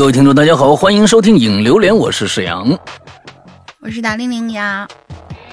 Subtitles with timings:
[0.00, 2.66] 呃，各位听众，大家好，欢迎收听影榴莲，我是沈阳，
[3.82, 4.88] 我是大玲玲呀。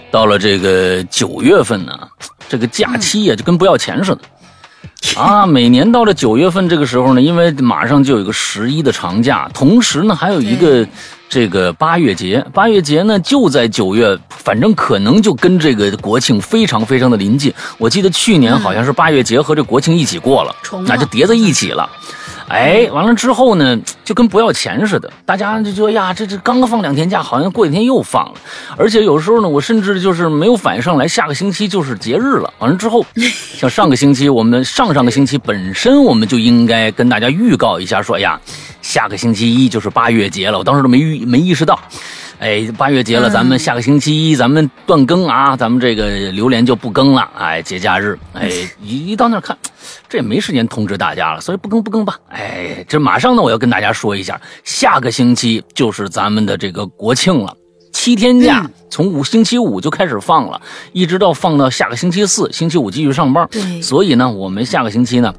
[0.10, 1.92] 到了这个九月份呢，
[2.48, 4.22] 这个假期呀，就跟不要钱似的。
[5.20, 10.88] 啊，每年到了九月份这个时候呢，因为马上就有一个十一的长假，同时呢还有一个
[11.28, 17.54] 这个八月节，八月节呢就在九月，反正可能就跟这个国庆非常非常的临近。
[17.78, 20.56] 我记得去年好像是八月节和这国庆一起过了，
[20.86, 21.90] 那就叠在一起了。
[22.48, 28.36] 哎，完了之后呢，就跟不要钱似的，大家就说呀，这这刚刚放两天假，好像过几天又放了。
[28.78, 32.54] 而且有时候呢，我甚至就是没有反应上来，下个星期就是节日了。
[32.60, 33.06] 完了之后，
[33.58, 38.40] 像上个星期，我们上上个星期本身我们就应该跟大家预告一下，说呀，
[38.82, 40.58] 下个星期一就是八月节了。
[40.58, 41.78] 我当时都没预没意识到。
[42.40, 47.28] 哎，八月节了，咱们下个星期一咱们断更啊，咱们这个榴莲就不更了。
[47.36, 48.48] 哎，节假日，哎，
[48.80, 49.58] 一 一到那看，
[50.08, 52.20] 这也没时间通知大家了，所以不更不更吧。
[52.30, 57.56] 哎，这马上呢，我要跟大家说一下，下个星期就是咱们的这个国庆了，
[57.92, 60.62] 七天假，从五星期五就开始放了，
[60.94, 63.48] 一直到放到下个星期四，星期五继续上班。
[63.50, 65.34] 对，所以呢，我们下个星期呢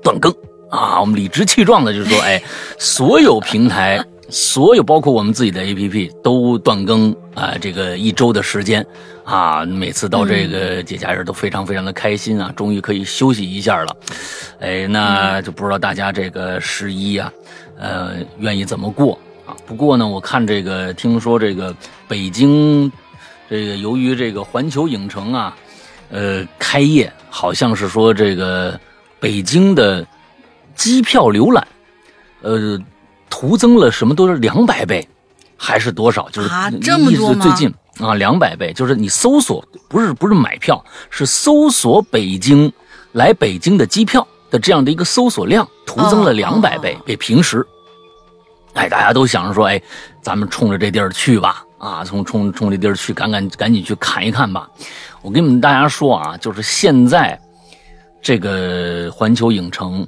[0.00, 0.32] 断更
[0.70, 2.40] 啊，我们理直气壮的就是说，哎，
[2.78, 4.00] 所有平台。
[4.28, 8.84] 所有包括我们自己的 APP 都断更啊，这个一周的时间
[9.24, 13.96] 啊，每次到这个节假日都非常非常的开心啊，终于可以休息一下了。
[14.60, 17.32] 哎，那就不知道大家这个十一啊，
[17.78, 19.54] 呃，愿意怎么过啊？
[19.66, 21.74] 不过呢，我看这个听说这个
[22.08, 22.90] 北京
[23.50, 25.56] 这个由于这个环球影城啊，
[26.10, 28.78] 呃，开业好像是说这个
[29.20, 30.06] 北京的
[30.74, 31.66] 机票浏览，
[32.40, 32.80] 呃。
[33.36, 35.06] 徒增了什么都是两百倍，
[35.56, 36.30] 还是多少？
[36.30, 42.72] 就是意思最近啊，两百倍，就是你搜索不是不是买票，是搜索北京
[43.10, 47.66] 来北京的机票的这样的一个搜索量徒增了两百倍，比平时。
[48.74, 49.82] 哎，大家都想着说，哎，
[50.22, 54.70] 咱们冲着这地儿去吧，啊，从冲冲这地儿去，赶赶赶紧去看一看吧。
[55.22, 57.36] 我跟你们大家说啊，就是现在
[58.22, 60.06] 这个环球影城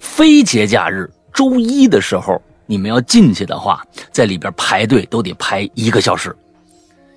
[0.00, 1.10] 非节假日。
[1.34, 6.34] 周一的时候，你们要进去的话，在里边排队都得排一个小时，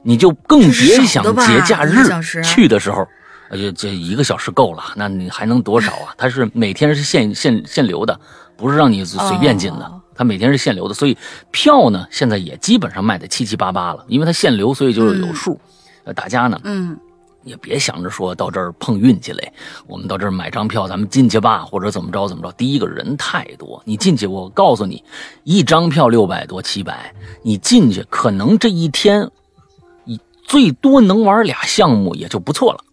[0.04, 1.98] 你就更别想节假日
[2.44, 3.08] 去的时候，
[3.50, 6.14] 呃，这一个小时够了，那你还能多少啊？
[6.18, 8.20] 它是每天是限限限流的，
[8.56, 11.18] 不是让你随便进的，它每天是限流的，所以
[11.52, 15.60] 票呢现在也基本上卖的七七八八了，因为它限流，所以就是有数。
[16.04, 16.98] 呃，大家呢，嗯。
[17.44, 19.54] 也别想着说到这儿碰运气嘞，
[19.88, 22.52] 我们到这儿买张票，咱们进去吧，或者怎么着怎么着。
[22.54, 25.04] 第一个人太多，你进去，我告诉你，
[25.44, 29.30] 一张票六百多七百，你进去可能这一天，
[30.04, 32.84] 你最多能玩俩项目也就不错了。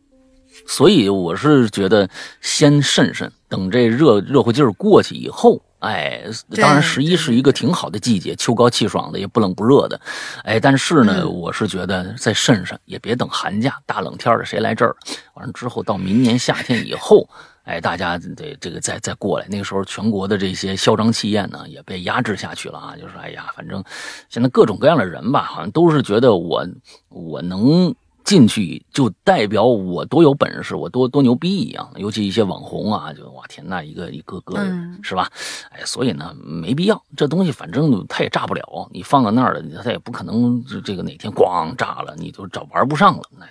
[0.67, 2.09] 所以我是觉得
[2.41, 5.61] 先慎慎，等这热热乎劲儿过去以后。
[5.81, 6.23] 哎，
[6.61, 10.01] 当然十一是一个挺好的季节，秋高气爽的，也不冷不热的。
[10.43, 14.97] 哎，但是呢，我是觉得再慎慎，也别等寒假大冷天的谁来这儿。
[15.35, 17.29] 完了之后到明年夏天以后，
[17.65, 19.47] 哎，大家得这个再再过来。
[19.49, 22.95] 那个时候全国的这些嚣张气焰呢也被压制下去了啊。
[22.97, 23.85] 就是哎呀，反正
[24.29, 26.67] 现在各种各样的人吧，好像都是觉得我
[27.11, 27.95] 我能。
[28.27, 31.89] 进去就代表我多有本事，我多多牛逼一样。
[31.95, 34.67] 尤其一些网红啊，就哇天呐，一个一个个的
[35.01, 35.31] 是吧？
[35.71, 37.01] 哎，所以呢，没必要。
[37.17, 43.23] 这东西反正它也炸不了，你放在那儿了，它也不可能这个哪天咣炸了，你就找玩不上了。
[43.39, 43.47] 那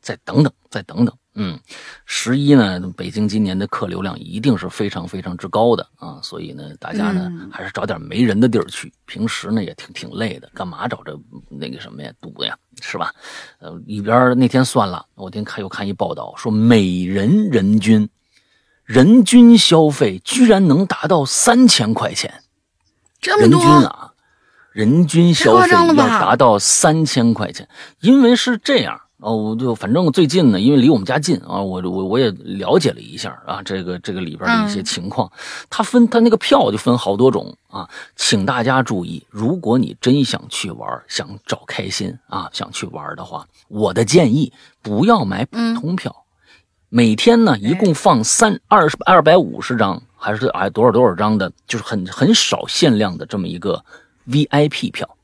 [0.00, 1.14] 再等等，再等等。
[1.40, 1.56] 嗯，
[2.04, 8.92] 十一呢，北京今年的客流量一定是非常非常之高的啊，所以呢，大家呢还是找点没人的地儿去。
[9.06, 11.16] 平时呢也挺挺累的，干嘛找这
[11.48, 13.14] 那个什么呀堵呀，是吧？
[13.60, 18.08] 呃，里边那天算了，我天看又看一报道说，每人人均
[18.84, 22.42] 人均消费居然能达到三千块钱，
[23.20, 24.12] 这么多啊！
[24.72, 27.68] 人均消费要达到三千块钱，
[28.00, 29.00] 因为是这样。
[29.20, 35.28] 哦，我就反正最近呢，因为离我们家近啊，我我我也了解了一下啊，这个这个里边的一些情况，
[35.68, 46.14] 它分它那个票就分好多种啊，请大家注意，如果你真想去玩，想找开心啊，想去玩的话，我的建议不要买普通票，
[46.88, 53.84] 每天呢一共放三二十二百五十张还是哎多少多少张的，就是很很少限量的这么一个
[54.28, 55.16] VIP 票，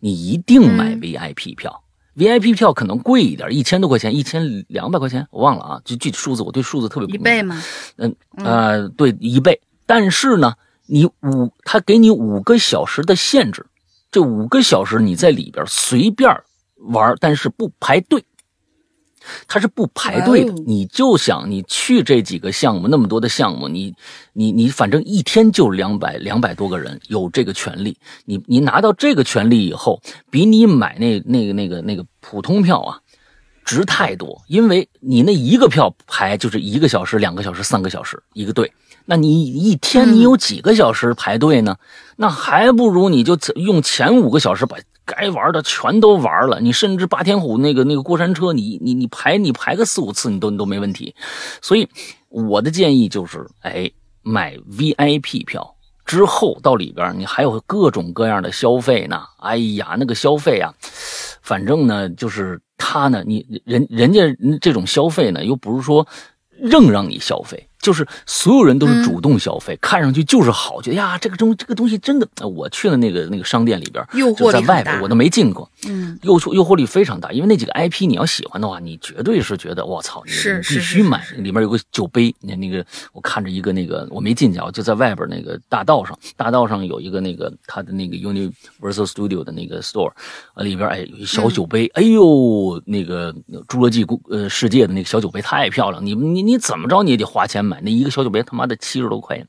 [0.00, 1.81] 你一定买 VIP 票。
[2.16, 7.62] VIP 票可能贵一点，一千多块钱，一千两百块钱，我忘了啊，就具体数字，我对数字特别一倍吗？
[7.96, 9.60] 嗯呃，对一倍。
[9.86, 10.54] 但是呢，
[10.86, 13.64] 你五他给你五个小时的限制，
[14.10, 16.30] 这五个小时你在里边随便
[16.76, 18.24] 玩，但是不排队。
[19.46, 20.52] 它是不排队的。
[20.66, 23.94] 你就想你去这几个项目，那么多的项目，你
[24.32, 32.98] 你你反正一天就两百两百多个人有这个权利，你你拿到这个权利以后，比你买那那个那个那个普通票啊。
[33.64, 38.72] 值太多，因为你那一个票排就是一个小时、两个小时、三个小时一个队，
[39.04, 41.76] 那你一天你有几个小时排队呢？
[42.16, 46.60] 那还不如你就用前五个小时把该玩的全都玩了。
[46.60, 51.14] 你甚至霸天虎那个那个过山车，你你你排你排个四五次你都你都没问题。
[51.60, 51.88] 所以
[52.28, 53.90] 我的建议就是，哎，
[54.22, 59.22] 买 VIP 票之后到里边你还有各种各样的消费呢。
[59.38, 60.72] 哎呀，那个消费啊，
[61.42, 64.20] 反正呢就是他呢，你人人家
[64.60, 66.06] 这种消费呢，又不是说
[66.60, 67.68] 硬让你消费。
[67.82, 72.26] 就是所有人都是主动消费，看上去就是好，觉得呀，这个东这个东西真的。
[72.42, 77.32] 我去了那个那个商店里边，诱惑就在外边我都没进过，嗯，诱惑诱惑力非常大。
[77.32, 80.32] 因为那几个 IP 你要喜欢的话，你绝对是觉得我操，你
[80.62, 81.24] 必须买。
[81.38, 90.12] 里面有个酒杯，那那个我看着一个那个我没进去啊，我就在外边那个大道上，大道上有一个那个他的那个 Universal Studio 的那个 store，
[90.54, 93.32] 啊里边哎有一小酒杯，哎呦那个
[93.66, 99.46] 侏罗纪故呃世界的那个小酒杯太漂亮，你你你怎么着你也得花钱买那一个小酒杯，他妈的七十多块钱。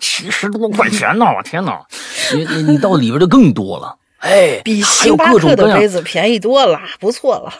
[0.00, 1.24] 七十多块钱呢！
[1.24, 1.80] 我天哪，
[2.34, 7.52] 你你你到里边就更多了，哎，比星巴克的杯子便宜多了，不错了。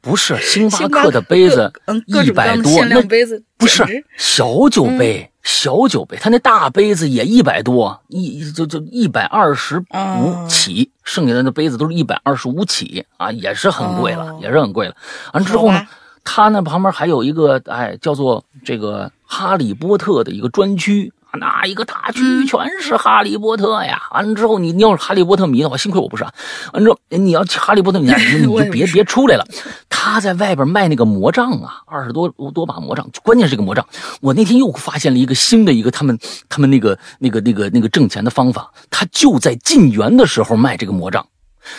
[0.00, 3.84] 不是星巴克的杯子嗯一百多，那杯子不是
[4.16, 14.94] 小酒杯，小酒杯，他那大杯子也一百多，一就就一百二十五哦起，剩下的那杯子都是一百二十五起啊，也是很贵了，哦也是很贵了。
[15.32, 15.84] 完之后呢
[16.26, 21.10] 它那旁边还有一个哎叫做这个哈利波特的一个专区。
[21.38, 24.00] 那一个大区嗯全是哈利波特呀！
[24.12, 26.32] 完了之后，你你要是哈利波特迷的话，幸亏我不是啊。
[26.72, 29.46] 完之后，你要哈利波特迷， 你就别别出来了。
[29.90, 33.86] 他在外边卖那个魔杖啊，二十多多把魔杖，关键是这个魔杖。
[34.22, 36.18] 我那天又发现了一个新的一个他们
[36.48, 41.26] 他们那个那个那个那个挣钱的方法，他就在进园的时候卖这个魔杖。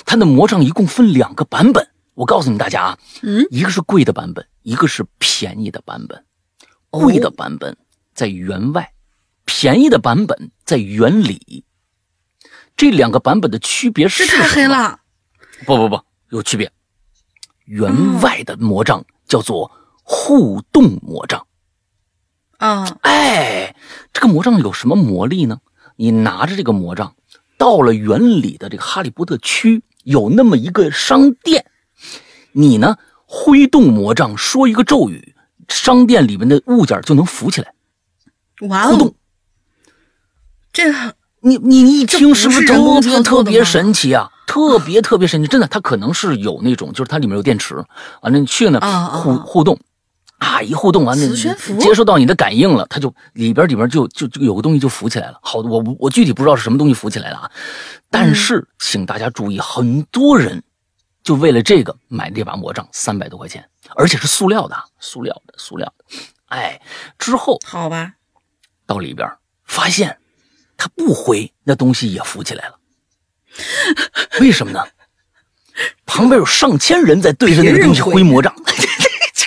[0.05, 1.87] 他的魔杖一共分两个版本，
[2.17, 6.25] 我告诉你们大家啊，嗯，一个是贵的版本，一个是便宜的版本。
[6.89, 7.77] 贵的版本
[8.15, 8.91] 在园外，
[9.45, 11.63] 便宜的版本在园里。
[12.75, 14.47] 这两个版本的区别是这太？
[14.49, 14.99] 黑了。
[15.63, 16.71] 不不不，有区别。
[17.65, 19.71] 园外的魔杖叫做
[20.01, 21.45] 互动魔杖。
[22.57, 23.75] 啊，哎，
[24.11, 25.59] 这个魔杖有什么魔力呢？
[25.97, 27.15] 你拿着这个魔杖，
[27.59, 31.69] 到了园里的这个哈利波特区，有那么一个商店，
[32.57, 35.35] 你呢挥动魔杖，说一个咒语，
[35.67, 37.71] 商店里面的物件就能浮起来，
[38.67, 39.09] 哇互动。
[39.09, 39.13] 哦，。
[40.73, 40.91] 这
[41.41, 44.29] 你你你一听是不是这不是人工特别神奇啊？
[44.47, 47.75] 特别特别神奇，真的，它可能是有那种，就是它里面有电池，
[48.21, 49.77] 完了你去呢互啊互动，
[50.39, 51.27] 啊一互动完了
[51.79, 55.37] 接收到你的感应了，它就里边里边就就就有个东西就浮起来了。
[55.43, 57.51] 好，我我具体不知道是什么东西浮起来了啊，
[58.09, 60.63] 但是请大家注意，很多人
[61.27, 66.05] 就为了这个买这把魔杖，三百多块钱，而且是塑料的啊，塑料的，塑料的。
[66.45, 66.79] 哎，
[67.19, 68.13] 之后好吧，
[68.85, 69.29] 到里边
[69.65, 70.19] 发现
[70.77, 72.79] 他不挥，那东西也浮起来了。
[74.39, 74.81] 为什么呢？
[76.05, 78.55] 旁边有上千人在对着那个东西挥魔杖，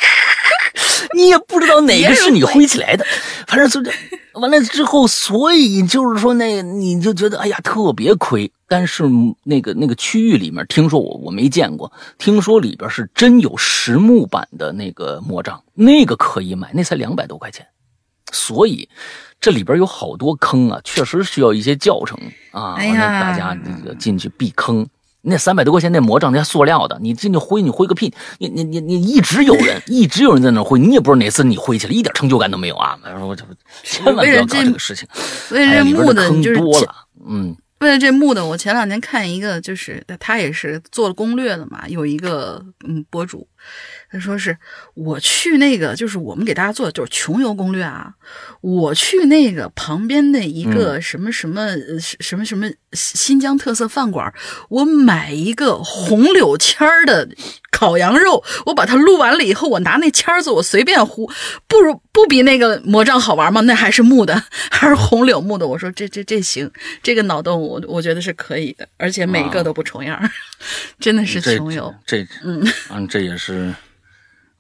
[1.17, 3.07] 你也不知道哪个是你挥起来的，
[3.47, 3.91] 反正就这。
[4.35, 8.53] 完了之后，所以就是说，那你就觉得哎呀特别亏。
[8.71, 9.03] 但是
[9.43, 17.67] 那个那个区域里面，听说我我没见过，听说里边是真有实木版的那个魔杖，那个可以买，那才两百多块钱。
[18.31, 18.89] 所以
[19.41, 22.17] 这里边有好多坑啊，确实需要一些教程
[22.53, 24.87] 啊，完了大家这个进去避坑。
[25.23, 28.15] 那三百多块钱那魔杖，那塑料的，你进去挥，你挥个屁！
[28.39, 32.97] 你你你你一直有人， 一直有人在那挥，你也不知道哪次你挥起来，一点成就感都没有啊！
[33.21, 33.45] 我这
[33.83, 35.07] 千万不要搞这个事情。
[35.51, 36.95] 为了这哎呀，里边木的，的坑就是多了，
[37.29, 43.49] 嗯，为了这木的，我前两天看一个，就是他也是做了攻略的嘛，有一个嗯博主，
[44.11, 44.55] 他说是
[44.93, 48.15] 我去那个，就是我们给大家做的就是穷游攻略啊，
[48.61, 54.33] 我去那个旁边的一个什么什么、嗯什么什么新疆特色饭馆，
[54.69, 57.29] 我买一个红柳签儿的
[57.71, 61.31] 烤羊肉，我把它撸完了以后，我拿那签儿子我随便呼，
[61.69, 63.61] 不如不比那个魔杖好玩吗？
[63.63, 65.67] 那还是木的， 还是红柳木的。
[65.67, 66.71] 我说这这这行，
[67.03, 70.31] 这个脑洞我我觉得是可以的，而且每个都不重样儿，
[70.99, 71.95] 真的是穷游。
[72.05, 73.73] 这嗯嗯，这也是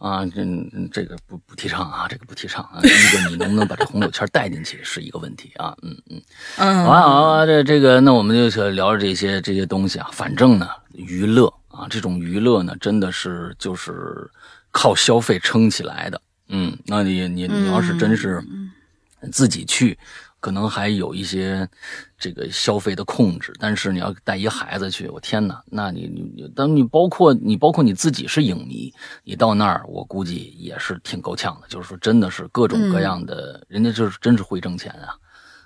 [0.00, 0.42] 啊，这
[0.90, 2.80] 这个不不提倡啊，这个不提倡啊。
[2.80, 6.23] 第一个，你能不能把这红柳签带进去是一个问题啊，嗯嗯。
[6.57, 10.09] 嗯，好啊好啊，这这个，那我们就聊聊这些这些东西啊。
[10.11, 14.26] 反正呢，娱乐啊，啊，这种娱乐呢，真的是就是
[14.71, 16.21] 靠消费撑起来的。
[16.49, 18.42] 嗯，那你你你要是真是
[19.30, 19.99] 自己去，
[20.40, 21.68] 可能还有一些
[22.18, 23.52] 这个消费的控制。
[23.61, 28.92] 但是你要带一孩子去，我天哪，那你你你，当你包括你包括你自己是影迷，
[29.23, 31.68] 你到那儿，我估计也是挺够呛的。
[31.68, 35.14] 就是说，真的是各种各样的，人家就是真是会挣钱啊。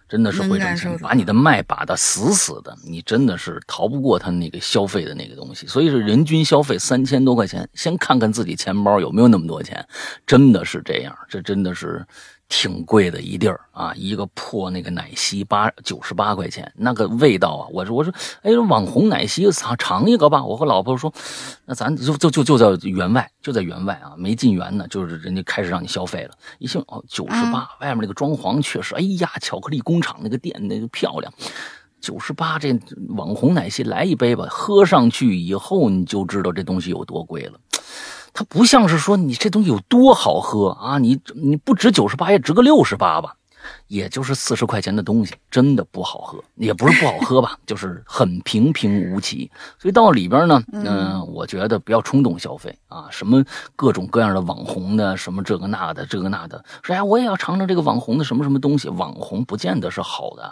[0.06, 5.66] 真的是会挣钱，把你的脉把的死死的，你真的是逃不过他那个消费的那个东西。
[5.66, 9.84] 所以是人均消费三千多块钱，先看看自己钱包有没有那么多钱，
[10.26, 12.06] 真的是这样，这真的是。
[12.48, 17.68] 挺贵的一地儿啊，一个破那个奶昔八九十八块钱，那个味道啊！
[17.72, 20.44] 我说我说，哎，网红奶昔尝尝一个吧。
[20.44, 21.12] 我和老婆说，
[21.64, 26.30] 那咱就就就就在园外，就在园外啊，没进园呢，就是人家开始让你消费了。
[26.58, 31.32] 一听哦，九十八，外面那个装潢确实，哎呀，巧克力工厂那个店那个漂亮，
[32.00, 37.58] 九十八这网红奶昔来一杯吧，喝上去以后你就知道这东西有多贵了。
[38.34, 40.98] 它不像是说你这东西有多好喝啊！
[40.98, 43.36] 你你不值九十八也值个六十八吧，
[43.86, 49.48] 也就是四十块钱的东西，真的不好喝，也不是不好喝吧， 就是很平平无奇。
[49.78, 53.40] 所以到里边呢，嗯，我觉得不要冲动消费啊，什么
[53.76, 58.88] 各种各样的网红的，什么这个那的，这个那的，说呀，我也要尝尝这个网红的什么什么东西。
[58.88, 60.42] 网红不见得是好的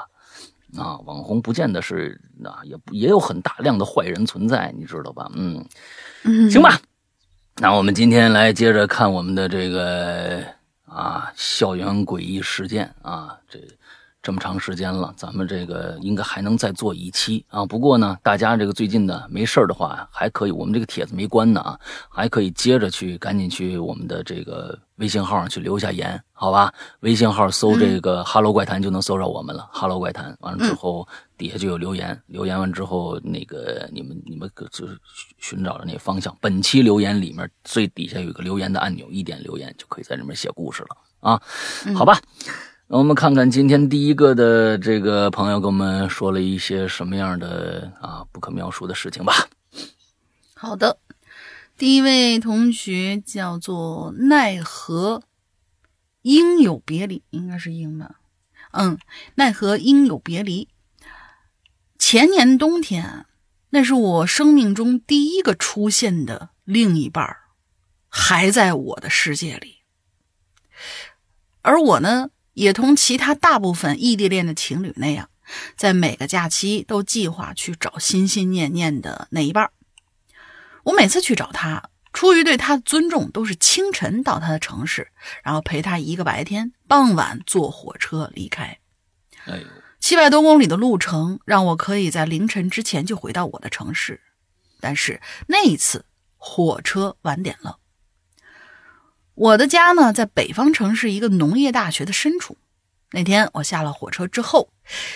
[0.81, 5.29] 啊，网红不见得是啊，也也有很大量的坏人存在，你知道吧？
[5.35, 5.67] 嗯，
[6.49, 6.79] 行吧。
[7.57, 10.43] 那我们今天来接着看我们的这个
[10.87, 13.59] 啊校园诡异事件啊，这
[14.23, 17.65] 这么长时间了，咱们这个应该还能再做一期啊。
[17.67, 21.79] 不过呢，大家这个最近呢没事的话，还可以，我们这个帖子没关呢啊，
[22.09, 24.79] 还可以接着去，赶紧去我们的这个。
[24.97, 26.73] 微信号上去留下言，好吧？
[27.01, 29.69] 微信号搜这个“哈喽怪谈”就能搜着我们了。
[29.73, 31.09] 哈喽怪谈完了之后，
[31.43, 34.97] 底下就有留言，留言完之后，那个你们你们就是
[35.39, 36.33] 寻找的那方向。
[36.41, 41.43] 本期留言里面最底下有一个留言的按钮，一点留言就可以在里面写故事了啊。
[41.97, 42.17] 好吧，
[42.87, 49.35] 那我们看看今天第一个的这个朋友跟我们说了一些什么样的啊不可描述的事情吧。
[50.55, 50.97] 好的。
[51.77, 55.25] 第一位同学叫做奈何
[56.21, 58.21] 应有别离，应该是应吧？
[58.71, 58.97] 嗯，
[59.35, 60.69] 奈何应有别离。
[62.05, 63.27] 前年冬天，
[63.71, 67.37] 那是我生命中第一个出现的另一半
[68.09, 69.83] 还在我的世界里。
[71.63, 75.31] 而我呢，也同其他大部分异地恋的情侣那样，
[75.77, 79.71] 在每个假期都计划去找心心念念的那一半
[80.83, 85.13] 我每次去找他，出于对他的尊重，都是清晨到他的城市，
[85.45, 88.81] 然后陪他一个白天，傍晚坐火车离开。
[89.45, 89.63] 哎，
[90.03, 94.21] 七百多公里的路程，让我可以在凌晨之前就回到我的城市。
[94.81, 96.05] 但是那一次
[96.37, 97.79] 火车晚点了。
[99.35, 102.59] 我的家呢，在北方城市一个农业大学的深处。
[103.13, 104.73] 那天我下了火车之后，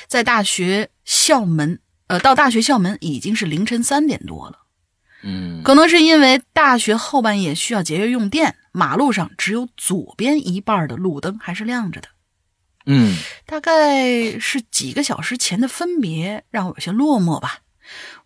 [0.06, 4.60] 在大学校门，呃，到大学校门已经是凌晨三点多了。
[5.24, 12.08] 嗯，可能是因为大学后半夜需要节约用电，马路上只有左边一半的路灯还是亮着的。
[12.86, 17.60] 嗯，大概是几个小时前的分别让我有些落寞吧。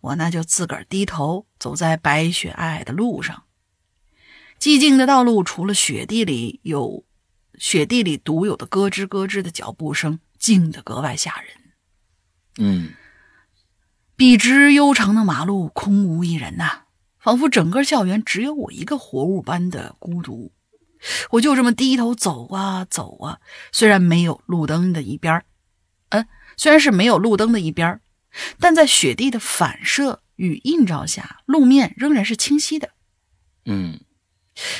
[0.01, 3.43] 我那就自个儿低头走在白雪皑皑的路上，
[4.59, 7.03] 寂静的道路除了雪地里有
[7.57, 11.51] 雪地里独有的咯吱咯吱的脚步声，静得格外吓人。
[12.57, 12.93] 嗯，
[14.15, 16.83] 笔直悠长的马路空无一人呐。
[17.19, 20.51] 仿佛整个校园只有我一个活物般的孤独，
[21.31, 23.39] 我就这么低头走啊走啊。
[23.71, 25.45] 虽然没有路灯的一边儿
[26.09, 26.27] 嗯，
[26.57, 28.01] 虽然是没有路灯的一边儿
[28.59, 32.89] 但在雪地的反射与映照下，路面仍然是清晰的。
[33.65, 33.99] 嗯，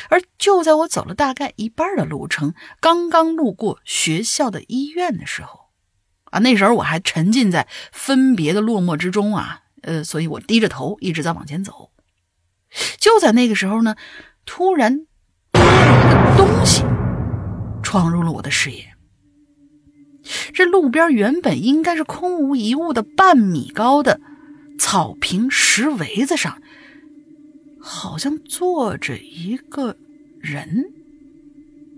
[0.10, 5.70] 而就在我走了大概一半的路程，刚刚路过学校的医院的时候，
[6.25, 11.92] 啊，那时候我还沉浸在分别的落寞之中啊，呃，所以我低着头一直在往前走。
[12.98, 13.96] 就在那个时候呢，
[14.46, 15.06] 突然，
[15.82, 16.84] 一个东西
[17.82, 18.86] 闯入了我的视野。
[20.54, 24.22] 这路边原本应该是空无一物的半米高的
[24.78, 26.62] 草坪石围子上，
[27.80, 29.96] 好像坐着一个
[30.40, 30.86] 人。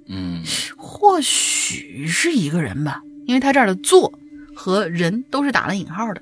[0.07, 0.43] 嗯，
[0.77, 4.13] 或许是一个人吧，因为他这儿的“坐”
[4.55, 6.21] 和“人”都是打了引号的。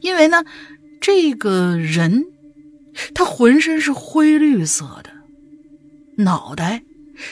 [0.00, 0.44] 因为呢，
[1.00, 2.26] 这个人。
[3.14, 5.07] 他浑身是灰绿色的，
[6.18, 6.84] 脑袋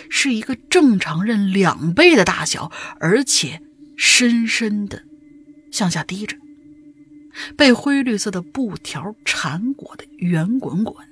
[0.08, 3.60] 是一个正常人两倍的大小，而且
[3.96, 5.02] 深深的
[5.70, 6.36] 向下低着。
[7.54, 11.06] 被灰绿色的布条缠裹的圆滚滚。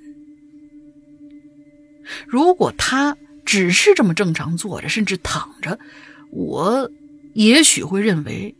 [2.27, 3.15] 如果他
[3.45, 5.77] 只是这么正常坐着，甚至躺着，
[6.31, 6.89] 我
[7.33, 8.55] 也许会认为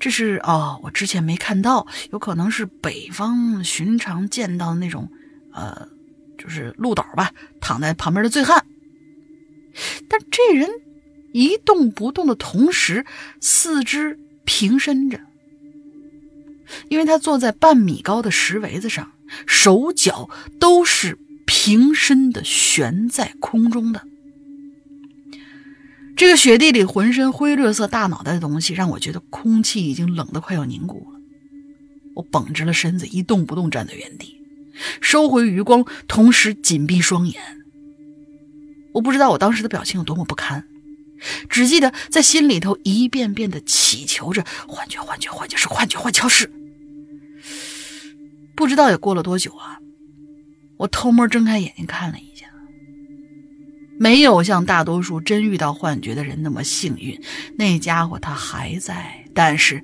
[0.00, 5.10] 这是哦，我之前没看到，有可能是北方寻常见到的那种，
[5.52, 5.88] 呃，
[6.46, 8.64] 就是鹿岛吧，躺在旁边的醉汉。
[10.08, 10.70] 但这人
[11.32, 13.04] 一动不动的同时，
[13.40, 15.20] 四肢平伸着，
[16.88, 19.12] 因为他坐在半米高的石围子上，
[19.46, 21.18] 手脚都是。
[21.48, 24.04] 平身的悬在空中的
[26.16, 31.20] 这个雪地里浑身灰绿色大脑袋的东西，让我觉得空气已经冷得快要凝固了。
[32.16, 34.35] 我绷直了身子，一动不动站在原地，
[35.00, 37.40] 收回余光，同时紧闭双眼。
[38.94, 40.66] 我不知道我当时的表情有多么不堪，
[41.48, 46.50] 只记得在心里头一遍遍的祈求着：幻觉，幻觉，幻觉是幻觉，幻觉是。
[48.54, 49.78] 不知道也过了多久啊。
[50.78, 52.46] 我偷摸睁开眼睛看了一下，
[53.98, 57.18] 没有像大多数真遇到幻觉的人那么幸运。
[57.56, 59.82] 那家伙他还在，但是，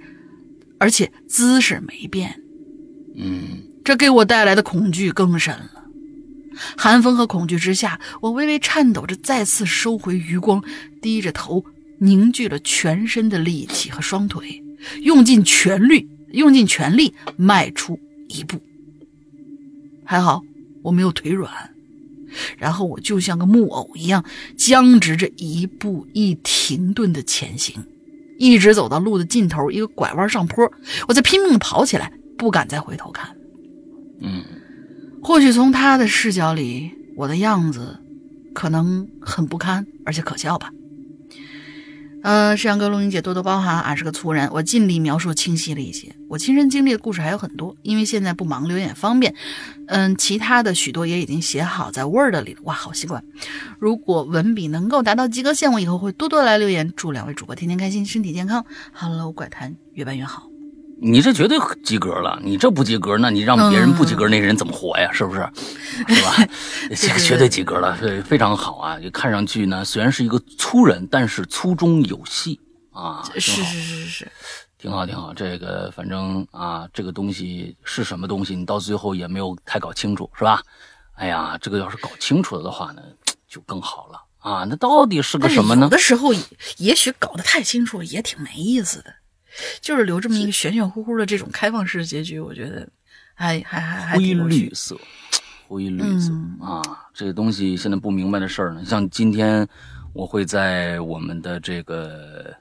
[0.79, 2.43] 而且姿势没变。
[3.17, 5.85] 嗯，这给我带来的恐惧更深了。
[6.77, 10.63] 寒风和恐惧之下，我微微颤抖着，再次收回余光，
[11.01, 11.65] 低着头，
[11.99, 14.63] 凝聚了全身的力气和双腿，
[15.03, 17.99] 用尽全力，用尽全力迈出
[18.29, 18.61] 一步。
[20.05, 20.43] 还好。
[20.85, 21.49] 我没有腿软，
[22.59, 24.25] 然后我就像个木偶一样
[24.57, 27.81] 僵直着，一步一停顿的前行，
[28.37, 30.69] 一直走到路的尽头一个拐弯上坡，
[31.07, 33.33] 我在拼命跑起来，不敢再回头看。
[34.23, 34.45] 嗯，
[35.23, 37.99] 或许从他的视角里，我的样子
[38.55, 40.71] 可能很不堪，而且可笑吧。
[42.23, 46.15] 呃，摄像哥、录音姐多多包涵，俺是个粗人，我尽力描述清晰了一些。
[46.29, 49.35] 我亲身经历的故事还有很多，因为现在不忙，留言方便。
[49.89, 52.61] 嗯，其他的许多也已经写好在 Word 里了。
[52.63, 53.25] 哇，好习惯！
[53.81, 56.93] 如果文笔能够达到及格线，我以后会多多来留言。
[56.95, 58.65] 祝两位主播天天开心，身体健康。
[58.93, 60.52] Hello，怪谈越办越好。
[61.05, 65.11] 你这绝对及格了，你这不及格，那你让别人不及格那人怎么活呀？
[65.13, 65.41] 是不是？
[66.15, 66.49] 是吧？
[66.97, 69.01] 这个绝对及格了，非非常好啊！
[69.01, 72.61] 就看上去呢，虽然是一个粗人，但是粗中有细
[72.93, 73.21] 啊。
[73.35, 74.33] 是是是是是，
[74.79, 75.35] 挺好挺好。
[75.35, 80.63] 这个反正啊，这个东西是什么东西，你到最后也没有太搞清楚，是吧？
[81.17, 83.03] 哎呀，这个要是搞清楚了的话呢，
[83.49, 84.65] 就更好了啊！
[84.71, 85.87] 那到底是个什么呢？
[85.87, 86.33] 有的时候
[86.77, 89.13] 也许搞得太清楚也挺没意思的。
[89.81, 92.89] 就是留这么一个玄玄乎乎的这种开放式结局，我觉得
[93.35, 94.99] 还还还还灰绿色，
[95.69, 98.85] 灰绿色啊，这个东西现在不明白的事儿呢。
[98.85, 99.67] 像今天
[100.13, 102.55] 我会在我们的这个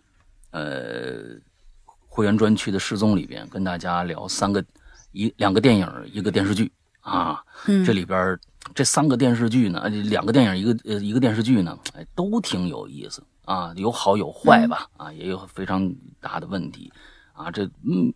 [0.52, 1.36] 呃
[2.08, 4.64] 会员专区的失踪里边跟大家聊三个
[5.12, 7.42] 一两个电影一个电视剧啊，
[7.86, 8.38] 这里边
[8.74, 13.24] 这三个电视剧呢，两个电影一个呃一个电视剧呢，哎都挺有意思。
[13.44, 14.88] 啊，有好有坏吧？
[14.96, 16.94] 啊，也有非常大的问题，
[17.34, 18.14] 啊，这嗯，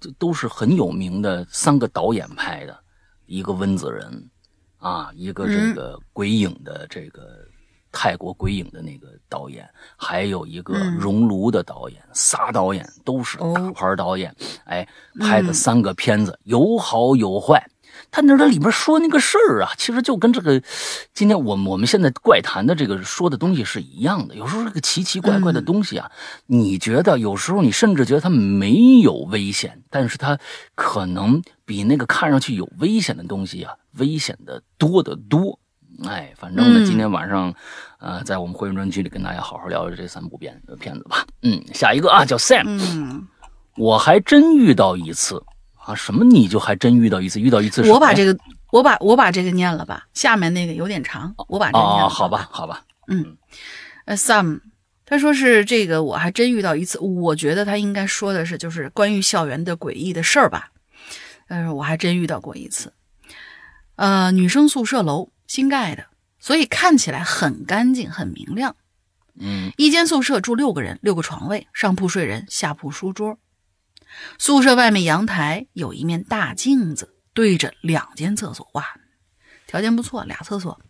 [0.00, 2.78] 这都是很有名的三个导演拍的，
[3.26, 4.30] 一个温子仁，
[4.78, 7.44] 啊，一个这个鬼影的这个
[7.90, 14.88] 泰国鬼影的那个导演，还有一个熔炉的导演，仨导演都是大牌导演，哎，
[15.20, 17.62] 拍的三个片子有好有坏。
[18.10, 20.62] 他那这里边说那个事儿啊，其实就跟这个
[21.12, 24.34] 今天我们我们现在怪谈的这个说的东西是一样的。
[24.34, 26.10] 有时候这个奇奇怪怪的东西啊，
[26.46, 30.38] 你觉得有时候你甚至觉得它没有危险，但是它
[30.74, 35.58] 可能比那个看上去有危险的东西啊，危险的多得多。
[36.06, 37.52] 哎，反正呢，今天晚上，
[37.98, 41.26] 呃，在我们会员专区里跟大家好好聊聊这三部片片子吧。
[41.42, 42.80] 嗯，下一个啊，叫 Sam。
[42.94, 43.26] 嗯，
[43.76, 45.42] 我还真遇到一次。
[45.88, 46.22] 啊，什么？
[46.22, 47.40] 你就还真遇到一次？
[47.40, 47.82] 遇到一次？
[47.90, 48.38] 我把这个，
[48.70, 50.06] 我把我把这个念了吧。
[50.12, 52.08] 下面那个有点长，我把这个念了。
[52.10, 52.84] 好吧，好吧。
[53.06, 53.38] 嗯，
[54.04, 54.60] 呃，some，
[55.06, 56.98] 他说是这个，我还真遇到一次。
[56.98, 60.72] 我觉得他应该说的是，就是关于校园的诡异的事儿吧。
[61.48, 62.92] 嗯，我还真遇到过一次。
[63.96, 66.04] 呃，女生宿舍楼新盖的，
[66.38, 68.76] 所以看起来很干净，很明亮。
[69.40, 73.38] 嗯，一间宿舍住六个人，六个床位，上铺睡人，下铺书桌。
[74.38, 78.68] 宿舍外面阳台有一面大镜子，对着两间厕所。
[78.74, 78.84] 哇，
[79.66, 80.80] 条件不错，俩厕所。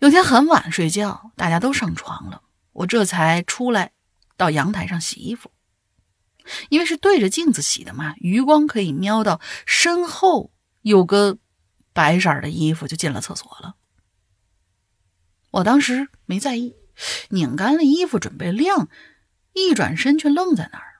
[0.00, 3.92] 有天很晚睡觉，大家都上床了，我这才出来
[4.36, 5.50] 到阳台上洗衣服。
[6.68, 11.38] 因为是对着镜子洗的嘛，余光可以瞄到身后有个
[11.92, 13.74] 白色的衣服，就进了厕所了。
[15.50, 16.76] 我当时没在意，
[17.30, 18.88] 拧干了衣服准备晾，
[19.54, 20.95] 一转身却愣在那儿。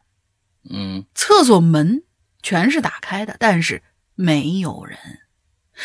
[0.68, 2.02] 嗯，厕所门
[2.42, 3.82] 全是打开的，但是
[4.14, 4.98] 没有人，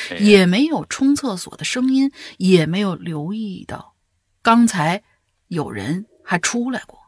[0.10, 3.96] 哎也没有冲厕所的声音，也没有留意到
[4.42, 5.04] 刚才
[5.48, 7.00] 有人还出来过。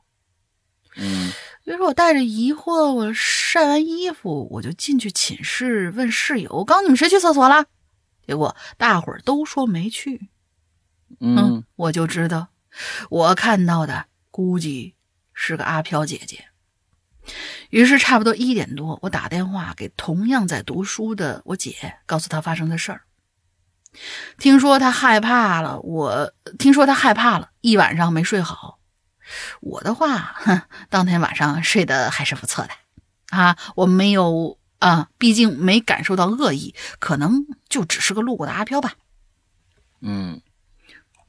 [0.96, 1.32] 嗯
[1.64, 7.66] 于是我带着疑惑，我晒完衣服，我就进去寝室问室友：“我刚你们谁去厕所了？”
[8.28, 10.30] 结果大伙儿都说没去。
[11.22, 12.50] 嗯我就知道，
[13.10, 14.96] 我看到的估计
[15.34, 16.46] 是个阿飘姐姐。
[17.70, 23.02] 于是差不多一点多，我打电话给同样在读书的我姐，告诉她发生的事儿。
[24.38, 28.80] 听说她害怕了，我听说她害怕了，一晚上没睡好。
[29.62, 32.72] 我的话，哼，当天晚上睡得还是不错的，
[33.30, 38.96] 啊，我没有啊，毕竟没感受到恶意，可能就只是个路过的阿飘吧。
[40.02, 40.42] 嗯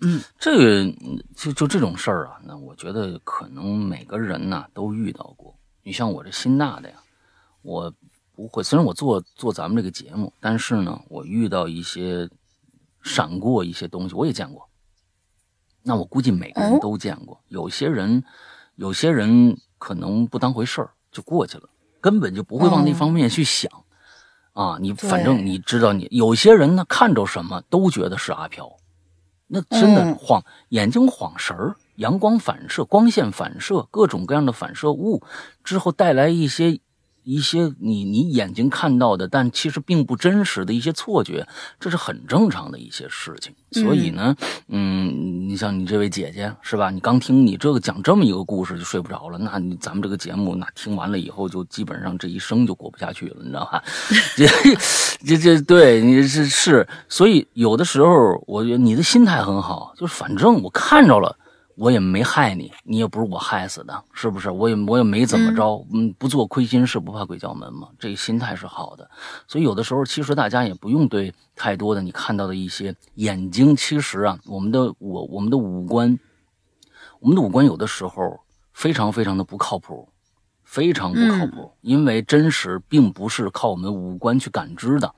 [0.00, 0.92] 嗯，这个
[1.37, 5.57] 就就这种事儿啊，那我觉得可能每个人呐都遇到过。
[5.84, 6.96] 你像我这新大的呀，
[7.62, 7.92] 我
[8.34, 12.28] 不会，虽然我做做咱们这个节目，但是呢，我遇到一些
[13.02, 14.68] 闪过一些东西，我也见过。
[15.82, 18.24] 那我估计每个人哦都见过，有些人，
[18.76, 21.68] 有些人可能不当回事儿就过去了，
[22.00, 23.70] 根本就不会往那哦方面去想。
[24.54, 28.72] 啊，你反正你知道你，有些人呢看着什么都觉得是阿飘，
[29.46, 35.22] 那真的嗯晃、眼睛晃神儿，阳光反射、光线反射，各种各样的反射物
[35.62, 36.80] 之后带来一些
[37.22, 41.48] 一些你你眼睛看到的，但其实并不真实的一些错觉，
[41.80, 43.54] 这是很正常的一些事情。
[43.72, 44.37] 所以呢，
[44.68, 46.90] 嗯，你像你这位姐姐是吧？
[46.90, 53.83] 你刚听你这个讲这么一个故事就睡不着了，那你咱们这个节目那听完了以后，就基本上这一生就过不下去了，你知道吧？
[54.37, 54.46] 这
[55.24, 61.38] 这这对你是是，所以有的时候我觉得你的心态很好，就是反正我看着了。
[61.76, 64.50] 我也没害你，你也不是我害死的，是不是？
[64.50, 67.88] 我也我也没怎么着，嗯，不做亏心事，不怕鬼叫门嘛。
[67.98, 69.10] 这个心态是好的，
[69.48, 76.18] 所以有的时候其实大家也不用对太多的你看到的一些眼睛，其实啊，我们的我我们的五官，
[77.18, 78.40] 我们的五官有的时候
[78.72, 80.08] 非常非常的不靠谱，
[80.62, 85.14] 非常不靠谱，因为真实并不是靠我们五官去感知的。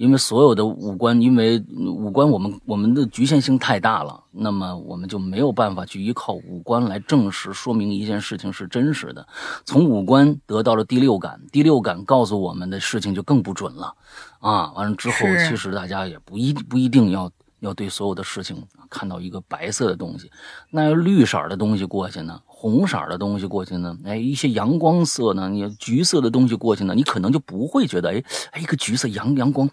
[0.00, 9.28] 因为所有的五官，因为五官我们我们的局限性太大了，那么我们就没有办法去依靠五官来证实说明一件事情是真实的。
[9.66, 13.94] 从五官得到了第六感，第六感告诉我们的事情就更不准了
[14.38, 14.72] 啊！
[14.72, 18.56] 完了之后，其实大家也不一不一定要要对所有的事情
[18.88, 20.30] 看到一个白色的东西，
[20.70, 29.66] 那要绿色的东西过去呢，红色的东西过去呢，哎，一些阳光色呢，你橘色的东西过去呢，你可能就不会觉得，哎，哎，一个橘色阳阳光，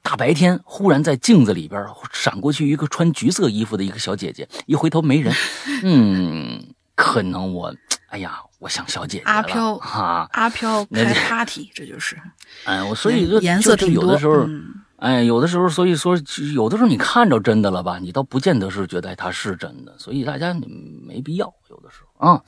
[0.00, 5.34] 大白天忽然在镜子里边闪过去一个穿橘色衣服的一个小姐姐，一回头没人，
[5.84, 7.74] 嗯，可能我，
[8.08, 12.16] 哎呀，我想小姐姐了阿飘哈，阿飘那开 party， 这就是
[12.64, 14.04] 哎，我所以说颜色就挺多。
[14.04, 14.46] 有的时候。
[14.46, 14.64] 嗯
[15.00, 16.14] 哎，有的时候，所以说，
[16.52, 20.52] 有的时候你看着真的了吧，你倒不见得是觉得哎它是真的，所以大家
[21.06, 21.50] 没必要。
[21.70, 22.42] 有的时候啊，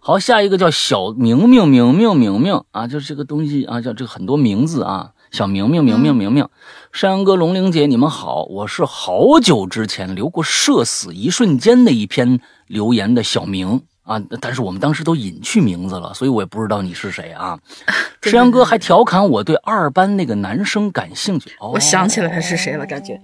[0.00, 6.48] 好，下一个叫小明明明明明明啊，就是这个东西啊，叫这个很多名字啊，小明明明明明明，
[6.92, 13.82] 山羊哥、龙玲姐，你们好，我是好久之前留过社死一瞬间的一篇留言的小明。
[14.08, 14.18] 啊！
[14.40, 17.58] 但是我们当时都隐去名字了，所以我也不知道你是谁啊。
[18.22, 21.50] 对山羊哥还调侃我对二班那个男生感兴趣。
[21.60, 23.20] 哦、我想起来他是谁了，感觉，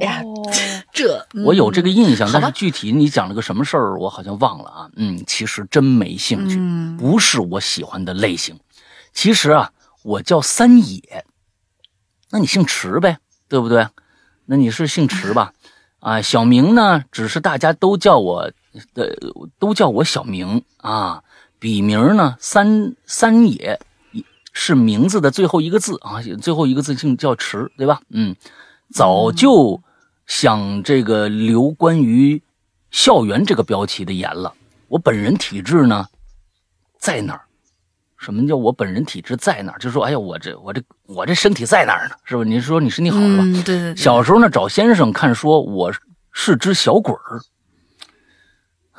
[0.00, 0.22] 哎呀，
[0.92, 4.88] 这我有这个印象，但是具体你讲了个什么事儿，我好像忘了啊。
[4.94, 8.56] 嗯，其实真没兴趣，嗯不是我喜欢的类型。
[9.12, 9.72] 其实啊，
[10.04, 11.24] 我叫三野，
[12.30, 13.88] 那你姓池呗，对不对？
[14.46, 15.52] 那你是姓池吧？
[15.98, 18.50] 啊，小明呢，只是大家都叫我
[18.94, 19.16] 的，
[19.58, 21.22] 都叫我小明啊。
[21.58, 23.78] 笔名呢，三三野
[24.52, 28.00] 是名字的最后一个字啊，最后一个字姓叫池，对吧？
[28.08, 28.34] 嗯，
[28.94, 29.78] 早就
[30.26, 32.42] 想这个留关于
[32.90, 34.54] 校园这个标题的言了。
[34.88, 36.06] 我本人体质呢，
[36.98, 37.42] 在哪儿？
[38.16, 39.78] 什么叫我本人体质在哪儿？
[39.78, 42.14] 就说，哎呀，我这我这我这身体在哪儿呢？
[42.24, 42.48] 是不是？
[42.48, 43.42] 你说你身体好是吧？
[43.44, 45.92] 嗯，对对对，小时候呢，找先生看说我
[46.32, 47.40] 是只小鬼儿。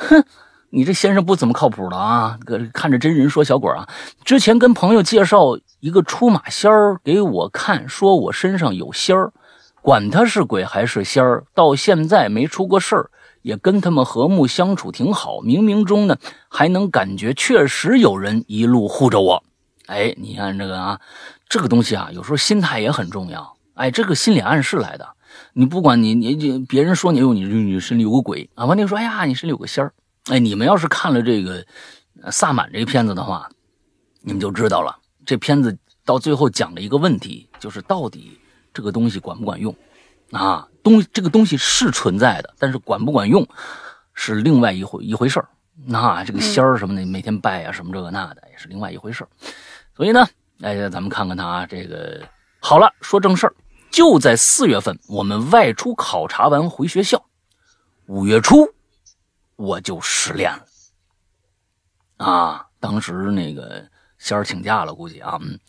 [0.09, 0.23] 哼，
[0.71, 2.37] 你这先生不怎么靠谱的啊！
[2.73, 3.87] 看着真人说小鬼啊。
[4.23, 9.31] 之前跟朋友介绍一个出马仙儿给我看，说我身上有仙儿，
[9.81, 13.09] 管他是鬼还是仙儿，到现在没出过事儿，
[13.41, 15.39] 也跟他们和睦相处挺好。
[15.41, 16.17] 冥冥中呢，
[16.49, 19.43] 还能感觉确实有人一路护着我。
[19.87, 20.99] 哎，你看这个啊，
[21.49, 23.57] 这个东西啊，有时候心态也很重要。
[23.73, 25.07] 哎，这个心理暗示来的。
[25.53, 29.93] 你不管你你你别人说你有你你身里有个鬼啊，完了说哎呀你身里有个仙儿。
[30.25, 31.63] 哎，你们要是看了这个
[32.31, 33.49] 《萨满》这个片子的话，
[34.21, 34.95] 你们就知道了。
[35.25, 38.39] 这片子到最后讲了一个问题，就是到底
[38.71, 39.75] 这个东西管不管用
[40.31, 40.67] 啊？
[40.83, 43.47] 东这个东西是存在的，但是管不管用
[44.13, 45.49] 是另外一回一回事儿。
[45.85, 49.27] 那这个仙儿什么的，每天拜啊什么这个那的，也是另外一回事儿。
[49.95, 50.27] 所以呢，
[50.61, 52.21] 哎，咱们看看他啊，这个
[52.59, 53.53] 好了，说正事儿。
[53.91, 57.25] 就在四月份，我们外出考察完回学校，
[58.07, 58.73] 五月初
[59.57, 60.65] 我就失恋了。
[62.17, 63.85] 啊，当时那个
[64.17, 65.59] 仙儿请假了，估计啊，嗯。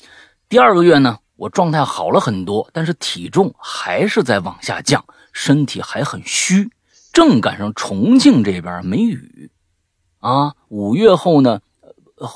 [0.48, 6.70] 第二个月呢，我状态好了很多，但是体重还是在往下降，身体还很虚。
[7.12, 9.50] 正赶上重庆这边没雨，
[10.20, 11.60] 啊，五月后呢，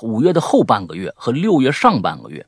[0.03, 2.47] 五月的后半个月和六月上半个月，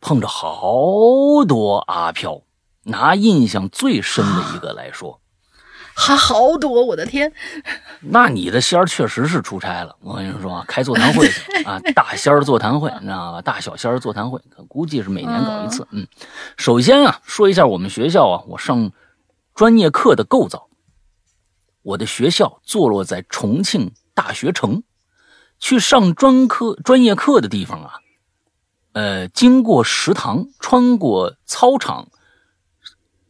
[0.00, 2.42] 碰着好多阿飘。
[2.86, 5.20] 拿印象最深的一个来说，
[5.94, 7.32] 还好多，我的天！
[8.00, 9.96] 那你的仙儿确实是出差了。
[10.00, 13.42] 我跟你说啊，开座谈会去 啊，大仙儿座谈会，你知道吧？
[13.42, 15.86] 大小仙儿座谈会，估计是每年搞一次。
[15.90, 16.06] 嗯，
[16.56, 18.92] 首先啊，说一下我们学校啊，我上
[19.54, 20.68] 专业课的构造。
[21.82, 24.82] 我的学校坐落在重庆大学城，
[25.58, 27.92] 去上专科专业课的地方啊，
[28.92, 32.08] 呃，经过食堂，穿过操场。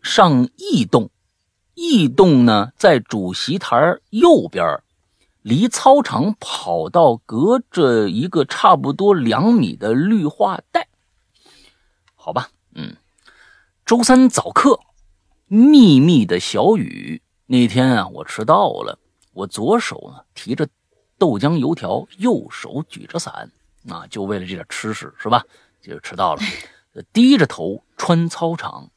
[0.07, 1.11] 上驿洞，
[1.75, 4.81] 驿洞呢在主席台右边，
[5.43, 10.87] 离操场跑道隔着一个差不多两米的绿化带。
[12.15, 12.97] 好吧，嗯，
[13.85, 14.79] 周三早课，
[15.49, 17.21] 密密的小雨。
[17.47, 18.97] 那天啊，我迟到了，
[19.33, 20.69] 我左手呢提着
[21.19, 23.51] 豆浆油条，右手举着伞，
[23.89, 25.45] 啊，就为了这点吃食是吧？
[25.83, 26.43] 就迟到了，
[27.13, 28.89] 低着头穿操场。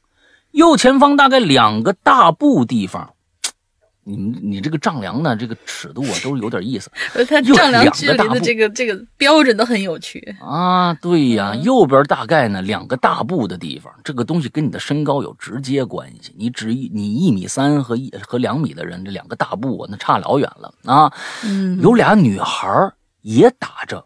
[0.52, 3.12] 右前方大概两个大步地方，
[4.02, 6.90] 你你这个丈量呢，这个尺度啊，都是有点意思。
[7.28, 10.92] 它丈量距离的这个这个标准都很有趣啊。
[10.94, 16.34] 对呀，右边大概呢两个大步的地方，这个东西跟你的身高有直接关系。
[16.36, 21.12] 你只一你一米三和一和两米的人，这两个大步啊那差老远了啊。
[21.44, 22.90] 嗯，有俩女孩
[23.22, 24.04] 也打着。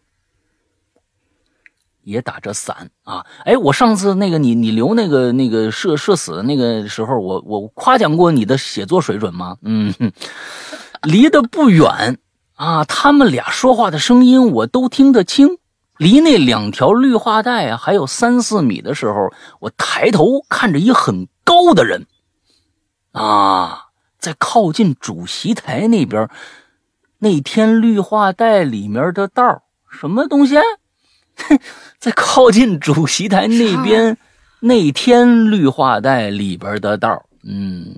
[2.04, 3.24] 也打着伞啊！
[3.44, 9.56] 哎，我上次那个你你留那个那个社社死的那个时候，我我夸奖过你的写作水准吗？
[9.62, 9.92] 嗯，
[11.02, 12.18] 离得不远
[12.54, 15.58] 啊，他们俩说话的声音我都听得清。
[15.96, 22.06] 离那两条绿化带啊还有三四米的时候，我抬头看着一很高的人
[23.12, 23.86] 啊，
[24.18, 26.28] 在靠近主席台那边。
[27.18, 30.56] 那天绿化带里面的道什么东西？
[31.98, 34.16] 在靠近主席台那边，
[34.60, 37.94] 那天绿化带里边的道嗯，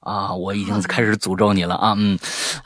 [0.00, 2.18] 啊，我已经开始诅咒你了啊，嗯，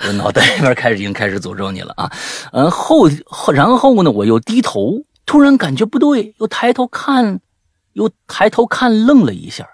[0.07, 2.11] 我脑袋里边开始已经开始诅咒你了啊，
[2.53, 7.41] 嗯，后后然后呢，我又低头，突然感觉不对，又抬头看，
[7.93, 9.69] 又抬头看，愣了一下。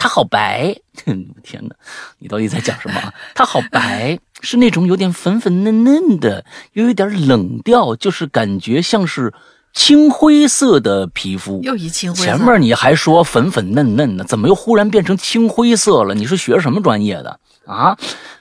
[0.00, 0.74] 他好白，
[1.44, 1.76] 天哪！
[2.18, 3.12] 你到底在讲什么？
[3.36, 9.34] 他好白，是那种有点粉粉嫩嫩的，又有点冷调，就是感觉像是
[9.74, 11.60] 青灰色的皮肤。
[11.62, 12.24] 又一青灰。
[12.24, 16.14] 前面你还说粉粉嫩嫩的，怎么又忽然变成青灰色了？
[16.14, 17.96] 你是学什么专业的啊？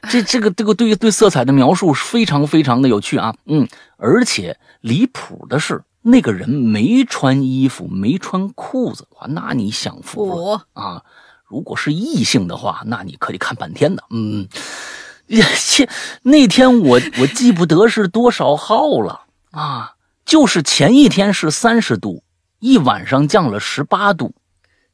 [0.09, 3.35] 这这个这个对对色彩的描述非常非常的有趣啊！
[3.47, 3.67] 嗯，
[3.97, 11.03] 而且离谱的是，那个人没穿衣服，没穿裤子，哇，那你享福啊？
[11.49, 14.03] 如果是异性的话，那你可以看半天的。
[14.11, 14.47] 嗯，
[15.57, 15.89] 切，
[16.21, 19.93] 那天我我记不得是多少号了啊，
[20.25, 22.23] 就是前一天是三十度，
[22.59, 24.33] 一晚上降了十八度。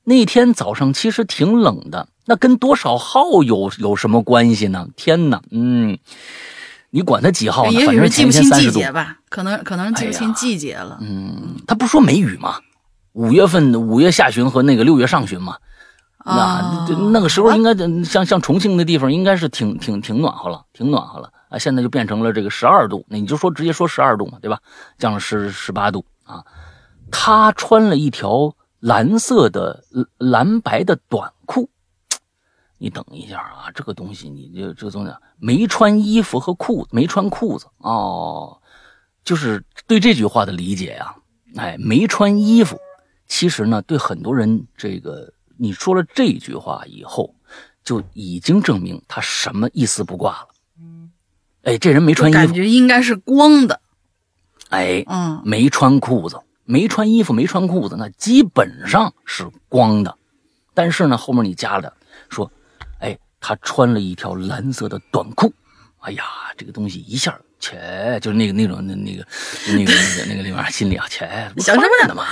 [0.05, 4.87] 那天早上其实挺冷的，那跟多少号有有什么关系呢？
[4.95, 5.97] 天哪，嗯，
[6.89, 7.85] 你管他几号呢？
[7.85, 10.99] 反正记不清季节吧，可能可能记不清季节了。
[11.01, 12.59] 嗯，他不说梅雨吗？
[13.11, 15.57] 五月份五月下旬和那个六月上旬嘛。
[16.27, 21.57] 那那个时候应该像像重庆那地方应该是挺挺挺暖和了，挺暖和了啊！
[21.59, 24.59] 现在就变成了这个十二度，那你就说直接说十二度嘛，对吧？
[24.97, 26.43] 降了十十八度啊！
[27.11, 29.83] 他穿了一条蓝色的
[30.17, 31.69] 蓝白的短裤，
[32.79, 38.57] 你等一下啊，这个东西你就这个东西没穿衣服和裤没穿裤子哦，
[39.23, 41.15] 就是对这句话的理解呀，
[41.55, 42.79] 哎，没穿衣服，
[43.27, 45.31] 其实呢，对很多人这个。
[45.57, 47.35] 你说了这句话以后，
[47.83, 50.47] 就已经证明他什么一丝不挂了。
[51.63, 53.81] 哎，这人没穿衣服，感觉应该是光的。
[54.69, 60.17] 哎，嗯，没穿裤子，没穿衣服，没穿裤子，那基本上是光的。
[60.73, 61.93] 但是呢，后面你加了
[62.29, 62.51] 说，
[62.99, 65.53] 哎，他穿了一条蓝色的短裤。
[65.99, 66.23] 哎呀，
[66.55, 69.25] 这个东西一下，切，就是那个那种那那个
[69.67, 72.25] 那个那个那个里面心里啊，切，想什么呢嘛？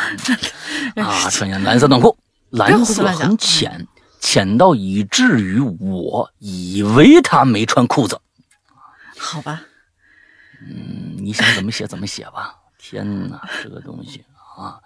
[1.04, 2.16] 啊，穿件蓝色短裤，
[2.54, 3.88] 蓝色很浅，
[4.20, 8.22] 浅到以至于我以为他没穿裤子。
[9.18, 9.60] 好吧，
[10.62, 12.56] 嗯，你想怎么写怎么写吧。
[12.78, 14.24] 天哪，这个东西
[14.56, 14.80] 啊，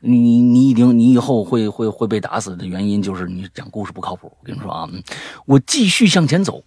[0.00, 4.26] 你你一定你以后会会会被打死的原因就是你讲故事不靠谱。
[4.40, 4.88] 我跟你说啊，
[5.46, 6.64] 我继续向前走。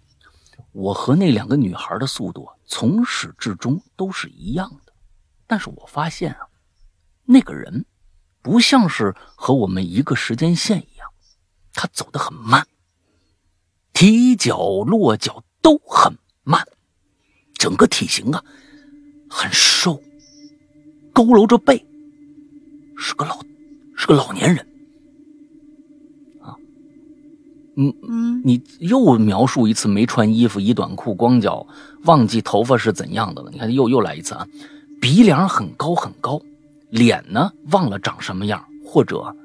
[0.71, 4.93] 我和那两个女孩的速度从始至终都是一样的，
[5.45, 6.47] 但是我发现啊，
[7.25, 7.83] 那个人
[8.47, 11.09] 不像是和我们一个时间线一样，
[11.73, 12.65] 他走得很慢，
[13.91, 16.65] 提脚落脚都很慢，
[17.55, 18.41] 整个体型啊
[19.29, 20.01] 很瘦，
[21.13, 21.85] 佝偻着背，
[22.97, 23.41] 是个老
[23.97, 24.65] 是个老年人。
[27.75, 31.67] 嗯嗯，你又描述一次没穿衣服，一短裤，光脚，
[32.05, 33.51] 忘记头发是怎样的了。
[33.51, 34.47] 你看，又又来一次啊！
[35.01, 36.41] 鼻梁很高很高，
[36.89, 39.35] 脸呢忘了长什么样，或者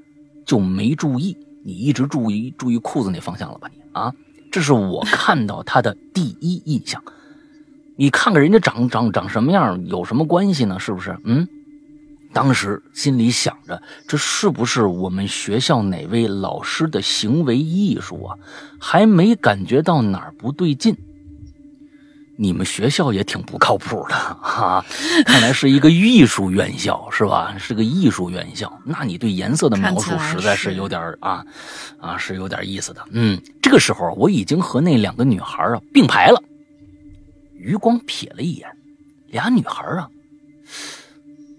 [0.46, 1.36] 就没注意。
[1.64, 3.68] 你一直注意注意裤子那方向了吧？
[3.72, 4.12] 你啊，
[4.50, 7.02] 这是我看到他的第一印象。
[7.96, 10.78] 你看看人家长长长什么样，有什么关系呢？
[10.78, 11.16] 是不是？
[11.24, 11.46] 嗯。
[12.32, 18.38] 当时心里想着，这是不是我们学校哪位老师的行为艺术啊？
[18.80, 20.96] 还没感觉到哪儿不对劲。
[22.36, 24.84] 你们学校也挺不靠谱的 哈，
[25.26, 27.54] 看来是一个艺术院校是吧？
[27.58, 31.44] 是个艺术院校，那你对颜色的描述实在是有点啊
[32.00, 33.04] 啊，是有点意思的。
[33.10, 36.42] 嗯，这个时候我已经和那两个女孩啊并排了，
[37.54, 38.68] 余光瞥了一眼，
[39.28, 40.08] 俩女孩啊。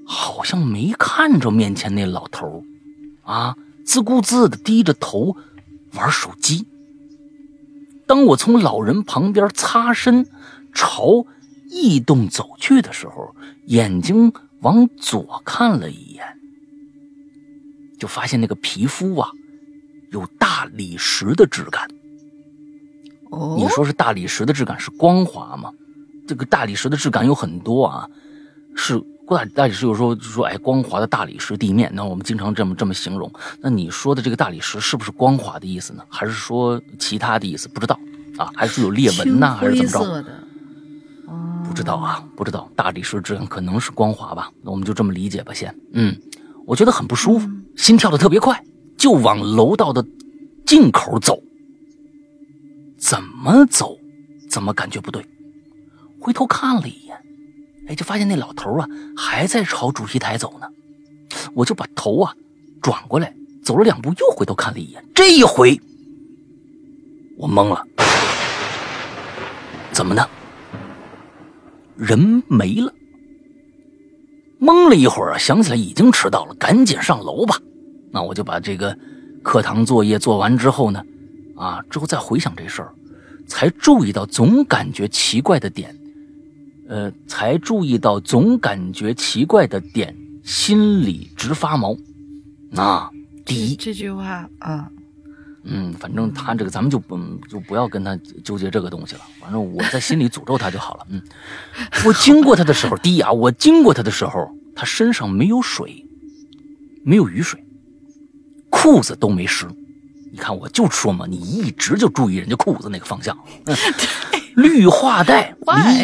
[0.06, 2.62] 好像没看着面前那老头
[3.24, 3.56] 啊，
[3.86, 5.36] 自顾自的低着头
[5.94, 6.68] 玩手机。
[8.06, 10.28] 当我从老人旁边擦身
[10.74, 11.26] 朝
[11.70, 13.36] 异洞走去的时候，
[13.68, 14.32] 眼睛
[14.62, 16.24] 往左看了一眼，
[18.00, 19.30] 就发现那个皮肤啊，
[20.12, 21.88] 有大理石的质感。
[23.32, 25.72] 哦，你说是大理石的质感是光滑吗？
[26.28, 28.10] 这个大理石的质感有很多啊，
[28.76, 29.02] 是。
[29.26, 33.32] 大大理石有时候就说，哎，光滑的大理石地面，那我们经常这么这么形容。
[33.62, 36.04] 那你说的这个大理石是不是光滑的意思呢？
[36.10, 37.68] 还是说其他的意思？
[37.70, 37.98] 不知道
[38.38, 40.30] 啊，还是有裂纹呐，还是怎么着？
[41.74, 42.70] 不知道啊，不知道。
[42.76, 45.76] 大理石质量可能是光滑吧，那我们就这么理解吧，先。
[45.94, 46.16] 嗯，
[46.68, 48.64] 我觉得很不舒服，心跳的特别快，
[48.96, 50.06] 就往楼道的
[50.68, 51.42] 进口走。
[53.00, 53.98] 怎么走，
[54.52, 55.26] 怎么感觉不对？
[56.22, 57.18] 回头看了一眼。
[57.88, 60.68] 哎，就发现那老头啊还在朝主席台走呢，
[61.56, 62.36] 我就把头啊
[62.84, 65.04] 转过来，走了两步，又回头看了一眼。
[65.16, 65.82] 这一回
[67.36, 67.84] 我懵了，
[69.92, 70.24] 怎么呢？
[71.98, 72.94] 人没了。
[74.60, 77.60] 懵了一会儿啊，想起来已经迟到了，赶紧上楼吧。
[78.12, 78.98] 那我就把这个
[79.42, 81.04] 课堂作业做完之后呢，
[81.56, 82.94] 啊，之后再回想这事儿，
[83.46, 85.96] 才注意到总感觉奇怪的点。
[86.88, 91.98] 呃，才注意到总感觉奇怪的点，心里直发毛。
[92.70, 93.10] 那
[93.46, 94.90] 第一这句话啊，
[95.64, 97.18] 嗯，反正他这个咱们就不
[97.50, 99.22] 就不要跟他纠结这个东西了。
[99.40, 101.08] 反正我在心里诅咒他就好了。
[101.10, 101.22] 嗯，
[102.06, 106.06] 我经过他的时候，第一啊，我经过他的时候，他身上没有水，
[107.04, 107.64] 没有雨水，
[108.70, 109.66] 裤子都没湿。
[110.32, 113.38] 你看，我就说嘛，你一直就注意人家裤子那个方向。
[113.66, 113.76] 嗯
[114.56, 115.56] 绿化带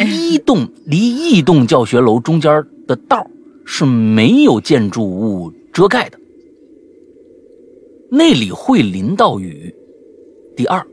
[0.02, 3.24] 离一栋离一栋教学楼中间的道
[3.64, 6.18] 是没有建筑物遮盖的，
[8.10, 9.74] 那里会淋到雨。
[10.56, 10.84] 第二，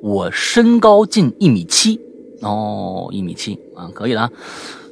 [0.00, 2.00] 我身高近一米七，
[2.42, 4.30] 哦，一米七啊，可以了。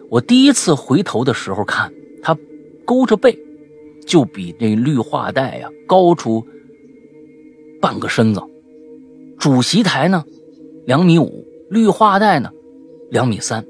[0.09, 2.37] 我第一次回头的时候看他
[2.85, 3.39] 勾着背，
[4.07, 6.47] 就比那绿化带呀高出
[7.80, 8.41] 半个身子。
[9.39, 10.24] 主席台呢，
[10.87, 11.45] 两米五。
[11.68, 12.51] 绿化带呢，
[13.11, 13.64] 两米三，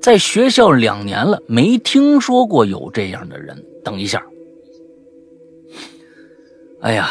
[0.00, 3.62] 在学校两年了，没听说过有这样的人。
[3.84, 4.24] 等一下，
[6.80, 7.10] 哎呀，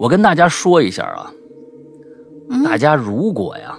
[0.00, 1.30] 我跟大家说一下啊，
[2.64, 3.76] 大家如果呀，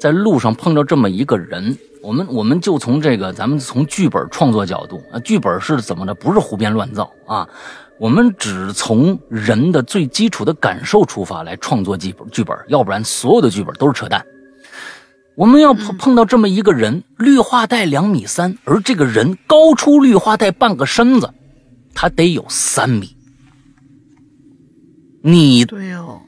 [0.00, 6.14] 在路上碰到这么一个人，我们我们就从这个咱们从剧本创作角度啊，剧本是怎么的？
[6.14, 7.46] 不是胡编乱造啊，
[7.98, 14.24] 我们只从人的最基础的感受出发来创作剧本，剧本，要不然所有的剧本都是扯淡。
[15.36, 21.28] 我们要碰碰到这么一个人，绿化带两米三，而这个人高出绿化带半个身子，
[21.94, 23.14] 他得有三米。
[25.22, 26.20] 你对哦，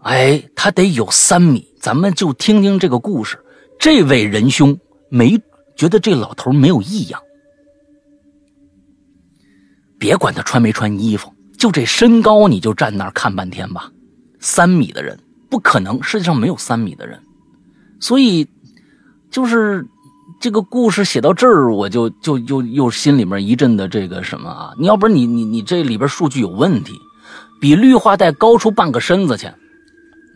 [0.00, 1.66] 哎，他得有三米。
[1.80, 3.38] 咱们就听听这个故事，
[3.78, 4.76] 这位仁兄
[5.08, 5.38] 没
[5.76, 7.20] 觉得这老头没有异样。
[9.98, 13.90] 别管他穿没穿衣服，就这身高，你就站那儿看半天吧。
[14.40, 15.18] 三米的人
[15.48, 17.20] 不可能，世界上没有三米的人，
[18.00, 18.46] 所以
[19.30, 19.86] 就是
[20.40, 24.72] 这个故事写到这儿，我就就就又心里面一阵的这个什么啊！
[24.78, 26.92] 你要不然你你你这里边数据有问题，
[27.60, 29.48] 比绿化带高出半个身子去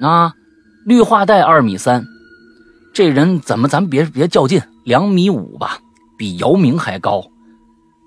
[0.00, 0.34] 啊！
[0.84, 2.04] 绿化带二米三，
[2.92, 5.78] 这人怎么咱别别较劲，两米五吧，
[6.18, 7.24] 比姚明还高。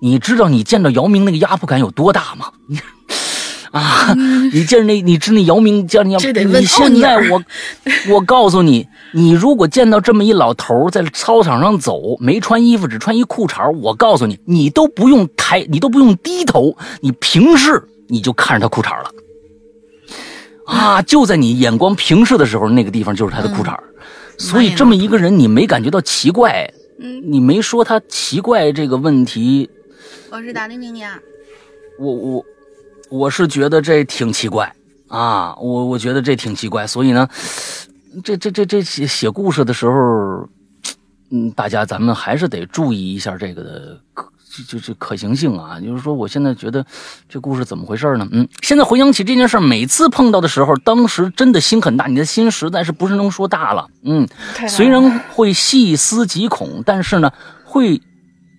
[0.02, 2.52] 你知道你见到姚明那个压迫感有多大吗？
[2.68, 2.78] 你
[3.72, 4.14] 啊，
[4.52, 7.42] 你见着那，你知那姚明叫你要，你现在我，
[8.12, 19.10] 我告诉你，你如果见到这么一老头在操场上走，没穿衣服，只穿一裤衩，我告诉你，你都不用抬，你都不用低头，你平视你就看着他裤衩了。
[20.66, 23.78] 啊，就在你眼光平视的时候，那个地方就是他的裤衩。
[24.38, 26.70] 所以这么一个人，你没感觉到奇怪？
[26.98, 29.70] 嗯，你没说他奇怪这个问题。
[30.30, 31.20] 我是打铃铃呀，
[31.98, 32.44] 我我
[33.10, 34.74] 我是觉得这挺奇怪
[35.08, 37.28] 啊，我我觉得这挺奇怪，所以呢，
[38.24, 40.48] 这这这这写写故事的时候，
[41.30, 44.00] 嗯，大家咱们还是得注意一下这个的
[44.64, 45.80] 可就就可行性啊。
[45.80, 46.84] 就是说，我现在觉得
[47.28, 48.28] 这故事怎么回事呢？
[48.30, 53.88] 嗯，现在回想起这件事，每次碰到的时候，当时真的心很大，你的心实在是不是能说大了？
[54.04, 54.28] 嗯，
[54.68, 57.32] 虽然会细思极恐，但是呢，
[57.64, 58.00] 会。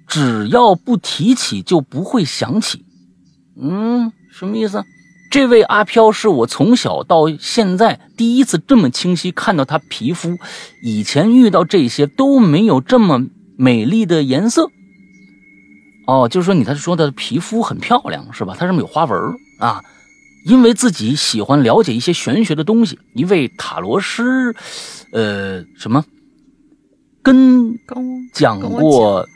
[0.09, 2.85] 只要不提起，就不会想起。
[3.61, 4.81] 嗯，什么意思？
[5.29, 10.37] 这位阿飘是我从小到现在第一次这么清晰看到他皮肤，
[10.81, 13.21] 以前遇到这些都没有这么
[13.57, 14.69] 美丽的颜色。
[16.07, 18.55] 哦，就是说你他说的皮肤很漂亮是吧？
[18.57, 19.15] 它上面有花纹
[19.59, 19.83] 啊。
[20.45, 24.55] 因为自己喜欢了解一些玄学的东西，一位塔罗师，
[25.11, 26.05] 呃，什么
[27.21, 27.77] 跟
[28.33, 29.27] 讲过。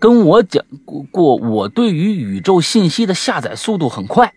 [0.00, 0.62] 跟我讲
[1.10, 4.34] 过，我对于宇宙信息的下载速度很快，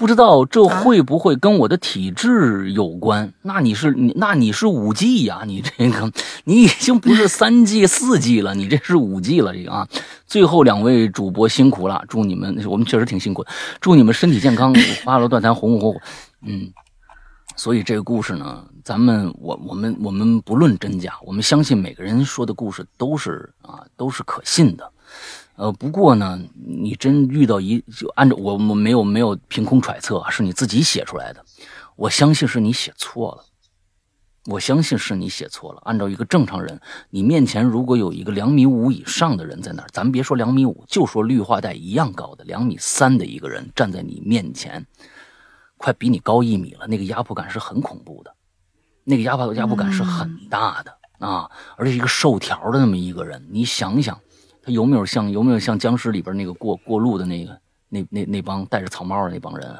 [0.00, 3.34] 不知道这会不会跟我的体质有关？
[3.42, 5.42] 那你是你，那你是五 G 呀？
[5.44, 6.10] 你这个，
[6.44, 9.54] 你已经不是三 G、四 G 了，你这是五 G 了。
[9.54, 9.86] 这个啊，
[10.26, 13.44] 最后两位主播辛苦了，祝你们，我们确实挺辛苦，
[13.78, 14.74] 祝你们身体健康，
[15.04, 16.00] 花落断肠，红红火火。
[16.48, 16.72] 嗯，
[17.54, 18.64] 所以这个故事呢。
[18.82, 24.90] 咱们我我们我们不论真假，我们相信每个人说的故事都是啊都是可信的，
[25.60, 31.44] 呃不过呢，你真遇到一就按照我我没有没有凭空揣测，啊是你自己写出来的，
[31.96, 33.44] 我相信是你写错了，
[34.46, 35.82] 我相信是你写错了。
[35.84, 36.80] 按照一个正常人，
[37.10, 44.86] 你面前如果有一个两米五以上的人在那儿，咱别说两米五，就说绿化带一样高的两米三的一个人站在你面前，
[45.76, 48.34] 快比你高一米了，那个压迫感是很恐怖的。
[49.04, 54.18] 那个压迫压迫感是很大的啊，而且一个瘦条的那么一个人，你想想，
[54.62, 57.58] 他有没有像有没有像僵尸里边那个过过路的那个
[57.88, 59.76] 那那那帮戴着草帽的那帮人，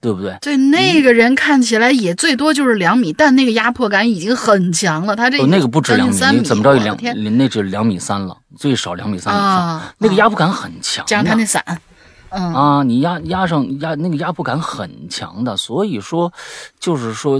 [0.00, 0.36] 对不对？
[0.40, 5.14] 对，那个人看起来也最多就是两米，但那个压迫感已经很强了。
[5.14, 6.96] 他这那个不止两米，你怎么着也两
[7.36, 9.82] 那只两米三了，最少两米三以上。
[9.98, 11.64] 那个压迫感很强，加上他那伞。
[12.34, 16.32] 嗯啊，你压压上压那个压迫感很强的，所以说，
[16.80, 17.38] 就是说，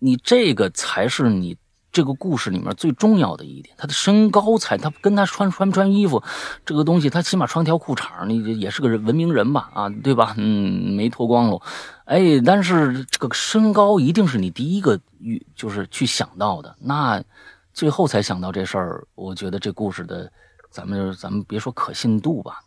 [0.00, 1.56] 你这个才是你
[1.96, 3.74] 这个故事里面最重要的一点。
[3.78, 6.22] 他的身高才，他跟他穿穿不穿衣服，
[6.66, 9.70] 这个东西他起码穿条裤衩你也是个文明人吧？
[9.72, 10.34] 啊，对吧？
[10.36, 11.62] 嗯，没脱光喽。
[12.04, 16.76] 哎，但是这个身高一定是你第一个遇，就是去想到的。
[16.78, 17.24] 那
[17.72, 20.30] 最后才想到这事儿，我觉得这故事的，
[20.70, 22.60] 咱们咱们别说可信度吧。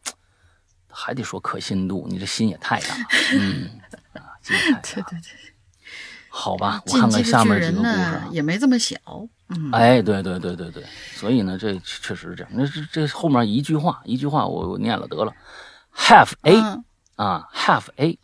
[0.92, 2.96] 还得说可信度，你这心也太大，
[3.38, 3.70] 嗯，
[4.14, 5.22] 啊，对对 对，
[6.30, 8.96] 好吧，我看看下面几个故事，也没这么小，
[9.50, 10.84] 嗯，哎，对对对对对，
[11.16, 12.52] 所以呢，这确实是这样。
[12.54, 15.34] 那这这后面一句话，一句话我我念了得了
[15.96, 16.62] ，Have A
[17.16, 18.18] 啊，Have A。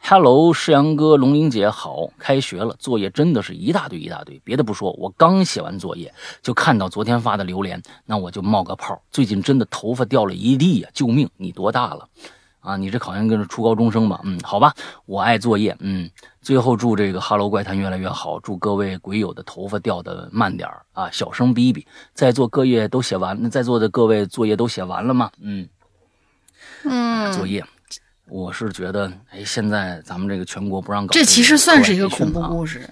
[0.00, 4.40] Hello，世阳哥，龙英姐好，开学了，作业真的是一大堆一大堆。
[4.44, 9.02] 别的不说，我刚写完作业，就看到昨天发的榴莲，那我就冒个泡。
[9.10, 10.88] 最近真的头发掉了一地呀！
[10.94, 11.28] 救命！
[11.36, 12.08] 你多大了？
[12.60, 14.20] 啊，你这考研跟着初高中生吧？
[14.24, 14.74] 嗯，好吧，
[15.06, 15.76] 我爱作业。
[15.80, 21.86] 嗯，最后祝这个 Hello 怪谈越来越好，祝各位鬼友的头发掉的慢点啊，小声逼逼。
[22.14, 25.30] 在座各业都写完，那在座的各位作业都写完了吗？
[25.40, 25.68] 嗯
[26.84, 27.64] 嗯，作业。
[28.30, 32.86] 我是觉得，哎，现在咱们这个全国不让搞，这其实算是一个恐怖故事，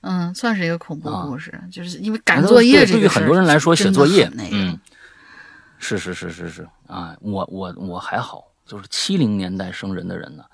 [0.00, 4.78] 嗯，算是一个恐怖故事，就是因为赶作业这对于很多人来说，写作业，嗯，
[5.78, 10.44] 是是是是是啊，我我我还好，就是七零年代生人的人呢，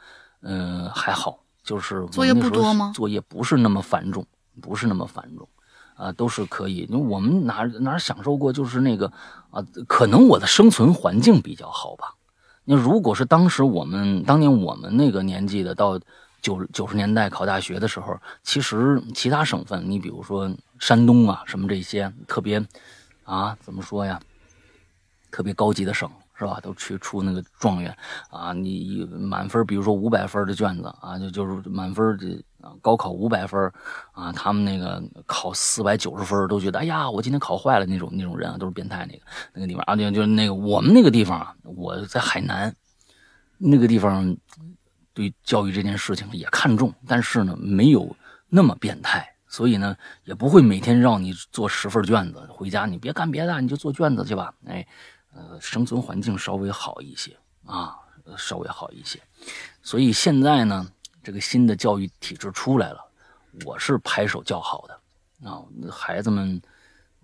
[0.42, 2.92] 嗯，还好，就是作业不多吗？
[2.94, 4.26] 作业不是那么繁重，
[4.60, 5.48] 不是那么繁重，
[5.96, 6.86] 啊，都是可以。
[6.90, 9.10] 因为我们哪哪享受过，就是那个
[9.50, 12.14] 啊，可能我的生存环境比较好吧。
[12.64, 15.98] 那如果是当时我们当年我们那个年纪的，到
[16.42, 22.62] 九九十年代考大学的时候，其实其他省份，你比如说山东啊，什么这些特别
[23.24, 24.20] 啊，怎么说呀，
[25.30, 26.10] 特别高级的省。
[26.42, 26.58] 是吧？
[26.60, 27.96] 都去出那个状元
[28.28, 28.52] 啊！
[28.52, 32.44] 你满分，比如说五百分的卷子啊，就就是满分的
[32.80, 33.72] 高考五百分
[34.10, 39.22] 啊，他们那个考四百九十分都觉得哎呀，我今天考坏了那种那种人啊，都是变态那个
[39.54, 42.74] 那个地方啊，就就是那个我们那个地方啊，我在海南
[43.58, 44.36] 那个地方
[45.14, 48.16] 对教育这件事情也看重，但是呢没有
[48.48, 54.84] 那么变态，所以呢也不会每天让你做十份卷子回家，你别干别的，你就做卷子去吧，哎。
[55.34, 57.96] 呃，生存环境稍微好一些啊，
[58.36, 59.20] 稍微好一些，
[59.82, 60.86] 所以现在呢，
[61.22, 63.04] 这个新的教育体制出来了，
[63.64, 65.64] 我是拍手叫好的啊。
[65.90, 66.60] 孩子们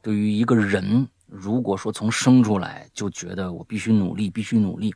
[0.03, 4.95] 对于一个人，如果说从生出来就觉得我必须努力，必须努力，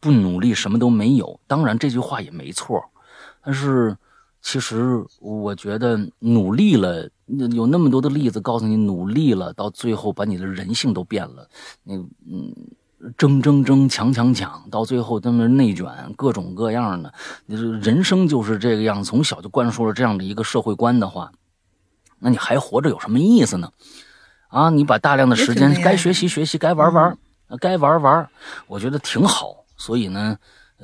[0.00, 1.38] 不努力什么都没有。
[1.46, 2.82] 当然这句话也没错，
[3.42, 3.96] 但是。
[4.44, 7.08] 其实我觉得努力了，
[7.52, 11.48] 有那么多的例子告诉你，努力了到最后把你的人性都变了。
[11.82, 12.54] 那嗯，
[13.16, 17.10] 争争争，抢抢抢，到最后那么内卷，各种各样的。
[17.46, 21.32] 人生就是这个样，从小就灌输了这样的一个社会观的话，
[22.18, 23.70] 那你还活着有什么意思呢？
[24.48, 27.18] 啊，你把大量的时间该学习学习，该玩玩，
[27.58, 28.28] 该玩玩，
[28.66, 29.64] 我觉得挺好。
[29.78, 30.36] 所以呢。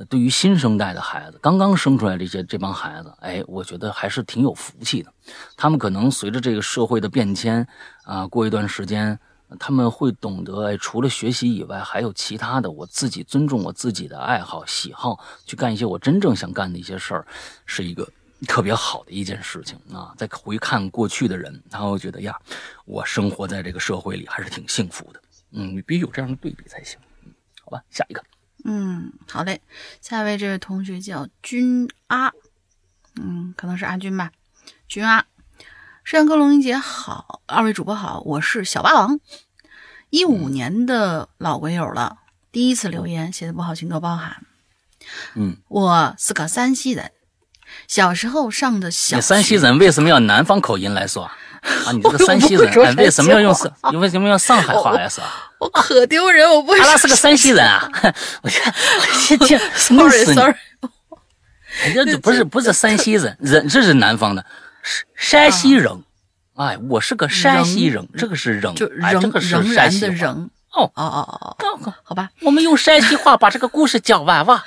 [0.09, 5.13] 对于新生代的孩子，刚刚生出来这些这帮孩子，哎，我觉得还是挺有福气的。
[5.55, 7.67] 他们可能随着这个社会的变迁，
[8.03, 9.19] 啊，过一段时间，
[9.59, 12.71] 他们会懂得，哎，除了学习以外，还有其他的。
[12.71, 17.27] 我自己尊重我自己的爱好、喜好，去干一些我真正想干的一些事儿，
[17.65, 18.09] 是一个
[18.47, 20.13] 特别好的一件事情啊。
[20.17, 22.35] 再回看过去的人，他会觉得呀，
[22.85, 25.21] 我生活在这个社会里还是挺幸福的。
[25.51, 26.97] 嗯，你必须有这样的对比才行。
[27.63, 28.23] 好吧，下一个。
[28.63, 29.61] 嗯，好嘞。
[30.01, 32.31] 下一位这位同学叫君阿，
[33.19, 34.31] 嗯，可能是阿君吧。
[34.87, 35.25] 君阿，
[36.03, 39.19] 摄像哥龙英姐好，二位主播好，我是小霸王，
[40.09, 42.19] 一五年的老鬼友了，
[42.51, 44.45] 第一次留言，写的不好请多包涵。
[45.35, 47.11] 嗯，我是个山西人，
[47.87, 49.19] 小时候上的小。
[49.19, 51.23] 山西人为什么要南方口音来说？
[51.23, 51.37] 啊，
[51.93, 53.71] 你这个山西人，哎，为什么要用上？
[53.99, 55.07] 为什么要上海话呀？
[55.07, 55.51] 是吧？
[55.59, 56.75] 我可丢人，我不。
[56.75, 57.87] 他那是个山西人啊！
[58.41, 58.73] 我天，
[59.39, 60.55] 我天， sorry，sorry。
[61.93, 64.43] 这不是不是山西人，人这是南方的，
[65.15, 66.03] 山西人。
[66.55, 70.49] 哎，我是个山西人，这个是人，哎，这个是山西的人。
[70.73, 74.63] 哦哦哦哦，好吧，我们用山西话把这个故事讲完吧。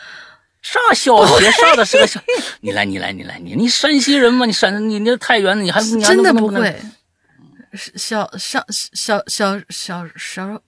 [0.65, 2.19] 上小学上的是个小，
[2.63, 4.47] 你来你来你来你你山西人吗？
[4.47, 6.75] 你山你那太原的，你还你真的不会？
[7.97, 10.59] 小上小小小小，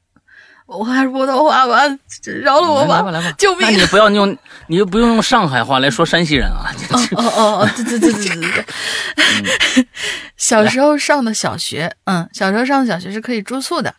[0.67, 1.87] 我还是普通话吧，
[2.43, 3.63] 饶了我吧，来吧来吧，救命！
[3.63, 4.37] 那你不要用，
[4.67, 6.71] 你就不用用上海话来说山西人啊！
[7.17, 9.87] 哦哦哦，对对对对对对。
[10.37, 13.95] 小时候上的小学，嗯，小时候上的小学是可以住宿的，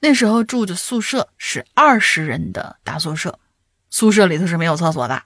[0.00, 3.38] 那时候住的宿舍是二十人的大宿舍。
[3.90, 5.22] 宿舍里头是没有厕所的，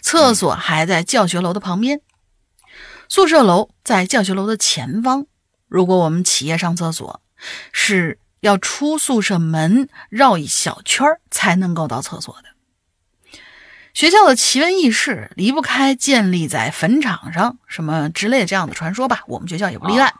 [0.00, 2.00] 厕所还在教学楼的旁边。
[3.08, 5.26] 宿舍楼在教学楼的前方。
[5.68, 7.22] 如果我们起夜上厕所，
[7.72, 13.40] 是要出宿舍门绕一小圈才能够到厕所的。
[13.94, 19.22] 学校的奇闻异事离不开建立在坟场上什么之类这样的传说吧。
[19.26, 20.14] 我们学校也不例外。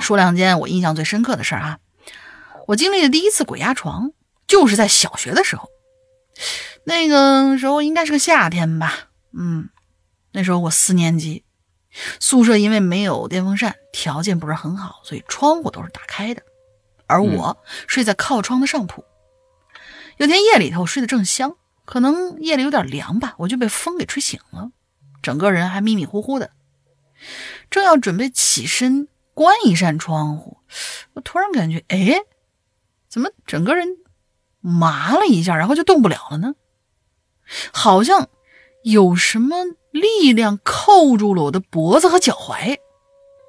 [0.00, 1.78] 说两件我印象最深刻的事儿啊。
[2.66, 4.12] 我经历的第一次鬼压床，
[4.46, 5.68] 就是在小学的时候。
[6.88, 9.68] 那个时候应该是个夏天吧，嗯，
[10.30, 11.44] 那时候我四年级，
[12.20, 16.42] 宿舍因为没有电风扇，条件不是很好，所以窗户都是打开的，
[17.08, 17.58] 而我
[17.88, 19.04] 睡在靠窗的上铺。
[20.18, 24.70] 有天夜里头睡得正香，可能夜里有点凉吧，我就被风给吹醒了，
[25.22, 26.52] 整个人还迷迷糊糊的，
[27.68, 30.58] 正要准备起身关一扇窗户，
[31.14, 32.20] 我突然感觉，哎，
[33.08, 33.88] 怎么整个人
[34.60, 36.54] 麻了一下，然后就动不了了呢？
[37.72, 38.28] 好像
[38.82, 42.78] 有什么力量扣住了我的脖子和脚踝。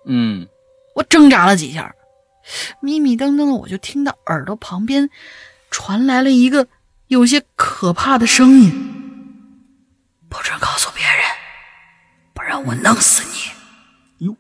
[0.06, 0.48] 嗯，
[0.96, 1.96] 我挣扎了几下，
[2.82, 5.10] 迷迷瞪瞪的，我就听到耳朵旁边
[5.70, 6.68] 传来了一个
[7.08, 8.72] 有些可怕的声音
[10.30, 11.24] ：“不准告诉别人，
[12.34, 13.52] 不然我弄死你！”
[14.26, 14.38] 哟，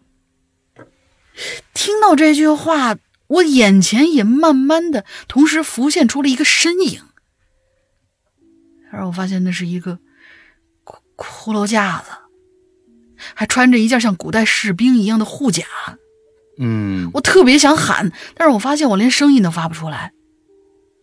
[1.74, 2.98] 听到这句话，
[3.28, 7.02] 我眼前也慢慢的同时浮现出了一个身影。
[8.92, 10.00] 然后我发现那是一个
[10.86, 12.12] 骷骷髅架子，
[13.34, 15.66] 还穿着一件像古代士兵一样的护甲，
[16.58, 20.14] 嗯，我特别想喊，但是我发现我连声音都发不出来，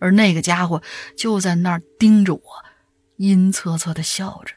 [0.01, 0.82] 而那个家伙
[1.16, 2.43] 就在那儿盯着我，
[3.16, 4.55] 阴恻恻的笑着。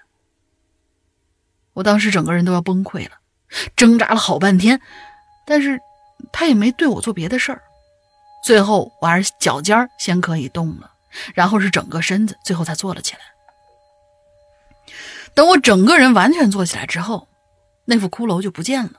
[1.73, 3.17] 我当时整个人都要崩溃了，
[3.75, 4.82] 挣扎了好半天，
[5.45, 5.80] 但是
[6.32, 7.61] 他也没对我做别的事儿。
[8.43, 10.91] 最后我还是脚尖儿先可以动了，
[11.34, 13.20] 然后是整个身子，最后才坐了起来。
[15.34, 17.28] 等我整个人完全坐起来之后，
[17.86, 18.93] 那副骷髅就不见了。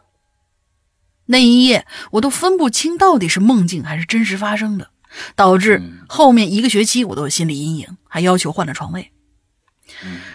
[1.27, 4.91] 那一夜我都分不清到底是梦境还是真实发生的，
[5.35, 9.13] 导致后面一个学期我都有心理阴影，还要求换了床位。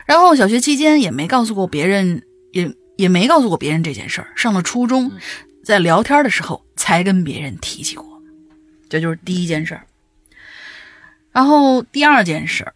[0.06, 4.34] 然后小学期间也没告诉过别人，也也没告诉过别人这件事儿。
[4.36, 5.12] 上了初中，
[5.64, 8.22] 在聊天的时候才跟别人提起过。
[8.90, 9.88] 这就是第一件事儿。
[11.34, 12.76] 然后第二件事儿，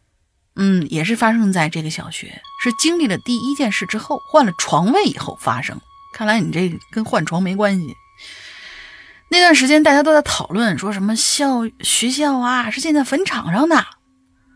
[0.56, 5.80] 嗯，也是发生在这个小学，是经历了第一件事之后换了床位以后发生。
[6.14, 7.96] 看来你这跟换床没关系。
[9.30, 13.86] 那段时间大家都在讨论，说什么校学校啊是建在坟场上的，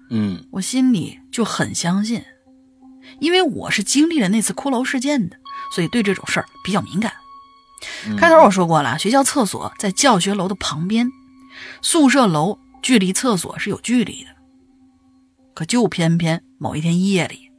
[0.09, 2.23] 嗯我心里就很相信，
[3.19, 5.35] 因为我是经历了那次骷髅事件的，
[5.75, 7.13] 所以对这种事儿比较敏感。
[8.17, 11.11] 开头我说过了，学校厕所在教学楼的旁边，
[11.81, 14.29] 宿舍楼距离厕所是有距离的。
[15.53, 17.51] 可就偏偏某一天夜里，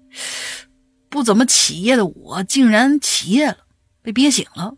[1.08, 3.58] 不怎么起夜的我竟然起夜了，
[4.02, 4.74] 被憋醒了。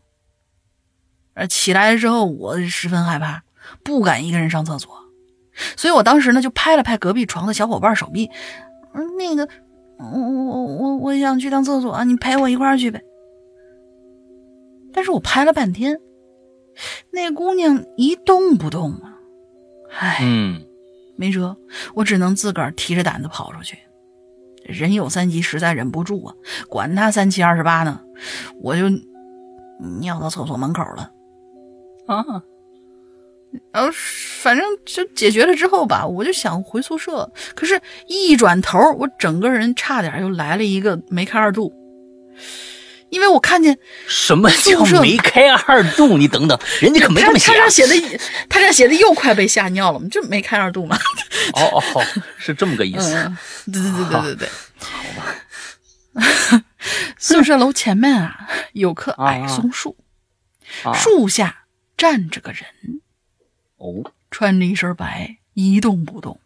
[1.33, 3.43] 而起来之后，我十分害怕，
[3.83, 4.93] 不敢一个人上厕所，
[5.77, 8.29] 所以我当时呢就拍了拍隔壁床的小伙伴手臂，
[8.95, 9.49] 嗯，那个，
[9.99, 13.01] 我我我我想去趟厕所，你陪我一块儿去呗。
[14.93, 15.99] 但是我拍了半天，
[17.11, 19.14] 那姑娘一动不动啊，
[19.97, 20.65] 唉，嗯
[21.17, 21.57] 没辙，
[21.95, 23.79] 我只能自个儿提着胆子跑出去。
[24.65, 26.35] 人有三急，实在忍不住啊，
[26.69, 28.01] 管他三七二十八呢，
[28.61, 28.89] 我就
[30.01, 31.13] 尿到厕所门口了。
[32.07, 32.25] 啊，
[33.73, 33.91] 然后
[34.43, 41.73] 反正就解决了之后吧，我就想回宿舍，可是，一转头，我整个人差点又来了一个梅开二度，
[43.11, 46.19] 因为我看见什么叫 宿舍梅开二度？
[46.19, 47.59] 你等等，人家可没他这么写啊。
[47.59, 50.99] 他这写的，他这写的又快被吓尿了嘛，就梅开二度吗。
[51.55, 52.05] 哦 哦，哦
[52.39, 53.15] 是这么个意思。
[53.15, 53.39] 嗯，
[53.73, 54.49] 对对对对对对，
[54.81, 56.65] 好吧。
[57.19, 59.97] 宿舍楼前面啊有棵矮松树，
[60.85, 61.65] 啊树下
[61.97, 62.65] 站着个人，
[63.77, 66.41] 哦，穿着一身白，一动不动，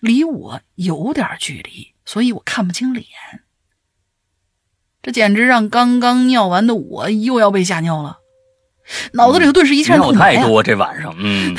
[0.00, 3.04] 离我有点距离，所以我看不清脸。
[5.06, 8.18] 这简直让刚刚尿完的我又要被吓尿了，
[9.12, 10.42] 脑子里头顿时一片尿空白啊！
[10.42, 11.54] 太多，这晚上，嗯，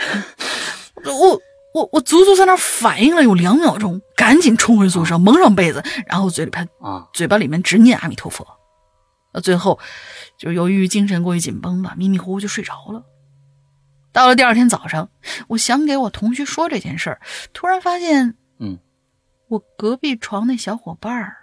[1.04, 1.38] 我
[1.74, 8.46] 我我足足在那儿反应了有两秒钟，赶紧冲回宿舍，蒙上被子，然后嘴里边啊，嘴巴里面直念阿弥陀佛。
[9.32, 9.78] 呃，最后
[10.38, 13.02] 就由于精神过于紧绷吧，迷迷糊糊就睡着了。
[14.12, 15.10] 到了第二天早上，
[15.48, 17.20] 我想给我同学说这件事儿，
[17.52, 18.78] 突然发现，嗯，
[19.48, 21.36] 我隔壁床那小伙伴儿，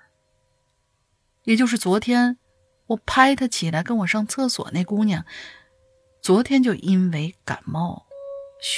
[1.48, 2.38] 也就是昨天
[2.88, 5.24] 我拍她起来跟我上厕所那姑娘，
[6.22, 8.06] 昨天就因为感冒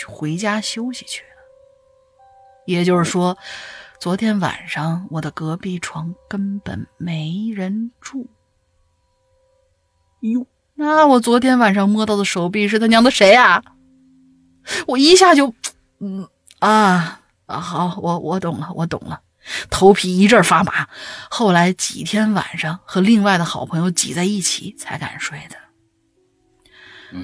[0.07, 1.29] 回家休息去了。
[2.67, 3.35] 也就是说，
[3.99, 8.29] 昨天晚上我的隔壁床根本没人住。
[10.19, 10.45] 哟，
[10.75, 13.63] 那我昨天晚上摸到的手臂是他娘的谁啊？
[14.85, 15.55] 我一下就，
[15.97, 19.23] 嗯啊啊，好，我我懂了，我懂了，
[19.69, 20.87] 头皮一阵发麻。
[21.29, 25.55] 后来几天晚上和另外的好朋友挤在一起才敢睡的。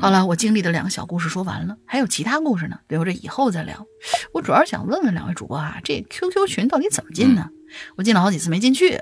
[0.01, 3.85] 好了，我经历的两个小故事说完了，还有其他故事呢，留着以后再聊。
[4.33, 7.49] 我主要是想问问两位主播啊，这 QQ 群到底怎么进呢？
[7.95, 8.99] 我进了好几次没进去，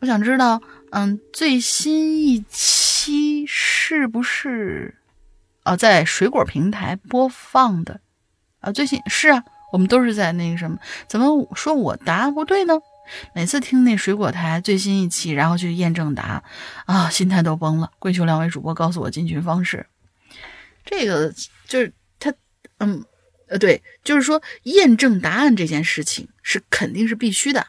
[0.00, 4.96] 我想知道，嗯，最新一期是不是
[5.64, 8.00] 啊在水果平台播放的？
[8.60, 12.74] 啊，最新是啊，我们都是在那个什么，怎么说我答案不对呢？
[13.34, 16.44] 每次听那水果台最新一期，然后去验证答
[16.86, 17.90] 啊，心态都崩了。
[17.98, 19.86] 跪求两位主播告诉我进群方式。
[20.84, 21.34] 这个
[21.66, 22.32] 就是他，
[22.78, 23.04] 嗯，
[23.48, 27.66] 呃，对，就是说验证答案这件事情是肯定是必须的，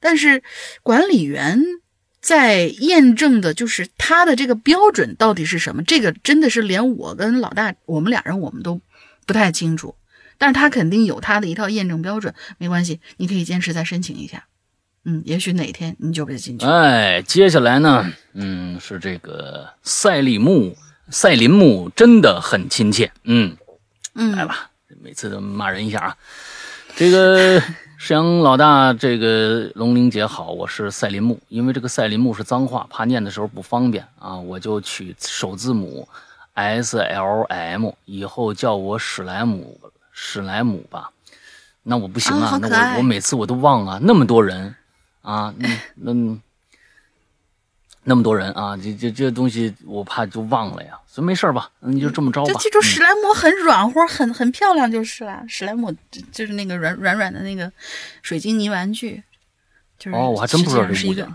[0.00, 0.42] 但是
[0.82, 1.62] 管理员
[2.20, 8.80] 在验证的就是他的这个标准到底是什么，这个真的是连我跟老大我们俩人我们都
[9.26, 9.94] 不太清楚，
[10.38, 14.44] 但是他肯定有他的一套验证标准，没关系，你可以坚持再申请一下，
[15.04, 16.66] 嗯，也许哪天你就被进去。
[16.66, 20.76] 哎，接下来呢，嗯，是这个赛利木，
[21.10, 23.56] 赛林木真的很亲切，嗯，
[24.14, 24.70] 嗯，来吧，
[25.02, 26.16] 每次都骂人一下啊。
[26.96, 27.60] 这个
[27.98, 36.06] 石阳老大，这个龙玲姐好，我是赛林木，因为这个赛林木是脏话，怕念的时候不方便啊，我就取首字母
[36.54, 39.78] S L M，以后叫我史莱姆
[40.18, 41.10] 史莱姆吧。
[41.82, 44.74] 那我不行啊，那我我每次我都忘啊，那么多人
[45.20, 46.38] 啊，那 那
[48.02, 52.50] 那么多人啊，这这这东西我怕就忘了呀，所以没事吧，你就这么着吧。
[52.50, 55.44] 就记住史莱姆很软和，很很漂亮就是了。
[55.46, 55.94] 史莱姆
[56.32, 57.70] 就是那个软软软的那个
[58.22, 59.22] 水晶泥玩具，
[59.98, 61.28] 就是哦，我还真不知道这是一个。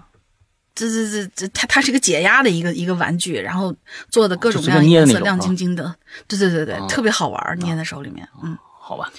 [0.73, 3.75] 这这这这，它它是一个解压的一个一个玩具，然后
[4.09, 5.95] 做的各种各样颜色亮晶晶的，
[6.27, 9.11] 对对对对，特别好玩，捏在手里面，嗯，好吧。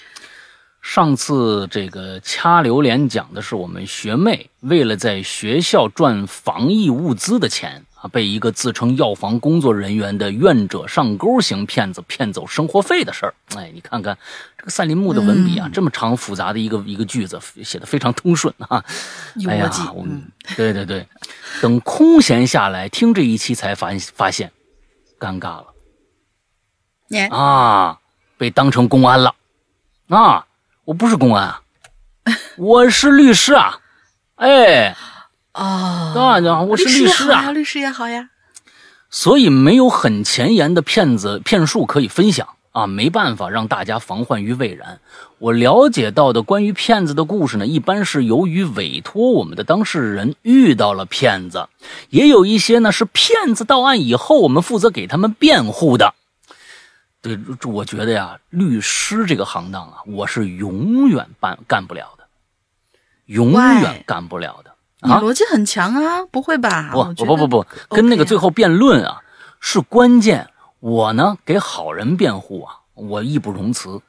[0.81, 13.35] 上次这个掐榴莲讲的是我们学妹为了在学校赚防疫物资的钱啊，被一个自称药房工作人员的愿者上钩型骗子骗走生活费的事儿。
[13.55, 14.19] 哎，你看看
[14.59, 18.85] 这个赛林木的文笔啊，这么长复杂的一个一个句子写的非常通顺啊。
[19.47, 20.21] 哎呀，我们
[20.57, 21.07] 对对对，
[21.61, 24.51] 等空闲下来听这一期才发发现，
[25.21, 25.67] 尴尬了。
[27.31, 28.01] 啊，
[28.37, 29.33] 被当成公安了
[30.09, 30.47] 啊。
[30.85, 31.55] 我不是公安，
[32.59, 33.79] 我是律师啊！
[34.35, 34.97] 哎，
[35.53, 38.31] 啊，大家好，我是律师啊，律师也好呀。
[39.11, 44.99] 所以没有很前沿的骗子骗术可以分享啊，没办法让大家防患于未然。
[45.39, 51.69] 我了解到的关于骗子的故事呢，一般是由于委托我们的当事人遇到了骗子，
[52.11, 56.15] 也有一些呢是骗子到案以后，我们负责给他们辩护的。
[57.23, 62.25] 对，我觉得呀，律师这个行当啊，我是永远办干不了的，
[63.27, 64.73] 永远干不了的。
[65.09, 66.91] 啊逻辑很强啊，不会吧？
[66.93, 69.21] 不不不不不，跟那个最后辩论啊
[69.61, 70.49] 是关键。
[70.81, 74.01] 我呢给好人辩护啊，我义不容辞。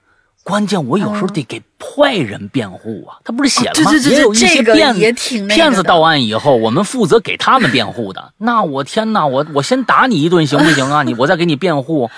[0.43, 3.17] 关键我有时候得给坏人辩护啊。
[3.23, 3.91] 他不是写了吗？
[3.93, 8.33] 也有一些骗子骗子到案以后，我们负责给他们辩护的。
[8.39, 11.03] 那我天哪，我我先打你一顿行不行啊？
[11.03, 12.09] 你我再给你辩护。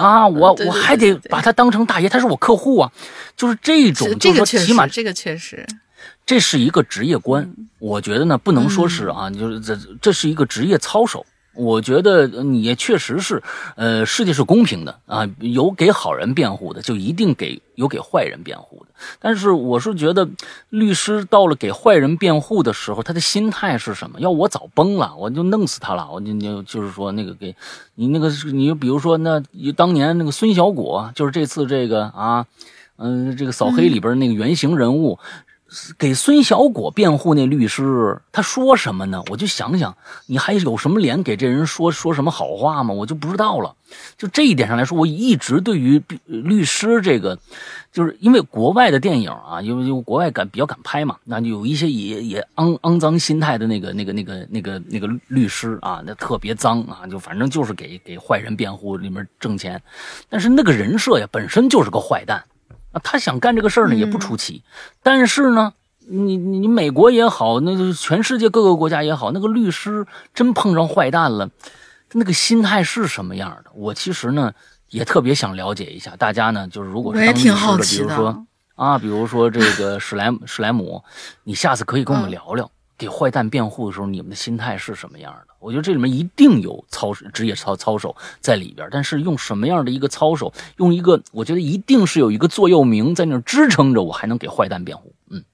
[0.00, 2.90] 啊，我我还得把他当成大爷，他是我客户啊，
[3.36, 5.66] 就是这种，这个起码这个确实，
[6.24, 11.24] 这是一个职业观，我觉得呢，不能说是啊，就是这这是一个职业操守。
[11.54, 13.42] 我觉得你也确实是，
[13.74, 18.92] 呃，世界是公平的啊，有给好人辩护的，就一定给有给坏人辩护的。
[19.18, 20.28] 但是我是觉得，
[20.68, 24.20] 律师到了给坏人辩护的时候，他的心态是什么？
[24.20, 27.54] 要我早崩了，我就弄死他了，我就就就是说那个给，
[27.96, 29.42] 你那个你比如说那
[29.76, 32.46] 当年那个孙小果，就是这次这个啊，
[32.96, 35.18] 嗯，这个扫黑里边那个原型人物。
[35.98, 39.22] 给孙小果辩护那律师，他说什么呢？
[39.30, 39.96] 我就想想，
[40.26, 42.92] 你还有什么脸给这人说说什么好话吗？
[42.92, 43.74] 我就不知道了。
[44.16, 47.38] 就这一点上来说，我一直对于律师这个，
[47.92, 59.80] 就是因为国外的电影啊，因为因为国外敢比较敢拍嘛，那就有一些也也肮肮脏心态的那个那个那个那个那个律师啊，那特别脏啊，就反正就是给给坏人辩护里面挣钱，
[60.28, 62.44] 但是那个人设呀，本身就是个坏蛋。
[62.92, 64.62] 啊，他想干这个事儿呢，也不出奇。
[65.02, 65.72] 但是呢，
[66.08, 71.50] 你你美国也好，那全世界各个国家也好，那个律师真碰上坏蛋了，
[72.12, 73.70] 那个心态是什么样的？
[73.74, 74.52] 我其实呢，
[74.88, 76.16] 也特别想了解一下。
[76.16, 81.02] 大家呢，就是如果是当律师的，比如说啊，比如说这个 史莱史莱姆，
[81.44, 82.70] 你下次可以跟我们聊聊。
[82.98, 85.49] 给坏蛋辩护的时候，你们的心态是什么样的？
[85.60, 90.52] 我觉得这里面一定有操职业操操守在里边，但是用什么样的一个操守？
[90.78, 95.14] 用一个，我觉得一定是有一个座右铭在那支撑着，我还能给坏蛋辩护。
[95.28, 95.44] 嗯，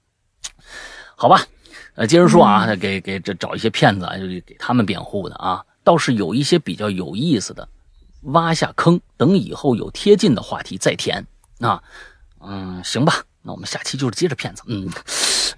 [1.15, 1.45] 好吧，
[1.95, 7.67] 呃，接着说啊，给给这找一些骗子啊，就给他们辩护的啊，倒是有一些比较有意思的，
[8.21, 11.27] 挖下坑，等以后有贴近的话题再填
[11.59, 11.83] 啊。
[12.41, 14.63] 嗯，行吧，那我们下期就是接着骗子。
[14.67, 14.89] 嗯。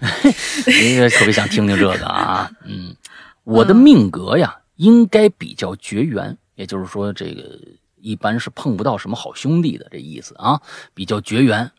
[0.00, 2.96] 我特别想听听这个啊，嗯，
[3.44, 7.58] 我的命格呀，应该比较绝缘，也就是说，这个
[7.96, 10.60] 一般是碰不到什么好兄弟的这意思啊，
[10.94, 11.70] 比较绝缘。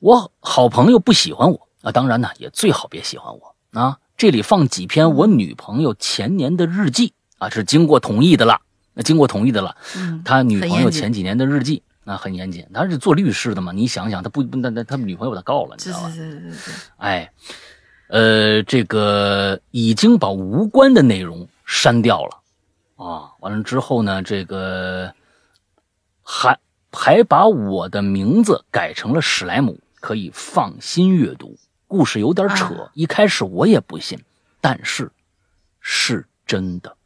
[0.00, 3.98] 我好朋友不喜欢我啊，当然呢，也最好别喜欢我啊。
[4.16, 8.60] 这里放几篇我女朋友前年的日记啊，是经过同意的了，
[8.92, 9.76] 那经过同意的了，
[10.24, 11.82] 他女朋友前几年的日记。
[12.06, 13.72] 那很严谨，他是做律师的嘛？
[13.72, 16.12] 你想想，他不那那他女朋友把他告了，你知道吧？
[16.98, 17.32] 哎，
[18.08, 22.42] 呃，这个已经把无关的内容删掉了
[22.96, 23.32] 啊。
[23.40, 25.14] 完了之后呢，这个
[26.22, 26.58] 还
[26.92, 31.56] 还把我的名字改成了史莱姆，可以放心阅读。
[31.86, 34.18] 故事有点扯，一开始我也不信，
[34.60, 35.10] 但是
[35.80, 36.96] 是真的。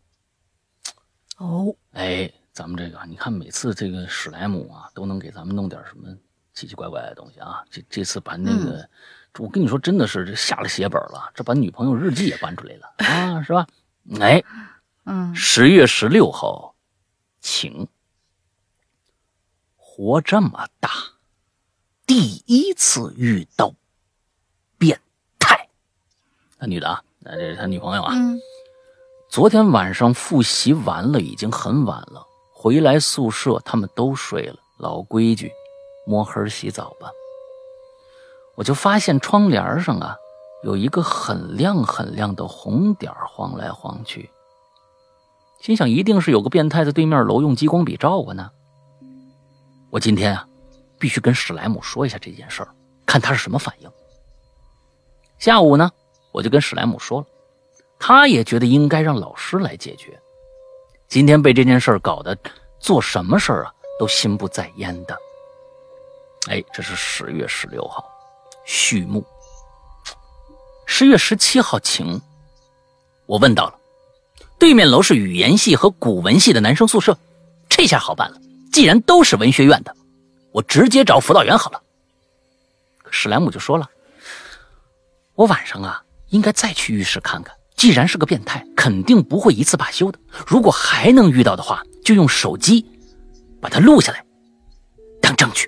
[1.36, 2.30] 哦，哎。
[2.50, 6.08] 咱们这个，你看每次这个史莱姆啊，都能给咱们弄点什么
[6.54, 7.62] 奇奇怪怪的东西啊。
[7.70, 8.90] 这这次把那个，
[9.38, 13.66] 我跟你说，真的是这下了血本了，这把女朋友日记也搬出来了啊，是吧？
[14.20, 14.42] 哎，
[15.06, 16.74] 嗯，十月十六号，
[17.40, 17.86] 晴，
[19.76, 20.90] 活这么大，
[22.06, 23.72] 第一次遇到
[24.76, 25.00] 变
[25.38, 25.68] 态。
[26.58, 28.14] 那女的啊，那这是他女朋友啊。
[28.14, 28.40] 嗯
[29.30, 32.26] 昨天晚上复习完了，已经很晚了。
[32.50, 35.52] 回来宿舍，他们都睡了，老规矩，
[36.06, 37.10] 摸黑洗澡吧。
[38.58, 40.16] 我就发现窗帘上啊，
[40.64, 44.28] 有一个很亮很亮的红点晃来晃去。
[45.60, 48.50] 心想，一定是有个变态在对面楼用激光笔照我呢。
[49.90, 50.44] 我今天啊，
[50.98, 52.68] 必须跟史莱姆说一下这件事儿，
[53.06, 53.88] 看他是什么反应。
[55.38, 55.88] 下午呢，
[56.32, 57.26] 我就跟史莱姆说了。
[57.96, 60.20] 他也觉得应该让老师来解决。
[61.06, 62.36] 今天被这件事搞得，
[62.80, 65.16] 做什么事儿啊都心不在焉的。
[66.48, 68.04] 哎，这是十月十六号，
[68.68, 69.24] 序幕。
[70.84, 72.20] 十月十七号晴，
[73.24, 73.74] 我问到了，
[74.58, 77.16] 对面楼是语言系和古文系的男生宿舍，
[77.66, 78.38] 这下好办了。
[78.70, 79.96] 既然都是文学院的，
[80.52, 81.82] 我直接找辅导员好了。
[83.10, 83.88] 史莱姆就说了，
[85.34, 87.56] 我晚上啊应该再去浴室看看。
[87.74, 90.18] 既然是个变态，肯定不会一次罢休的。
[90.46, 92.84] 如果还能遇到的话，就用手机
[93.62, 94.22] 把它录下来，
[95.22, 95.66] 当证据。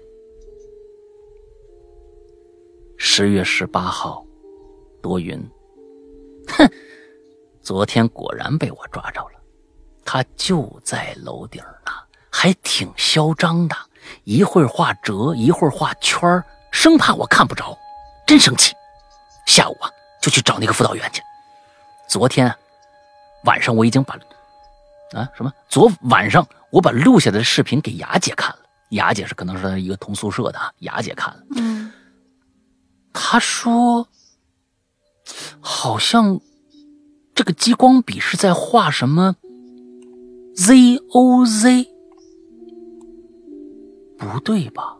[3.03, 4.23] 十月十八号，
[5.01, 5.43] 多云。
[6.49, 6.71] 哼，
[7.63, 9.41] 昨天果然被我抓着了，
[10.05, 11.91] 他就在楼顶呢，
[12.31, 13.75] 还挺嚣张的，
[14.25, 17.75] 一会儿画折，一会儿画圈生怕我看不着，
[18.27, 18.75] 真生气。
[19.47, 19.91] 下午啊，
[20.21, 21.23] 就去找那个辅导员去。
[22.07, 22.55] 昨天
[23.45, 24.15] 晚上我已经把
[25.15, 25.51] 啊什么？
[25.71, 28.59] 昨晚上我把录下的视频给雅姐看了，
[28.91, 31.91] 雅姐是可能是一个同宿舍的啊，雅姐看了，嗯，
[33.13, 34.09] 他说
[35.61, 36.41] 好像
[37.35, 39.37] 这个激光笔是在画什么
[40.57, 41.87] Z O Z，
[44.19, 44.97] 不对吧？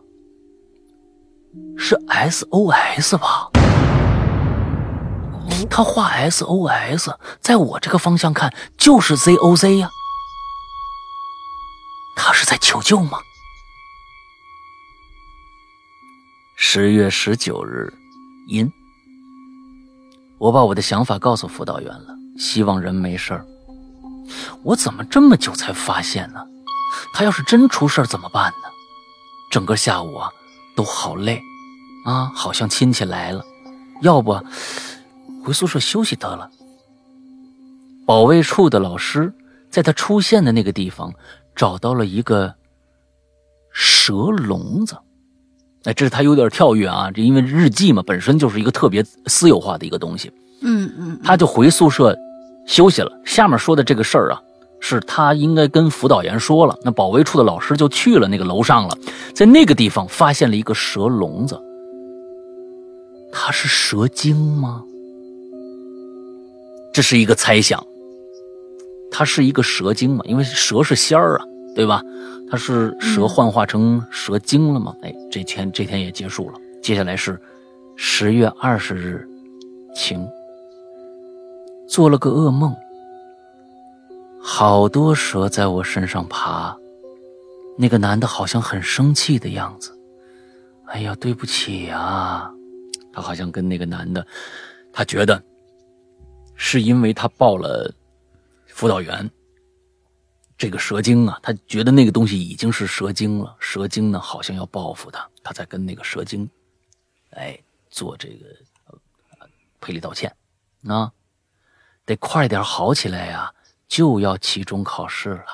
[1.77, 3.49] 是 S O S 吧？
[5.69, 9.89] 他画 SOS，在我这个方向看就是 ZOZ 呀。
[12.15, 13.19] 他是在求救吗？
[16.55, 17.93] 十月十九日，
[18.51, 18.71] 阴。
[20.37, 23.45] 我把我的想法告诉辅导员了，希望人没事儿。
[24.63, 26.45] 我怎么这么久才发现呢？
[27.13, 28.69] 他要是真出事怎么办呢？
[29.49, 30.29] 整个下午啊，
[30.75, 31.41] 都好累，
[32.05, 33.43] 啊，好像亲戚来了，
[34.01, 34.37] 要不。
[35.43, 36.49] 回宿舍休息得了。
[38.05, 39.33] 保卫处的老师
[39.69, 41.13] 在他出现的那个地方
[41.55, 42.53] 找到了一个
[43.71, 44.97] 蛇笼子。
[45.83, 50.31] 哎，这是他有点跳跃啊，这因为日记嘛，本身就是一个特别私有化的一个东西。
[50.61, 52.15] 嗯嗯，他就回宿舍
[52.67, 53.11] 休息了。
[53.25, 54.39] 下面说的这个事儿啊，
[54.79, 56.77] 是他应该跟辅导员说了。
[56.83, 58.95] 那保卫处的老师就去了那个楼上了，
[59.33, 61.59] 在那个地方发现了一个蛇笼子。
[63.31, 64.83] 它是蛇精吗？
[66.93, 67.83] 这是一个猜想，
[69.09, 70.23] 它是一个蛇精嘛？
[70.27, 71.45] 因为蛇是仙儿啊，
[71.75, 72.01] 对吧？
[72.49, 74.95] 他是蛇幻化成蛇精了吗？
[75.01, 76.59] 哎，这天这天也结束了。
[76.81, 77.39] 接下来是
[77.95, 79.27] 十月二十日，
[79.95, 80.27] 晴。
[81.87, 82.75] 做了个噩梦，
[84.41, 86.75] 好多蛇在我身上爬，
[87.77, 89.97] 那个男的好像很生气的样子。
[90.85, 92.51] 哎呀，对不起呀，
[93.13, 94.25] 他好像跟那个男的，
[94.91, 95.41] 他觉得。
[96.63, 97.91] 是因为他报了
[98.67, 99.27] 辅导员，
[100.61, 106.47] 这个蛇精啊，他觉得那个东西已经是蛇精了，蛇精呢好像要报复他，他在跟那个蛇精，
[107.31, 107.59] 哎，
[107.89, 108.45] 做这个
[109.79, 110.31] 赔礼道歉，
[110.87, 111.11] 啊，
[112.05, 113.51] 得快点好起来呀，
[113.87, 115.47] 就要期中考试了。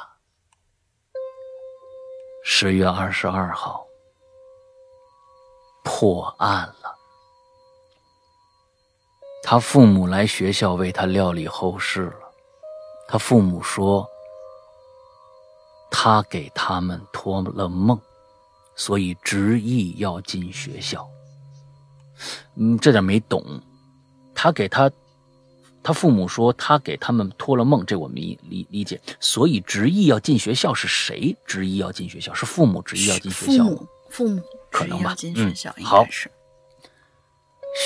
[2.43, 3.87] 十月二十二号，
[5.85, 6.93] 破案了。
[9.41, 12.33] 他父母来学校为他料理后事了。
[13.07, 14.05] 他父母说，
[15.99, 17.99] 他给他们托了梦，
[18.75, 21.09] 所以执意要进学校。
[22.53, 23.43] 嗯，这点没懂。
[24.35, 24.91] 他给他，
[25.81, 29.01] 他父母说他给他们托了梦，这我们理理解。
[29.19, 32.31] 所以执意要进学校是谁执意要进学校？
[32.31, 33.63] 是父母执意要进学校？
[33.63, 34.41] 父母，父母
[34.71, 35.15] 可能吧？
[35.35, 35.51] 嗯，
[35.83, 36.05] 好。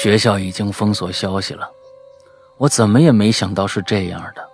[0.03, 1.65] 学校已经封锁消息了，
[2.57, 4.50] 我怎么也没想到是这样的。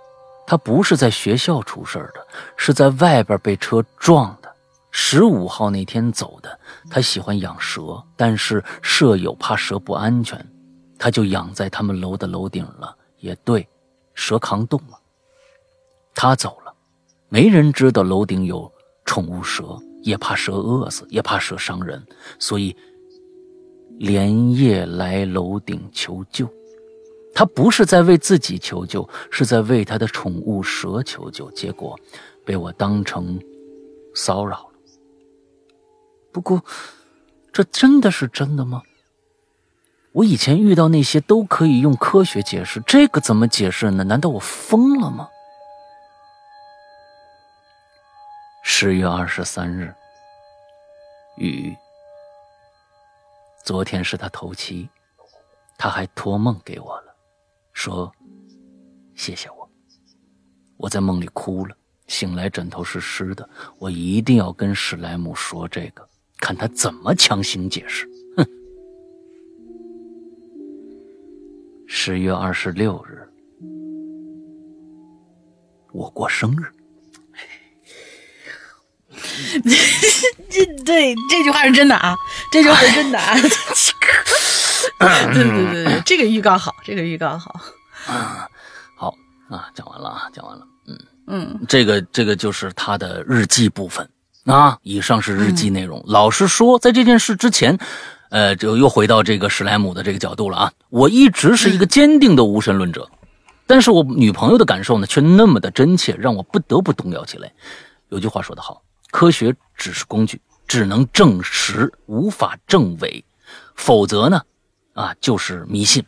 [0.48, 2.26] 他不是在学校出事的，
[2.56, 4.50] 是在外边被车撞的。
[4.90, 6.58] 十五号那天走的。
[6.88, 10.42] 他喜欢养蛇，但是舍友怕蛇不安全，
[10.98, 12.96] 他就养在他们楼的楼顶了。
[13.18, 13.68] 也对，
[14.14, 14.98] 蛇扛冻了。
[16.14, 16.72] 他走了，
[17.28, 18.72] 没人知道楼顶有
[19.04, 22.02] 宠物蛇，也怕蛇饿死，也怕蛇伤人，
[22.38, 22.74] 所以
[23.98, 26.48] 连夜来楼顶求救。
[27.38, 31.48] 他不是在为自己求救，是在为他的宠物蛇求救。
[31.52, 31.96] 结果
[32.44, 33.40] 被我当成
[34.12, 34.72] 骚扰了。
[36.32, 36.64] 不过，
[37.52, 38.82] 这真的是真的吗？
[40.10, 44.02] 我以前遇到那些都可以用科学解释，这个怎么解释呢？
[44.02, 45.28] 难道我疯了吗？
[48.64, 49.94] 十月二十三日，
[51.36, 51.76] 雨。
[53.62, 54.88] 昨天是他头七，
[55.78, 57.07] 他还托梦给我了，
[57.78, 58.12] 说
[59.14, 59.70] 谢谢我。
[60.78, 61.76] 我在梦里哭了，
[62.08, 63.48] 醒来枕头是湿的。
[63.78, 66.04] 我一定要跟史莱姆说这个，
[66.40, 68.04] 看他怎么强行解释。
[68.36, 68.44] 哼
[71.86, 73.30] 十月二十六日，
[75.92, 76.64] 我过生日。
[80.50, 82.16] 这对这句话是真的啊，
[82.50, 83.36] 这句话是真的啊。
[84.98, 87.60] 对对对对， 这个预告好，这个预告好。
[88.06, 88.48] 啊，
[88.96, 89.14] 好
[89.50, 90.66] 啊，讲完了啊，讲完了。
[90.86, 94.08] 嗯嗯，这个这个就是他的日记部分
[94.44, 94.78] 啊。
[94.82, 96.02] 以上是日记内容。
[96.06, 97.78] 老实说，在这件事之前。
[98.30, 100.72] 呃，就又回到这个史莱姆的这个角度了啊！
[100.90, 103.08] 我一直是一个坚定的无神论者，
[103.66, 107.50] 但是我女朋友的感受呢，却那么的真切，让我不得不动摇起来。
[108.10, 113.24] 有句话说得好，科学只是工具，只能证实，无法证伪，
[113.74, 114.42] 否则呢，
[114.98, 116.04] 啊，就是迷信，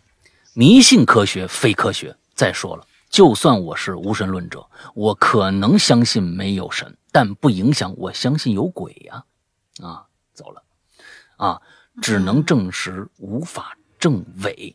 [0.53, 2.17] 迷信科学非科学。
[2.35, 9.25] 再说了，就算我是无神论者，我可能相信没有神，但不影响我相信有鬼呀！
[9.81, 10.65] 啊，走了，
[11.37, 11.63] 啊。
[12.01, 14.75] 只能证实，无法证伪，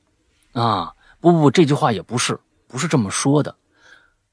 [0.54, 0.94] 啊！
[1.20, 3.56] 不不，这句话也不是，不是这么说的。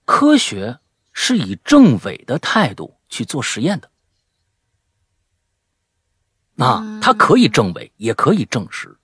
[0.05, 0.79] 科学
[1.13, 3.91] 是以证伪的态度去做实验的，
[6.65, 8.95] 啊，它可以证伪，也可以证实，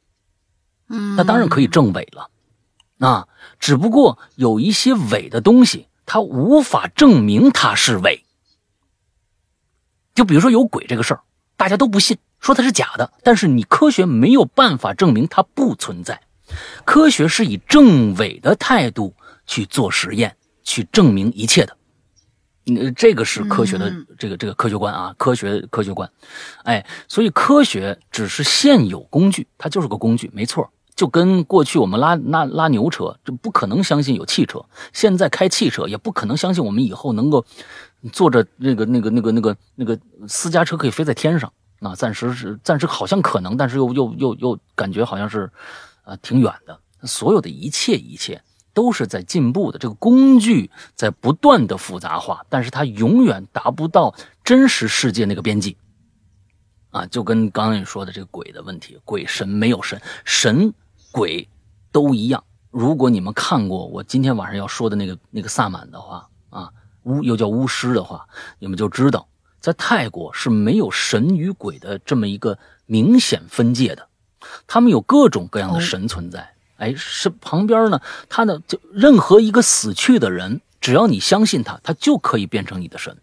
[0.89, 2.31] 嗯，那当然可以证伪了，
[2.99, 3.29] 啊，
[3.59, 8.25] 只不过有一些伪的东西，它无法证明它是伪。
[10.15, 11.21] 就比如说有鬼这个事儿，
[11.57, 12.19] 大家都不信。
[12.41, 16.23] 说它是假的，但是你科学没有办法证明它不存在。
[16.85, 19.13] 科学是以证伪的态度
[19.45, 21.77] 去做实验，去证明一切的。
[22.77, 26.09] 呃，这个是科学的这个这个科学观啊，科学科学观。
[26.63, 30.71] 哎，所以科学只是现有工具，它就是个工具，没错。
[30.99, 34.65] 就跟过去我们拉拉拉牛车，这不可能相信有汽车。
[34.93, 37.47] 现在开汽车，也不可能相信我们以后能够
[38.13, 39.97] 坐着那个那个那个那个那个
[40.27, 41.53] 私家车可以飞在天上。
[41.79, 45.49] 啊，暂时是暂时好像可能，但是又又又又感觉好像是，
[46.03, 46.77] 呃，挺远的。
[47.05, 48.43] 所有的一切一切
[48.75, 55.77] 都是在进步的，这个工具在不断的复杂化，但是它永远达不到真实世界那个边际。
[56.91, 60.75] 啊，就跟刚刚你说的这个鬼的问题，鬼神没有神，神
[61.11, 61.49] 鬼
[61.93, 62.45] 都一样。
[62.71, 66.71] 如果你们看过我今天晚上要说的那个那个萨满的话啊，
[67.05, 68.29] 巫又叫巫师的话，
[68.59, 69.29] 你们就知道。
[69.61, 74.09] 在泰国是没有神与鬼的这么一个明显分界的，
[74.69, 76.55] 他们有各种各样的神存在。
[76.77, 83.17] 哎，是旁边呢，他的就任何一个死去的人，只要你相信他，他就可以变成你的神。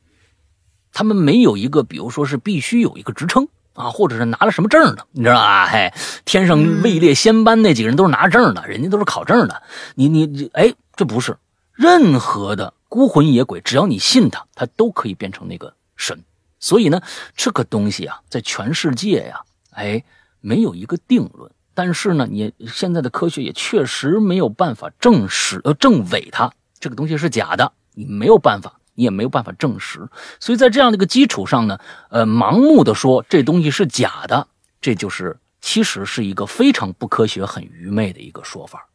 [0.92, 5.68] 他们没有一个，比如说是必须有一个职称啊，或者是拿了什么证的，你知道啊？
[5.68, 5.94] 嘿，
[6.26, 9.62] 天上位列仙班那几个人都是拿证的，人家都是考证的。
[9.94, 11.38] 你你你，哎，这不是
[11.74, 15.74] 任何的孤魂野鬼，只要你信他，他都可以变成那个。
[15.98, 16.26] 神，
[16.60, 17.02] 所以呢，
[17.38, 19.40] 这个东西啊，在全世界呀，
[19.72, 20.04] 哎，
[20.42, 21.50] 没有一个定论。
[21.74, 30.10] 但是呢，你现在的科学也确实没有办法证实呃证伪它这个东西是假的，你没有办法，你也没有办法证实。
[30.40, 31.78] 所以在这样的一个基础上呢，
[32.10, 34.48] 呃，盲目的说这东西是假的，
[34.82, 38.90] 这就是其实是一个非常不科学、很愚昧的一个说法。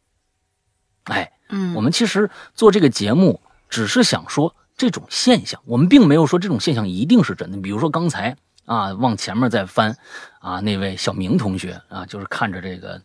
[1.04, 4.54] 哎，嗯，我们其实做这个节目，只是想说。
[4.76, 7.58] 这种现象，我们并没有说这种现象一定是真的。
[7.58, 8.34] 比如说刚才
[8.64, 9.94] 啊，往前面再翻，
[10.38, 12.98] 啊，那位小明同学啊，就是看着这个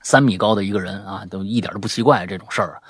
[0.00, 2.82] 三米高的一个人啊，都一点都不奇怪这种事儿啊。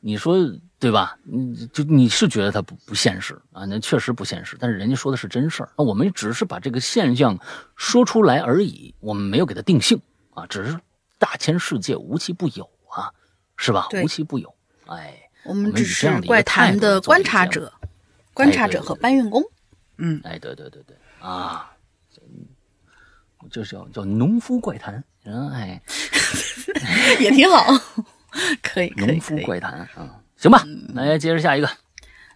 [0.00, 0.36] 你说
[0.78, 1.16] 对吧？
[1.24, 3.64] 你就你是觉得它不不现实啊？
[3.64, 4.56] 那确实不现实。
[4.60, 7.38] 但是人家说的是真事儿，那我们只是把这个现象
[7.76, 10.00] 说出来而已，我们没有给它定性
[10.34, 10.78] 啊，只是
[11.18, 13.10] 大千世界无奇不有啊，
[13.56, 13.88] 是吧？
[14.02, 14.54] 无奇不有，
[14.86, 15.22] 哎。
[15.44, 17.72] 我们只是怪谈的观察者，
[18.34, 19.40] 观察者和搬运工。
[19.98, 21.70] 嗯，哎，对对对对啊，
[23.48, 25.80] 就是叫叫农夫怪谈，嗯，哎，
[27.22, 27.64] 也挺好，
[28.60, 30.64] 可以，农夫怪谈啊，行吧，
[30.94, 31.70] 来接着下一个。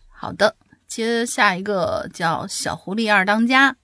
[0.08, 3.76] 好的，接下一个叫小狐狸二当家。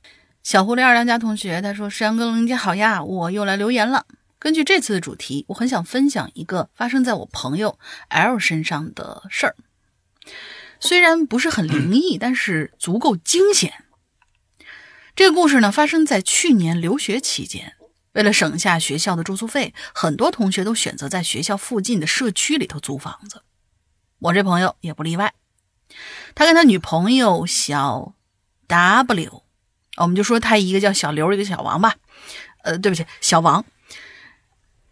[0.42, 4.06] 小狐狸二当家同学他说：“石阳哥，龙姐好呀，我又来留言了。
[4.38, 9.56] 根据这次的主题，我很想分享一个发生在我朋友 L 身上的事儿。
[10.78, 13.84] 虽然不是很灵异，但是足够惊险。
[15.14, 17.74] 这个故事呢，发生在去年留学期间。
[18.12, 23.42] 为了省下学校的住宿费，很多同学都选择在学校附近的社区里头租房子。
[24.18, 25.34] 我这朋友也不例外。
[26.34, 28.14] 他跟他女朋友小
[28.66, 29.42] W，
[29.96, 31.96] 我们就说他一个叫小刘，一个小王吧。
[32.62, 33.64] 呃，对不起，小王。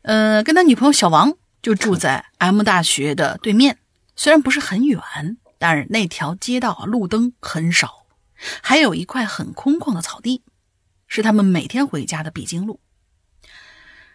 [0.02, 3.78] 呃，跟他女朋友小王就住在 M 大学的对面，
[4.14, 5.00] 虽然不是很远，
[5.58, 8.06] 但是那条街道啊路灯很少，
[8.62, 10.42] 还有一块很空旷的草地，
[11.08, 12.80] 是他们每天回家的必经路。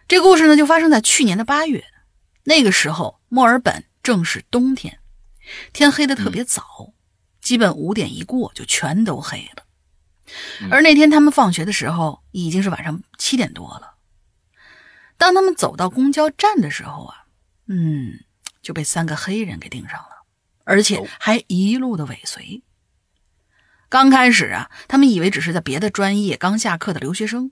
[0.06, 1.84] 这故事呢，就发生在去年的八月。
[2.44, 4.99] 那个时候，墨尔本正是冬天，
[5.72, 6.94] 天黑的特别早，
[7.40, 9.64] 基本五点一过就全都黑了。
[10.70, 13.94] 而那天他们放学的时候，已经是晚上七点多了。
[15.16, 17.26] 当他们走到公交站的时候啊，
[17.66, 18.20] 嗯，
[18.62, 20.24] 就被三个黑人给盯上了，
[20.64, 22.62] 而且还一路的尾随。
[23.88, 27.50] 刚开始啊，他们以为只是在别的专业刚下课的留学生。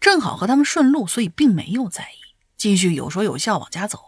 [0.00, 4.05] 正好和他们顺路，所以并没有在意，继续有说有笑往家走。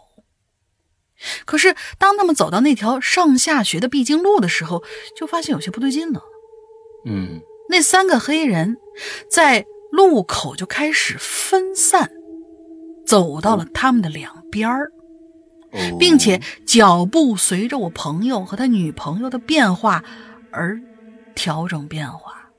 [1.45, 4.83] 可是当他们走到那条上下学的必经路的时候，
[5.15, 6.21] 就发现有些不对劲了。
[7.05, 8.77] 嗯，那三个黑人
[9.29, 12.11] 在路口就开始分散，
[13.05, 14.91] 走到了他们的两边儿，
[15.97, 20.03] 并且脚步随着我朋友和他女朋友的变化
[20.51, 20.79] 而
[21.35, 22.49] 调整变化。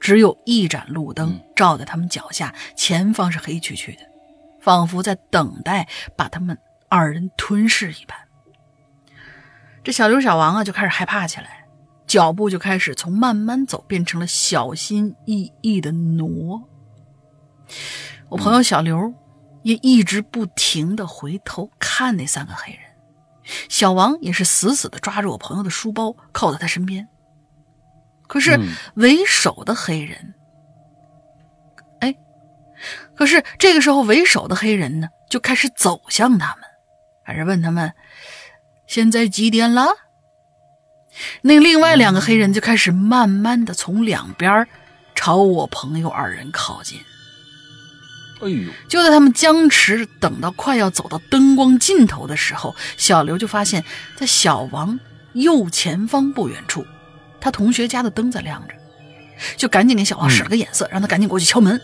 [0.00, 4.02] 只有一盏路灯照在他们脚下，前方是黑黢黢的，
[4.60, 6.58] 仿佛在等待把他们
[6.94, 8.16] 二人吞噬一般。
[9.82, 11.66] 这小刘、小王啊，就开始害怕起来，
[12.06, 16.62] 脚步就开始从慢慢走变成了小心翼翼的挪。
[18.28, 19.12] 我朋友小刘
[19.64, 22.82] 也一直不停的回头看那三个黑人，
[23.68, 27.08] 小王也是死死的抓着我朋友的书包，靠在他身边。
[28.28, 28.56] 可是
[28.94, 30.34] 为首的黑人，
[31.98, 32.14] 哎，
[33.16, 36.63] 可是这个时候为首的黑人呢，就开始走向他们，
[37.24, 37.92] 还是问他们
[38.86, 39.86] 现在几点了？
[41.42, 44.66] 那另外两个黑人就开始慢慢的从两边
[45.14, 47.00] 朝我朋友二人靠近。
[48.42, 48.70] 哎呦！
[48.88, 53.84] 就在他们僵持等到快要走到灯光尽头的时候，小刘就发现，
[54.16, 54.98] 在小王
[55.32, 56.84] 右前方不远处。
[57.40, 58.74] 他同学家的灯在亮着，
[59.56, 61.80] 就赶紧给小王使了个眼色，让他赶紧过去敲门。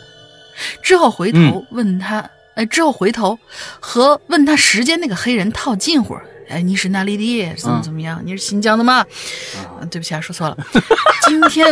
[0.82, 2.28] 之后回头问他，
[2.61, 3.38] 哎，之后回头
[3.80, 6.14] 和问他时间那个黑人套近乎，
[6.50, 7.54] 哎，你是哪里的？
[7.56, 8.20] 怎么怎么样？
[8.22, 9.02] 你是新疆的吗？
[9.90, 10.58] 对不起啊，说错了。
[11.26, 11.66] 今天，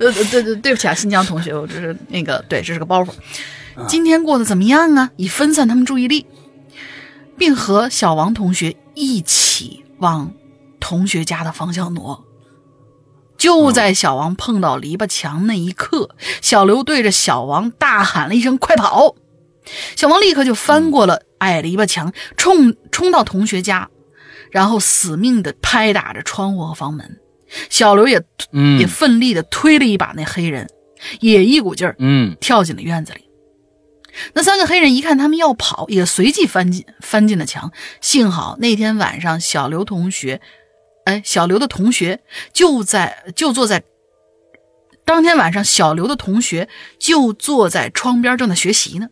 [0.00, 3.10] 呃，对对对不起啊，新疆同学，我这是那个，对，这是个包袱。
[3.86, 5.10] 今天过得怎么样啊？
[5.16, 6.26] 以分散他们注意力，
[7.38, 10.32] 并和小王同学一起往
[10.80, 12.24] 同学家的方向挪。
[13.38, 19.14] 就在小王碰到篱笆墙那一刻，小刘对着小王大喊了一声：“快跑！”
[19.96, 23.88] 小王立刻就翻过了矮篱笆墙，冲冲到同学家，
[24.50, 27.18] 然后死命的拍打着窗户和房门。
[27.70, 28.22] 小刘也
[28.78, 30.68] 也奋力的推了一把那黑人，
[31.20, 33.28] 也一股劲儿嗯跳进了院子里。
[34.32, 37.72] 那三个黑人一看他们要跑，也随即翻进翻进了墙。
[38.00, 40.40] 幸好那天晚上小刘同学。
[41.04, 42.20] 哎，小刘的同学
[42.54, 43.82] 就在就坐在
[45.04, 46.66] 当天晚上，小刘的同学
[46.98, 49.08] 就坐在窗边正在学习呢。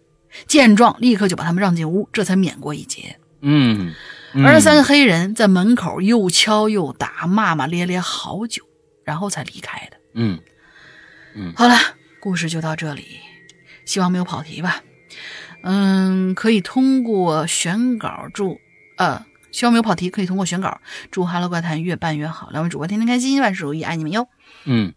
[0.47, 3.19] 见状，立刻就把他们让进屋，这才免过一劫。
[3.41, 3.93] 嗯，
[4.35, 8.63] 而那三个黑人在门口又敲又打，骂骂咧咧好久，
[9.05, 9.97] 然后才离开的。
[10.15, 10.39] 嗯
[11.35, 11.77] 嗯，好了，
[12.21, 13.05] 故事就到这里，
[13.85, 14.83] 希望没有跑题吧。
[15.63, 18.59] 嗯，可以通过选稿祝
[18.97, 19.25] 呃。
[19.53, 20.81] 希望没有跑题，可以通过选稿。
[21.11, 24.27] 祝《哈喽怪谈》越办越好，两位主播天天开心，万事如意，爱你们哟。
[24.65, 24.95] 嗯，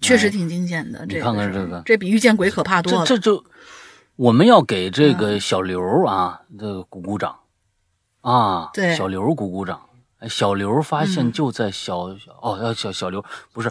[0.00, 1.04] 确实挺惊险的。
[1.06, 3.04] 你看看这个，这比遇见鬼可怕多了。
[3.04, 3.44] 这这就
[4.16, 7.36] 我们要给这个小刘啊，这个鼓鼓掌
[8.20, 8.70] 啊。
[8.72, 9.80] 对，小刘鼓鼓掌。
[10.28, 13.22] 小刘发现就在小小哦，小小刘
[13.52, 13.70] 不是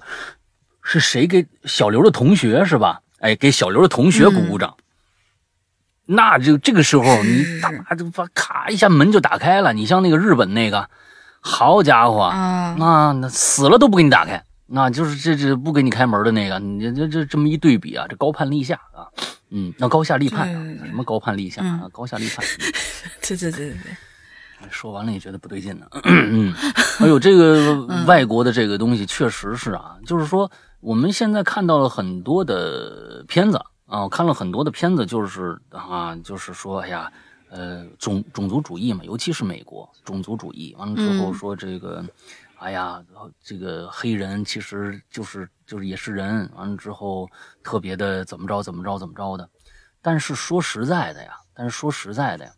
[0.84, 3.02] 是谁给小刘的同学是吧？
[3.20, 4.76] 哎，给小刘的同学鼓鼓掌。
[6.06, 9.72] 那就这个时候， 你大妈就把咔一下门就打开了。
[9.74, 10.90] 你像那个日本那个，
[11.40, 12.30] 好家伙，
[12.78, 16.60] 那那死了都不给你打开，那就是这这不给你开门的那个。
[16.60, 19.08] 你这这这么一对比啊，这高判立下啊，
[19.50, 22.46] 嗯，那高下立判啊，什么高判立下啊，高下立判。
[23.22, 23.98] 对对对对对，
[24.70, 25.86] 说完了也觉得不对劲呢。
[26.04, 26.54] 嗯，
[27.00, 30.50] 哎呦，这个外国的这个东西确实是啊，就是说
[30.80, 37.12] 我们现在看到了很多的片子啊，我看了很多的片子，就是啊，就是说，哎呀，
[37.50, 42.04] 呃，种种族主义嘛，尤其是美国种族主义，完了之后说这个，
[42.64, 43.04] 哎呀，
[43.44, 47.30] 这个黑人其实就是就是也是人，完了之后
[47.62, 49.50] 特别的怎么着怎么着怎么着的。
[50.02, 52.54] 但是说实在的呀，但是说实在的呀，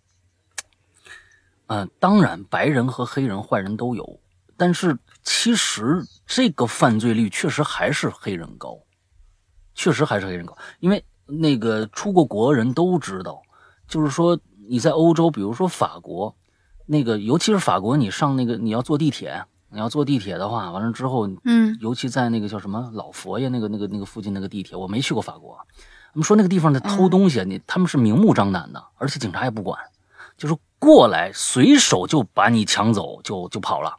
[1.67, 4.19] 嗯，当然白人和黑人坏人都有，
[4.55, 8.79] 但是其实这个犯罪率确实还是黑人高，
[9.73, 13.41] 确实还是黑人高，因为那个出过国人都知道，
[13.87, 16.35] 就是说你在欧洲，比如说法国，
[16.85, 25.57] 那个尤其是法国，你上那个你要坐地铁，你要坐地铁的话，完了之后，嗯，尤其在那个叫什么老佛爷那个那个那个附近那个地铁，我没去过法国。
[26.13, 29.77] 他们说那个地方在偷东西，你他们是明目张胆的，而且警察也不管，
[30.37, 33.97] 就是过来随手就把你抢走，就就跑了。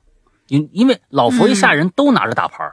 [0.49, 2.73] 因因为老佛爷下人都拿着大牌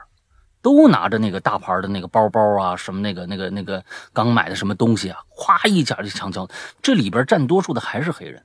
[0.62, 3.84] 都拿着那个大牌的那个包包啊，什么那个那个那个
[4.14, 6.48] 刚买的什么东西啊，哗一下就抢走。
[6.80, 8.42] 这里边占多数的还是黑人。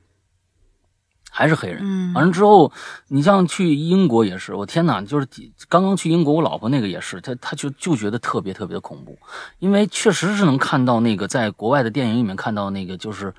[1.29, 2.71] 还是黑人，完了之后，
[3.07, 5.27] 你像去英国也是，我天哪，就是
[5.67, 9.17] 刚刚去英国，我老婆那个也是，她她就就觉得特别特别的恐怖，
[9.59, 13.33] 因为确实是能看到那个在国外的电影里面看到那个就是。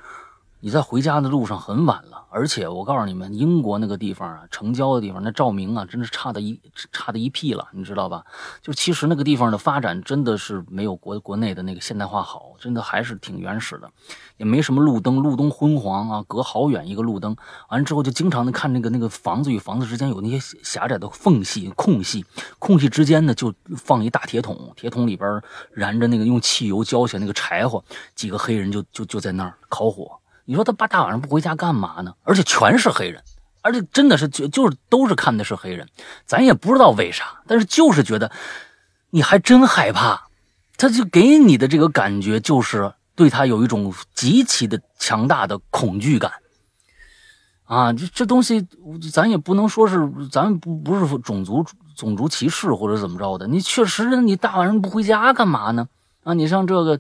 [0.63, 6.61] 你在回家的路上很晚了，而且我告诉你们，英国那个地方啊，城郊的地方，那照明啊，真是差的一
[6.93, 8.23] 差的一屁了，你知道吧？
[8.61, 13.91] 就其实那个地方的发展真的是没有国国内的那个现代化好，真的还是挺原始的，
[14.37, 17.35] 也没什么路灯，路灯昏黄啊，隔好远一个路灯，
[17.71, 22.23] 完了之后就经常的看那个那个房子与房子之间有那些狭窄的缝隙空隙，
[22.59, 25.41] 空隙之间呢就放一大铁桶，铁桶里边
[25.73, 27.83] 燃着那个用汽油浇起来那个柴火，
[28.15, 30.20] 几个黑人就就就在那儿烤火。
[30.51, 32.13] 你说他爸大晚上不回家干嘛呢？
[32.25, 33.23] 而且全是黑人，
[33.63, 35.87] 而且真的是就就是都是看的是黑人，
[36.27, 38.33] 咱也不知道为啥，但是就是觉得
[39.11, 40.27] 你还真害怕，
[40.77, 46.33] 他就给你的这个感觉就是对他有一种极其的强大的恐惧感
[47.67, 47.93] 啊！
[47.93, 48.67] 这这东西
[49.13, 51.65] 咱也不能说是咱不不是种族
[51.97, 55.87] 种族歧视或者怎么着的，你确实你大晚上不回家干嘛呢？
[56.25, 56.99] 啊，你像这个。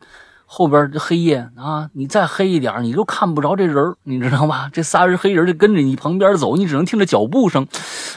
[0.52, 4.68] 后边这黑夜啊，你再黑一点，你都看不着这人你知道吧？
[4.74, 7.64] 这仨人黑人就跟着你旁边走，你只能听着脚步声，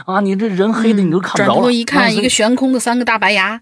[0.08, 1.54] 啊，你这人黑的你都看不着了。
[1.54, 3.62] 转头一看，一个悬空的三个大白牙。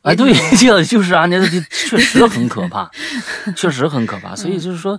[0.00, 2.90] 哎，对，这 就是啊，那这 确实很可怕，
[3.54, 4.34] 确实很可怕。
[4.34, 4.98] 所以就是说，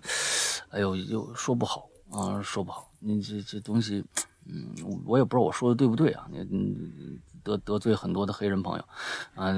[0.69, 2.87] 哎呦，又说不好啊，说不好。
[2.99, 4.05] 你这这东西，
[4.47, 4.75] 嗯，
[5.07, 6.25] 我也不知道我说的对不对啊？
[6.31, 7.17] 你你。
[7.47, 8.83] 得得罪很多的黑人朋友，
[9.35, 9.49] 啊，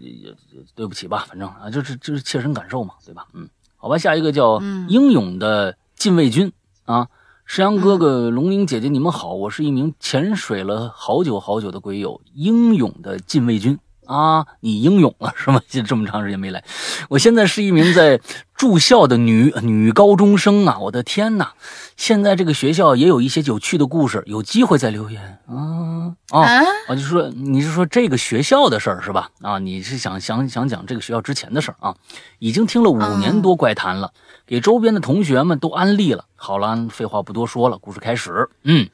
[0.00, 0.34] 也也
[0.74, 3.28] 对不起吧，反正啊，就是就是切身感受嘛，对吧？
[3.34, 6.52] 嗯，好吧，下一个叫英勇的禁卫军
[6.86, 7.08] 啊，
[7.44, 13.78] 石阳哥哥、龙玲姐姐，你们好，我是一名潜水了好久好久的鬼友，英勇的禁卫军。
[14.06, 15.60] 啊，你英勇了是吗？
[15.68, 16.64] 这这么长时间没来，
[17.08, 18.20] 我现在是一名在
[18.56, 20.78] 住校的女女高中生啊！
[20.80, 21.52] 我的天哪，
[21.96, 26.62] 现在这个学校也有一些有趣的故事，有机会再留言啊啊！
[26.88, 29.30] 我就说你是说这个学校的事儿是吧？
[29.42, 31.94] 啊，你是想想想讲这个学校之前的事儿啊？
[32.38, 34.12] 已经听了五年多怪谈了，
[34.46, 36.24] 给周边的同学们都安利了。
[36.36, 38.48] 好了，废话不多说了，故事开始。
[38.62, 38.88] 嗯，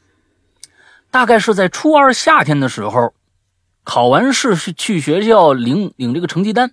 [1.10, 3.12] 大概是在初二夏天的时候。
[3.84, 6.72] 考完试是去学校领领这个成绩单，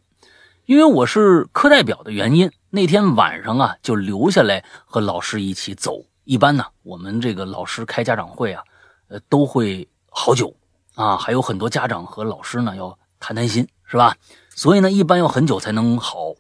[0.65, 6.05] 因为我是课代表的原因，那天晚上啊就留下来和老师一起走。
[6.23, 8.63] 一般呢，我们这个老师开家长会啊，
[9.07, 10.55] 呃都会好久
[10.93, 14.15] 啊，还有很多家长和老师呢要谈谈心，是吧？
[14.55, 16.35] 所以呢，一般要很久才能好。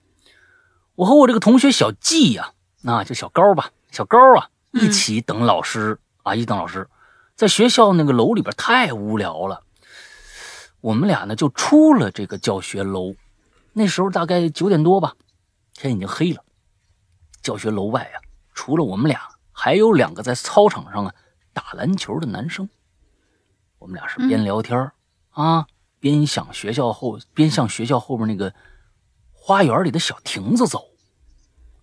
[0.93, 2.51] 我和我这个同学小季呀，
[2.83, 6.87] 那就小高吧，小高啊，一起等老师啊，一等老师，
[7.35, 9.63] 在学校那个楼里边太无聊了。
[10.81, 13.13] 我们俩呢就出了这个教学楼，
[13.73, 15.13] 那时候大概九点多吧，
[15.73, 16.43] 天已经黑了。
[17.41, 18.21] 教学楼外啊，
[18.53, 21.13] 除了我们俩，还有两个在操场上啊
[21.53, 22.69] 打篮球的男生。
[23.77, 24.91] 我们俩是边聊天
[25.31, 25.67] 啊，
[25.99, 28.53] 边向学校后边向学校后边那个
[29.33, 30.85] 花园里的小亭子走。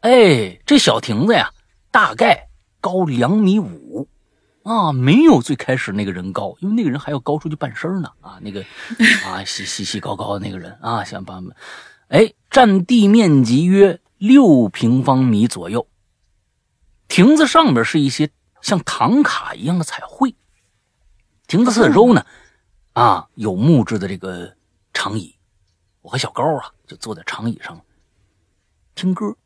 [0.01, 1.51] 哎，这小亭子呀，
[1.91, 2.49] 大概
[2.81, 4.09] 高两米五。
[4.67, 8.11] 啊，没有最开始那个人高，因为那个人还要高出去半身呢。
[8.21, 8.65] 啊，那个
[9.25, 11.55] 啊，细细细高高的那个人啊，想把们，
[12.09, 15.87] 哎，占地面积约六平方米左右。
[17.07, 18.29] 亭子上边是一些
[18.61, 20.35] 像唐卡一样的彩绘。
[21.47, 22.27] 亭子四周呢，
[22.95, 24.57] 啊，有木质的这个
[24.93, 25.37] 长椅。
[26.03, 27.81] 我和小高啊，就坐在长椅上
[28.97, 29.37] 听歌。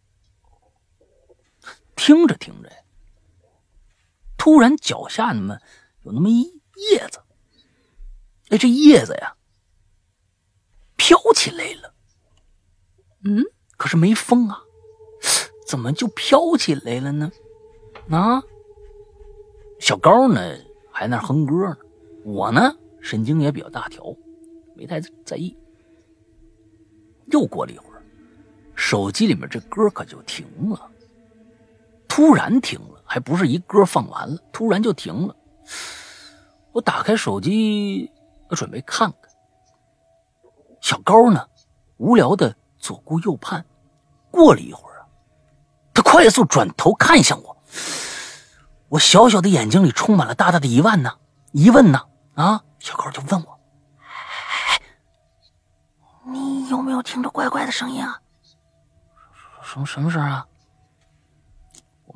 [1.94, 2.72] 听着听着。
[4.40, 5.58] 突然，脚下那么
[6.02, 6.44] 有那么一
[6.90, 7.20] 叶子，
[8.48, 9.36] 哎，这叶子呀，
[10.96, 11.94] 飘飘起来了。
[13.24, 13.44] 嗯，
[13.76, 14.62] 可是没风啊，
[15.66, 17.30] 怎么就飘起来了呢？
[18.10, 18.42] 啊，
[19.78, 20.56] 小高呢
[20.90, 21.76] 还那哼歌呢，
[22.24, 24.16] 我呢神经也比较大条，
[24.74, 25.56] 没太在意。
[27.26, 28.02] 又过了一会儿，
[28.74, 30.90] 手机里面这歌可就停了，
[32.08, 35.34] 突然停了，还不是一歌放完了，突然就停了。
[36.70, 38.08] 我打开手机，
[38.48, 39.32] 我准备看看。
[40.80, 41.44] 小高呢，
[41.96, 43.66] 无聊的左顾右盼。
[44.30, 45.06] 过了一会儿啊，
[45.92, 47.56] 他快速转头看向我，
[48.90, 51.12] 我小小的眼睛里充满了大大的疑问呢，
[51.50, 52.00] 疑问呢
[52.34, 52.62] 啊！
[52.78, 53.58] 小高就问我
[56.30, 58.20] ：“你有没有听着怪怪的声音啊？
[59.64, 60.46] 什么什么声啊？”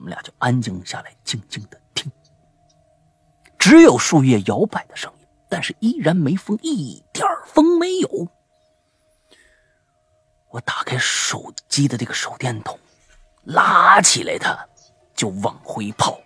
[0.04, 2.12] 我们俩就安静下来，静静的听。
[3.58, 8.28] 只有树叶摇摆的声音，但是依然没风，一点风没有。
[10.50, 12.78] 我打开手机的这个手电筒，
[13.44, 14.54] 拉起来它，
[15.14, 16.20] 就往回跑。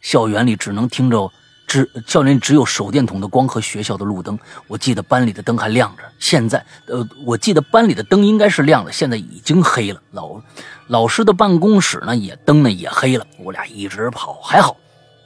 [0.00, 1.32] 校园里只能听着，
[1.66, 4.38] 只校园里只有手电筒的光和学校的路灯。
[4.66, 10.00] 我记得班里的灯还亮着，现在，呃，我记得班里的灯应该是亮的，现在已经黑了。
[10.12, 10.40] 老
[10.86, 13.26] 老师的办公室呢，也灯呢也黑了。
[13.38, 14.76] 我俩一直跑，还好，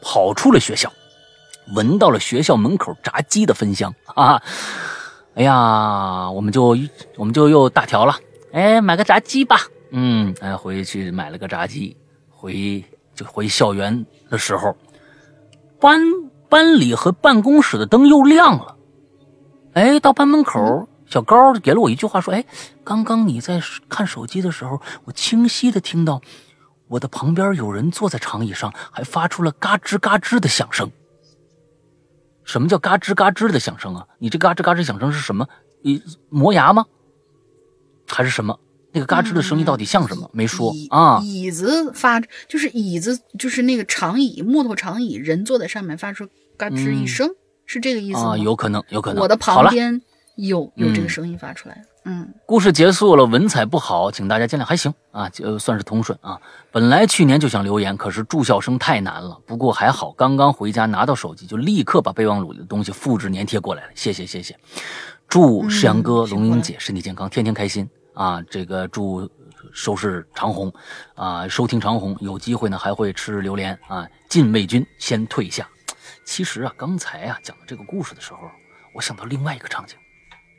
[0.00, 0.90] 跑出了学校，
[1.74, 4.42] 闻到了学校门口炸鸡的芬香啊！
[5.34, 6.76] 哎呀，我们就
[7.16, 8.16] 我们就又大条了，
[8.52, 9.60] 哎，买个炸鸡吧。
[9.92, 11.96] 嗯，哎，回去买了个炸鸡，
[12.28, 12.84] 回
[13.14, 14.76] 就回校园的时候，
[15.78, 16.00] 班
[16.50, 18.76] 班里和办公室的灯又亮了。
[19.72, 22.44] 哎，到班门口，小高给了我一句话，说：“哎，
[22.84, 26.20] 刚刚你在看手机的时候，我清晰的听到
[26.88, 30.90] 我的旁边有人坐在长椅上，还发出了嘎吱嘎吱的响声。”
[32.42, 34.06] 什么叫嘎吱嘎吱的响声啊？
[34.18, 35.46] 你这嘎吱嘎吱响声是什么？
[35.82, 36.84] 你磨牙吗？
[38.08, 38.58] 还是什么？
[38.92, 40.28] 那个嘎吱的声音到底像什么？
[40.32, 41.20] 没说啊。
[41.22, 47.28] 椅子发就是椅子，就是那个长椅，木头长椅，人坐在上面发出嘎吱一声，
[47.66, 48.34] 是这个意思吗？
[48.34, 49.22] 啊，有可能，有可能。
[49.22, 50.00] 我的旁边
[50.36, 51.82] 有有这个声音发出来。
[52.06, 56.40] 嗯，故事结束了，文采不好，请大家见谅，还行啊，就算是通顺啊。
[56.72, 59.38] 本来去年就想留言，可是住校生太难了。
[59.44, 63.90] 不过还好，刚刚回家拿到手机，就立刻把备忘录里的东西复制粘贴过来了。
[63.94, 64.56] 谢谢谢谢，
[65.28, 67.86] 祝世阳哥、龙英姐身体健康，天天开心
[68.20, 68.42] 啊！
[68.50, 69.26] 这个祝
[69.72, 70.70] 收视长虹
[71.14, 74.06] 啊，收听长虹，有机会呢还会吃榴莲啊。
[74.28, 75.66] 禁卫军先退下。
[76.26, 78.40] 其实啊，刚才啊讲到这个故事的时候，
[78.94, 79.96] 我想到另外一个场景。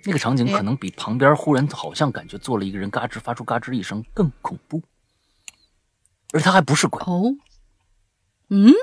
[0.03, 4.81] 那个场景可能比旁边忽然好像感觉坐了一个人嘎吱发出嘎吱一声更恐怖，
[6.33, 7.35] 而他还不是鬼哦。
[8.49, 8.73] 嗯，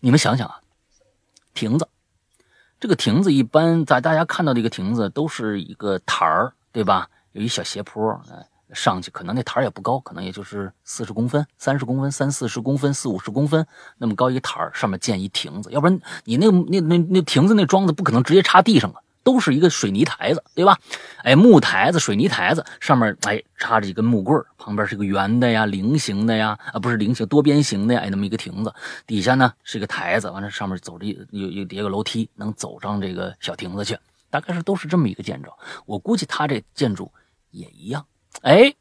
[0.00, 0.62] 你们想想啊，
[1.54, 1.88] 亭子，
[2.80, 7.08] 这个亭子一般在大家看到的一个亭子都是一个台儿，对吧？
[7.34, 8.20] 有一小斜坡，
[8.72, 13.64] 上去可能那台也不高，可能也就是四十公分、三十公分、三四十公分、四五十公分
[13.98, 19.00] 那么高一台，上面建一亭子，要不然你那那那那亭子那桩子不可能直接插地上啊。
[19.24, 20.78] 都是一个水泥台子，对吧？
[21.22, 28.70] 哎，木台子、水泥台子上面哎插着一根木棍旁边是个圆的呀、菱形的呀，啊不是菱形多边形的呀，哎那么一个亭子，
[29.06, 33.96] 底下呢是一个台子，完了上面走着有有叠个楼梯，能走上这个小亭子去，
[34.28, 35.48] 大概是都是这么一个建筑。
[35.86, 37.10] 我估计他这建筑
[37.54, 38.04] 也一样。
[38.42, 38.74] 哎，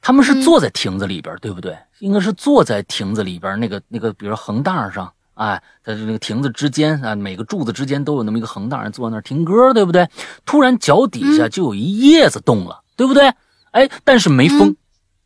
[0.00, 1.76] 他们是坐在亭子里边，对不对？
[1.98, 5.12] 应该是坐在亭子里边那个那个，比如横档上。
[5.34, 10.08] 哎，在那个亭子之间啊，每个柱子之间都有那么一个横档，人坐在那儿听歌，对不对？
[10.46, 13.34] 突然脚底下就有一叶子动了，对不对？
[13.72, 14.76] 哎，但是没风，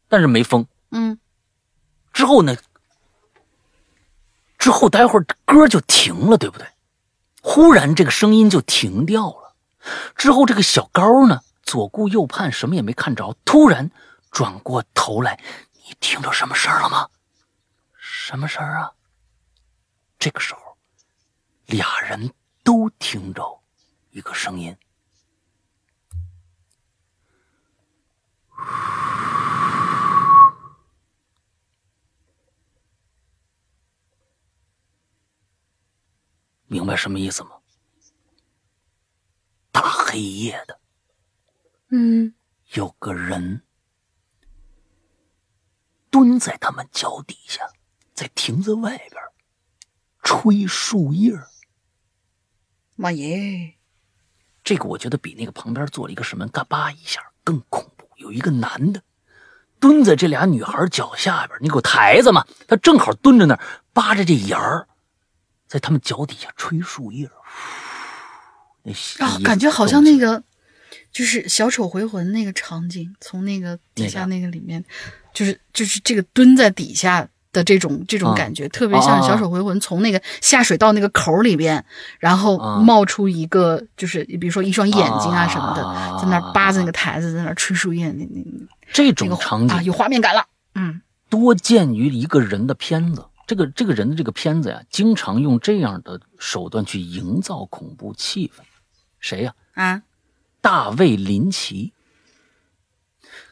[0.08, 0.66] 但是没风。
[0.92, 1.18] 嗯。
[2.14, 2.56] 之后呢？
[4.56, 6.66] 之后待会儿歌就停了，对不对？
[7.42, 9.54] 忽然这个声音就停掉了。
[10.16, 13.30] 之后这个小高呢，左顾右盼，什么也没看着。
[13.44, 13.90] 突然
[14.30, 15.38] 转过头来，
[15.74, 17.10] 你听着什么声了吗？
[17.98, 18.90] 什么声啊？
[20.18, 20.78] 这个时候，
[21.66, 22.32] 俩人
[22.64, 23.60] 都听着
[24.12, 24.74] 一个声音，
[36.66, 37.50] 明白什么意思吗？
[39.70, 40.80] 大黑夜的，
[41.90, 42.34] 嗯，
[42.74, 43.62] 有个人
[46.10, 47.68] 蹲在他们脚底下，
[48.14, 49.22] 在亭子外边。
[50.22, 51.32] 吹树叶
[52.96, 53.76] 妈耶！
[54.62, 58.06] 这个我觉得比那个旁边做了一个什么嘎巴一下更恐怖。
[58.16, 59.02] 有一个男的
[59.80, 62.46] 蹲在这俩女孩脚下边，你给我台子嘛？
[62.66, 63.60] 他正好蹲着那儿，
[63.94, 64.86] 扒着这沿儿，
[65.66, 67.30] 在他们脚底下吹树叶。
[68.82, 68.92] 那
[69.24, 70.42] 啊，感觉好像那个
[71.12, 74.84] 就是小丑回魂那个场景，从那个底下那个里面，
[75.32, 81.84] 就是就是这个蹲在底下的这种这种啊感觉，特别像小丑回魂从那个下水道那个口里边，
[82.18, 88.42] 然后啊冒出一个就是比如说一双眼睛啊什么的，啊在那扒着那个台子，在那吹树叶，那那
[88.92, 90.46] 这种场景啊有画面感了。
[90.74, 93.24] 嗯多见于一个人的片子。
[93.46, 98.60] 这个这个人的这个片子呀，经常用这样的手段去营造恐怖气氛。
[99.20, 99.54] 谁呀？
[99.72, 100.02] 啊，
[100.60, 101.92] 大卫林奇。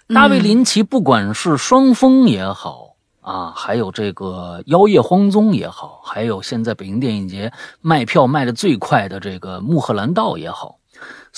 [0.09, 10.78] 大卫林奇，不管是双峰也好啊，还有这个妖夜荒踪也好，还有现在北京电影节卖票卖的最快的这个穆赫兰道也好，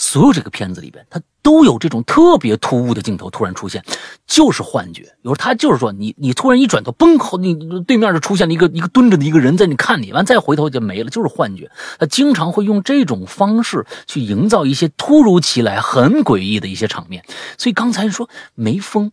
[0.01, 3.85] 所有这个片子里边，他都有这种特别突兀的镜头突然出现，
[4.29, 5.03] 就是幻觉。
[5.23, 7.53] 有时候他就是说，你你突然一转头，嘣，后你
[7.83, 11.69] 对面就出现了一个一个蹲着的一个人在你看你，完再回头就没了，就是幻觉。
[11.99, 17.25] 他经常会用这种方式去营造一些突如其来、很诡异的一些场面。
[17.59, 19.11] 所以刚才说没疯，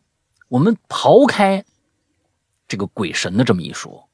[0.50, 1.66] 我们刨开
[2.68, 4.05] 这个鬼神的这么一说，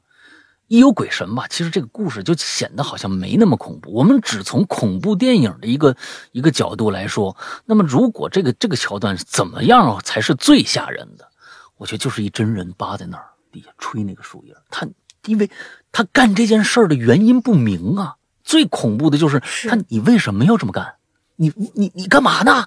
[0.72, 3.92] 一有鬼神吧，其实这个故事就显得好像没那么恐怖。
[3.92, 5.94] 我们只从恐怖电影的一个
[6.32, 7.36] 一个角度来说，
[7.66, 11.28] 那么如果这个这个桥段怎么样才是最吓人的？
[11.76, 14.88] 我觉得就是一真人扒在那儿底下吹那个树叶，他
[15.26, 15.52] 因为
[15.92, 18.16] 他干这件事儿的原因不明啊。
[18.42, 20.96] 最恐怖的就是是他，你为什么要这么干？
[21.36, 22.66] 你你你你干嘛呢？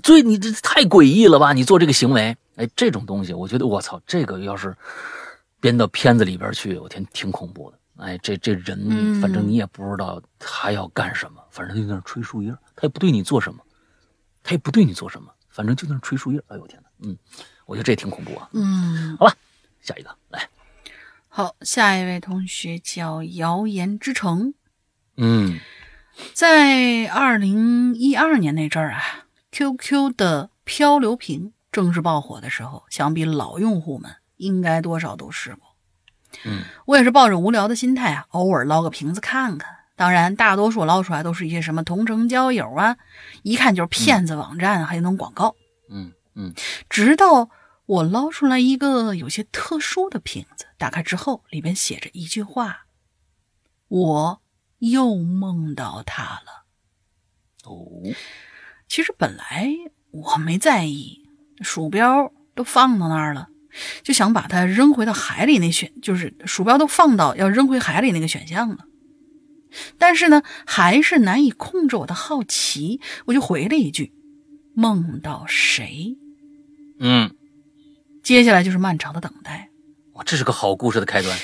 [0.00, 1.52] 最你这太诡异了吧！
[1.52, 4.76] 你做这个行为，哎，这种东西，我觉得我操，这个要是
[5.62, 7.78] 编到片子里边去，我天，挺恐怖的。
[7.98, 13.64] 哎，这这人，嗯反正你也不知道他要干什么，反正就在那吹树叶，他也不对你做什么，
[14.42, 16.42] 他也不对你做什么，反正就在那吹树叶。
[16.48, 17.16] 哎呦我天哪，嗯，
[17.64, 18.48] 我觉得这挺恐怖啊。
[18.52, 19.36] 嗯，好吧，
[19.80, 20.48] 下一个来，
[21.28, 24.54] 好，下一位同学叫谣言之城。
[25.16, 25.60] 嗯
[26.34, 35.68] 在二零一二年那阵儿啊，QQ 的漂流瓶正式爆火的时候，想必老用户们应该多少都试过。
[36.44, 39.70] 嗯，我也是抱着无聊的心态啊，偶尔捞个瓶子看看。
[39.94, 42.96] 当然，大多数捞出来都是一些什么同城交友啊，
[43.42, 45.54] 一看就是骗子网站，还有那种广告。
[45.88, 46.52] 嗯嗯
[46.88, 47.50] 直到
[47.86, 52.86] 我捞出来一个有些特殊的瓶子，打开之后，里边写着一句话
[53.88, 54.42] ：“我
[54.78, 56.64] 又梦到他了。”
[57.64, 57.76] 哦，
[58.88, 59.68] 其实本来
[60.10, 61.28] 我没在意，
[61.60, 63.50] 鼠标都放到那儿了，
[64.02, 68.86] 就想把它扔回到海里那选，就是鼠标都放到要扔回海里那个选项了。
[69.98, 74.12] 但是呢，还是难以控制我的好奇，我就回了一句
[74.74, 76.16] ：“梦到谁
[76.98, 77.34] 嗯，？”
[78.22, 79.70] 接下来就是漫长的等待。
[80.12, 81.38] 哇，这是个好故事的开端，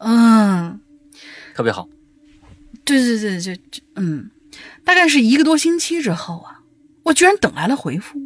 [0.00, 0.78] 嗯，
[1.54, 1.88] 特别好。
[2.84, 4.30] 对对对，就就嗯，
[4.84, 6.60] 大概是一个多星期之后啊，
[7.04, 8.20] 我居然等来了回复，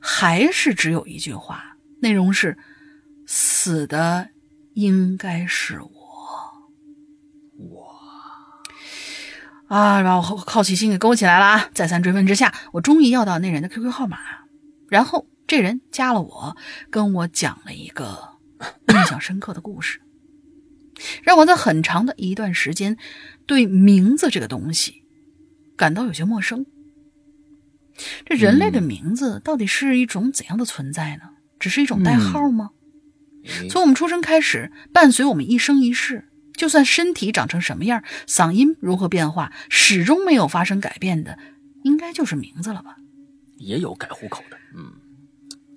[0.00, 1.67] 还是只有一句话，
[2.00, 2.56] 内容是
[3.26, 4.30] “死的
[4.74, 5.90] 应该是我”。
[7.58, 7.88] 我！
[9.66, 11.70] 啊，把我好好奇心给勾起来了啊！
[11.74, 14.18] 再三追问之下，我终于要到那人的 QQ 号码，
[14.88, 16.56] 然后这人加了我，
[16.88, 18.38] 跟我讲了一个
[18.88, 20.00] 印象深刻的故事。
[21.22, 22.96] 让我在很长的一段时间
[23.46, 25.04] 对名字这个东西
[25.76, 26.66] 感到有些陌生。
[28.24, 31.30] 这人类的名字到底是一种怎样的存在呢？
[31.58, 32.70] 只是一种代号吗？
[33.44, 41.38] 诶从我们出生开始，伴随我们一生一世，就算身体长成什么样，嗓音如何变化，始终没有发生改变的，
[41.82, 42.96] 应该就是名字了吧？
[43.56, 44.92] 也有改户口的，嗯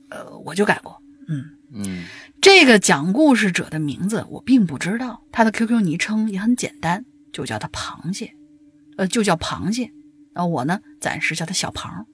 [0.10, 1.58] 呃，我就改过，嗯。
[1.74, 2.04] 嗯
[2.42, 8.34] 这个讲故事者的名字我并不知道，他的 QQ 昵称也很简单，就叫他螃蟹，
[8.98, 9.92] 呃，就叫螃蟹。
[10.34, 12.06] 啊我呢，暂时叫他小庞。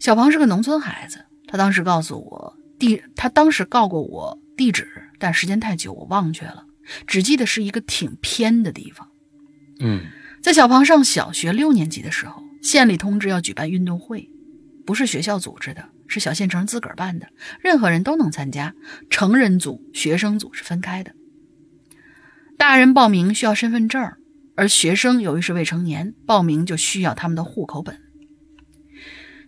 [0.00, 4.86] 小庞是个农村孩子，他当时告诉我地，他当时告过我地址，
[5.18, 6.64] 但时间太久，我忘却了，
[7.06, 9.08] 只记得是一个挺偏的地方。
[9.80, 10.02] 嗯
[10.40, 14.30] 在小庞上小学六年级的时候，县里通知要举办运动会，
[14.86, 17.26] 不是学校组织的，是小县城自个儿办的，
[17.60, 18.74] 任何人都能参加，
[19.10, 21.12] 成人组、学生组是分开的。
[22.56, 24.12] 大人报名需要身份证，
[24.54, 28.00] 而学生由于是未成年，报名就需要他们的户口本。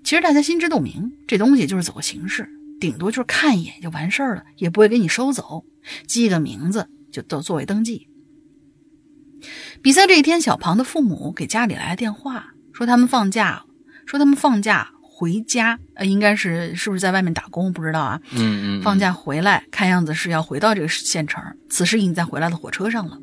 [0.03, 2.49] 其实大家心知肚明，这东西就是走个形式，
[2.81, 5.65] 顶多就是看一眼就完事儿了，也不会给你收走，
[6.07, 8.09] 记个名字就都作为登记。
[9.83, 13.65] 比赛这一天，小庞的父母给家里来了电话，说他们放假，
[14.05, 18.21] 说他们放假回家，呃，应该是是不是在外面打工，不知道啊。
[18.33, 23.19] 嗯嗯，放假回来，看样子是要回到这个县城，此时已经在回来的火车上了。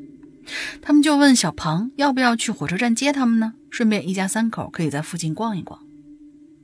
[0.80, 3.52] 他们就问小庞要不要去火车站接他们呢？
[3.70, 5.78] 顺便一家三口可以在附近逛一逛。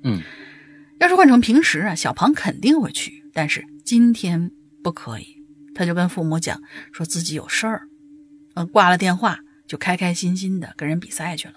[0.04, 0.22] 嗯
[1.00, 4.52] 要是换成平时啊，小庞肯定会去，但是今天
[4.82, 5.42] 不可以。
[5.74, 6.62] 他就跟父母讲，
[6.92, 7.88] 说自己有事儿，
[8.54, 11.54] 呃，挂了电话就开开心心的跟人比赛去了。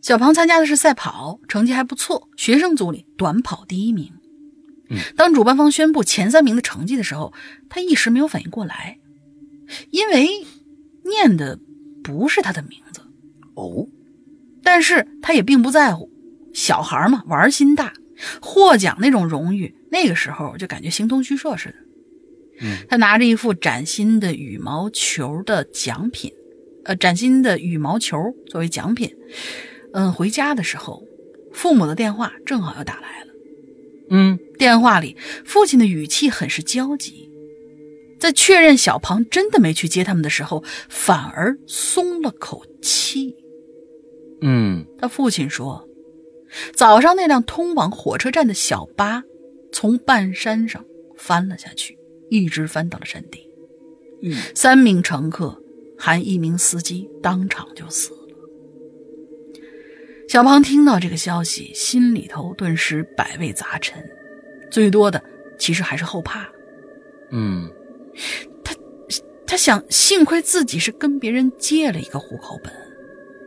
[0.00, 4.10] 小庞参加的是赛跑，成绩还不错，学生组里短跑第一名。
[4.88, 7.34] 嗯，当主办方宣布前三名的成绩的时候，
[7.68, 8.98] 他一时没有反应过来，
[9.90, 10.28] 因为
[11.04, 11.58] 念的
[12.02, 13.02] 不是他的名字。
[13.54, 13.86] 哦，
[14.62, 16.10] 但是他也并不在乎，
[16.54, 17.92] 小孩嘛，玩心大，
[18.40, 21.74] 获奖那种荣誉，那个时候就感觉形同虚设似的。
[22.62, 26.32] 嗯，他拿着一副崭新的羽毛球的奖品，
[26.84, 28.16] 呃，崭新的羽毛球
[28.46, 29.12] 作为奖品。
[29.92, 31.02] 嗯，回家的时候，
[31.52, 33.32] 父母的电话正好又打来了。
[34.10, 37.28] 嗯电话里，父亲的语气很是焦急，
[38.20, 43.34] 在确认小庞真的没去接他们的时候，反而松了口气。
[44.42, 45.88] 嗯他父亲说，
[46.74, 49.22] 早上那辆通往火车站的小巴
[49.72, 50.84] 从半山上
[51.16, 51.98] 翻了下去，
[52.30, 53.40] 一直翻到了山顶，
[54.22, 54.36] 嗯。
[54.54, 55.60] 三名乘客
[55.98, 58.18] 含一名司机当场就死了。
[60.28, 64.02] 小庞听到这个消息，心里头顿时百味杂陈，
[64.70, 65.22] 最多的
[65.58, 66.48] 其实还是后怕。
[67.30, 67.70] 嗯。
[68.62, 68.74] 他
[69.46, 72.72] 他想，幸亏自己是跟别人借了一个户口本，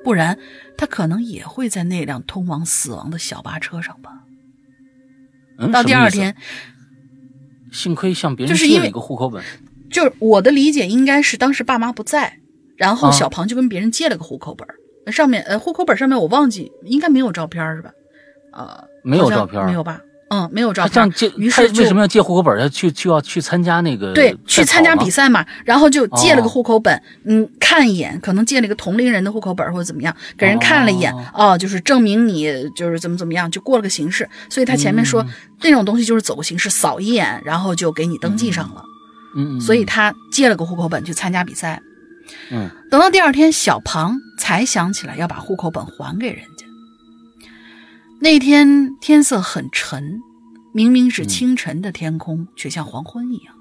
[0.08, 0.40] 不然
[0.78, 4.24] 他可能也会在那辆通往死亡的小巴车上吧。
[5.60, 6.34] 嗯，到第二天，
[7.74, 9.44] 幸亏向别人就是因为借了一个户口本。
[9.92, 12.40] 就是我的理解应该是当时爸妈不在，
[12.78, 17.92] 然后啊小庞就跟别人借了个户口本儿，上面呃户口本上面我忘记应该没有照片是吧？
[18.54, 20.00] 呃，没有照片没有吧？
[20.30, 20.90] 嗯，没有照片。
[20.90, 22.58] 他这样借，于是就他为什么要借户口本？
[22.60, 34.30] 他去就要去参加那个对，去参加比赛赛嘛，然后就借了个哦户口本，嗯，看一眼，可能借了一个同龄人的户口本或者怎么样，给人看了一眼，哦哦就是证明你就是怎么怎么样，就过了个形式。
[34.50, 35.28] 所以他前面说、嗯
[35.62, 38.84] 那种东西就是走个形式，扫一眼，然后就给你登记上了。
[39.36, 41.82] 嗯嗯，所以他借了个户口本去参加比赛。
[42.52, 46.57] 嗯等到第二天，小庞才想起来要把户口本还给人家。
[48.20, 50.22] 那天天色很沉，
[50.74, 53.54] 明明是清晨的天空，却像黄昏一样，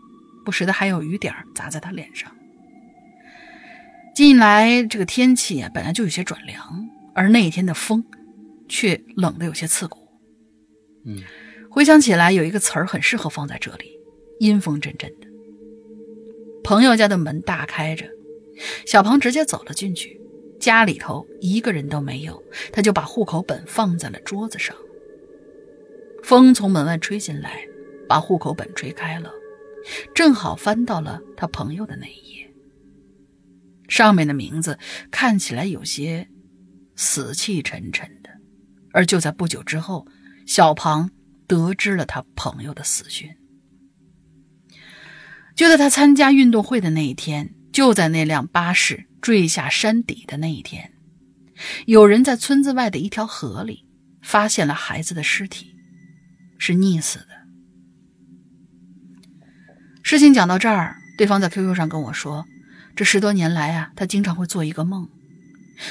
[0.44, 2.32] 不时的还有雨点儿砸在他脸上。
[4.14, 8.02] 近来这个天气啊，本来就有些转凉，而那天的风
[8.66, 9.98] 却冷得有些刺骨。
[11.04, 11.22] 嗯，
[11.70, 13.90] 回想起来，有一个词儿很适合放在这里：
[14.40, 15.26] 阴风阵阵的。
[16.64, 18.06] 朋友家的门大开着，
[18.86, 20.18] 小庞直接走了进去。
[20.58, 22.42] 家里头一个人都没有，
[22.72, 24.74] 他就把户口本放在了桌子上。
[26.22, 27.64] 风从门外吹进来，
[28.08, 29.30] 把户口本吹开了，
[30.14, 32.52] 正好翻到了他朋友的那一页。
[33.88, 34.78] 上面的名字
[35.12, 36.28] 看起来有些
[36.96, 38.30] 死气沉沉的，
[38.92, 40.06] 而就在不久之后，
[40.46, 41.10] 小庞
[41.46, 43.30] 得知了他朋友的死讯。
[45.54, 50.92] 就在他参加运动会的那一天，就在那辆巴士坠下山底的那一天，
[51.86, 53.84] 有人在村子外的一条河里
[54.22, 55.74] 发现了孩子的尸体，
[56.58, 57.26] 是溺死的。
[60.04, 62.46] 事情讲到这儿，对方在 QQ 上跟我说，
[62.94, 65.08] 这十多年来啊，他经常会做一个梦，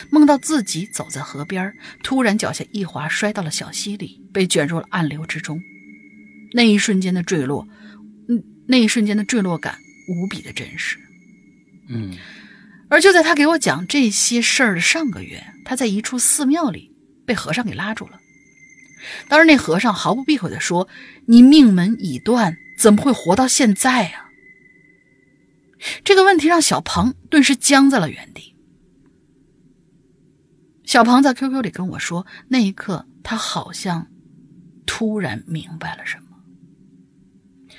[0.09, 5.61] 梦到自己走在河边，突然脚下一滑，摔到了小溪里，被卷入了暗流之中。
[6.53, 7.67] 那一瞬间的坠落，
[8.29, 10.97] 嗯，那一瞬间的坠落感无比的真实。
[11.89, 12.17] 嗯
[12.95, 16.95] 而就在他给我讲这些事儿的上个月，他在一处寺庙里
[17.25, 18.21] 被和尚给拉住了。
[19.27, 20.87] 当时那和尚毫不避讳地说
[21.27, 24.29] ：“你命门已断，怎么会活到现在啊、
[26.05, 28.55] 这个问题让小庞顿时僵在了原地。
[30.85, 34.07] 小庞在 QQ 里跟我说，那一刻他好像
[34.85, 37.75] 突然明白了什么。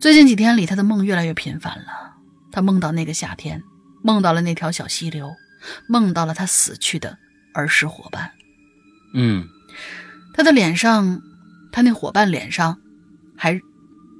[0.00, 2.14] 最近几天里，他的梦越来越频繁了。
[2.50, 3.62] 他梦到那个夏天，
[4.04, 5.34] 梦到了那条小溪流，
[5.88, 7.16] 梦到了他死去的
[7.54, 8.30] 儿时伙伴。
[9.14, 9.48] 嗯
[10.34, 11.22] 他的脸上，
[11.72, 12.78] 他那伙伴脸上
[13.34, 13.58] 还，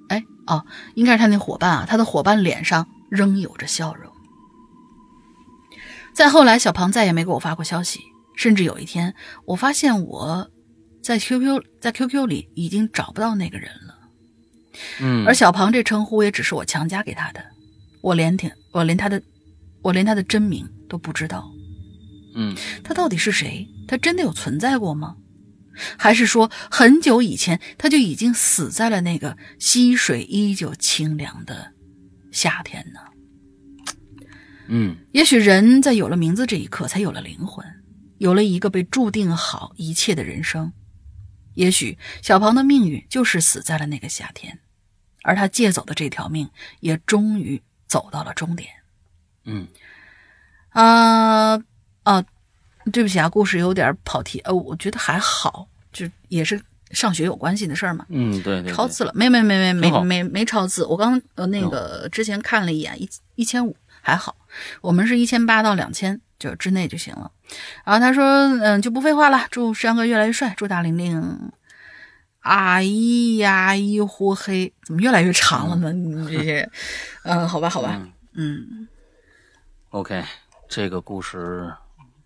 [0.09, 4.11] 哎哦，应该是他那伙伴啊，他的伙伴脸上仍有着笑容。
[6.15, 8.01] 再后来，小庞再也没给我发过消息，
[8.37, 10.51] 甚至有一天，我发现我
[11.03, 13.99] 在 QQ 在 QQ 里已经找不到那个人了。
[15.03, 17.45] 嗯，而小庞这称呼也只是我强加给他的，
[18.01, 19.21] 我连挺我连他的
[19.85, 21.49] 我连他的真名都不知道。
[22.35, 23.69] 嗯他到底是谁？
[23.87, 25.17] 他真的有存在过吗？
[25.99, 31.73] 还是说很久以前他就已经死在了那个溪水依旧清凉的
[32.33, 33.01] 夏天呢？
[34.69, 37.67] 嗯也许人在有了名字这一刻，才有了灵魂，
[38.19, 40.73] 有了一个被注定好一切的人生，
[41.55, 44.61] 也许小庞的命运就是死在了那个夏天，
[45.23, 46.49] 而他借走的这条命
[46.81, 48.71] 也终于走到了终点。
[49.45, 49.67] 嗯
[50.71, 51.55] 啊
[52.03, 52.25] 啊，
[52.93, 54.41] 对不起啊，故事有点跑题。
[54.41, 56.61] 呃，我觉得还好，就也是
[56.91, 58.05] 上学有关系的事儿嘛。
[58.09, 59.13] 嗯，对对，超字了？
[59.15, 60.85] 没没没没没没没超字。
[60.87, 64.35] 我刚呃那个之前看了一眼，一一千五还好，
[64.81, 67.31] 我们是一千八到两千就之内就行了。
[67.85, 68.25] 然后他说，
[68.59, 71.53] 嗯，就不废话了，祝山哥越来越帅，祝大玲玲。
[72.41, 75.93] 啊咿呀一呼嘿，怎么越来越长了呢？
[75.93, 76.69] 你这些，
[77.25, 78.87] 嗯，好吧，好吧，嗯
[79.95, 80.25] OK，
[80.69, 81.73] 这个故事，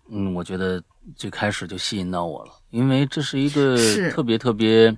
[0.09, 0.83] 嗯，我觉得
[1.15, 3.77] 最开始就吸引到我了，因为这是一个
[4.09, 4.91] 特别特别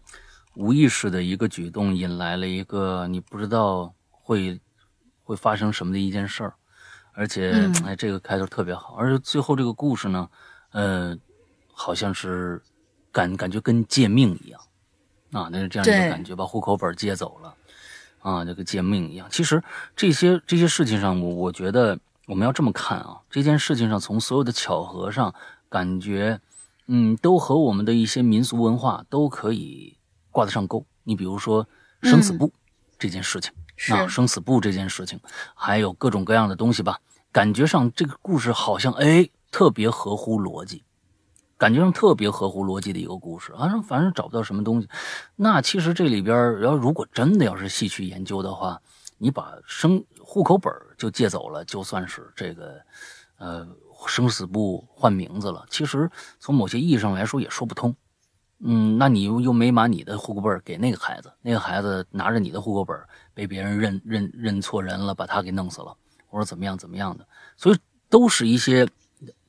[0.56, 4.57] 无意识的一个举动，引来了一个你不知道会
[5.22, 6.53] 会发生什么的一件事儿，
[7.11, 10.30] 而且，嗯哎，这个开头特别好，而且最后这个故事呢，
[10.72, 11.14] 呃，
[11.73, 12.61] 好像是
[13.11, 14.61] 感感觉跟借命一样
[15.34, 17.53] 啊，那是这样一个感觉，把户口本借走了。
[18.22, 19.27] 啊，这个借命一样。
[19.30, 19.61] 其实
[19.93, 25.34] 这些这些事情上，我我觉得我们要这么看啊，这件事情上从所有的巧合上，
[25.69, 26.39] 感觉
[26.88, 29.98] 嗯，都和我们的一些民俗文化都可以
[30.30, 30.85] 挂得上钩。
[31.03, 31.68] 你比如说
[32.03, 32.53] 生死簿、
[32.99, 35.19] 这件事情，是啊，生死簿这件事情，
[35.56, 36.99] 还有各种各样的东西吧，
[37.31, 40.84] 感觉上这个故事好像哎特别合乎逻辑。
[41.57, 44.89] 感觉上特别合乎逻辑的一个故事，反正反正找不到什么东西。
[45.35, 48.81] 那其实这里边要如果真的要是细去研究的话，
[49.22, 52.81] 你把生户口本就借走了，就算是这个
[53.38, 53.68] 呃
[54.07, 55.64] 生死簿换名字了。
[55.69, 57.95] 其实从某些意义上来说也说不通。
[58.64, 62.98] 嗯，那你又又没把你的户口本给那个孩子，那个孩子拿着你的户口本
[63.35, 65.95] 被别人认认认错人了，把他给弄死了，
[66.27, 67.27] 或者怎么样怎么样的，
[67.57, 67.77] 所以
[68.10, 68.88] 都是一些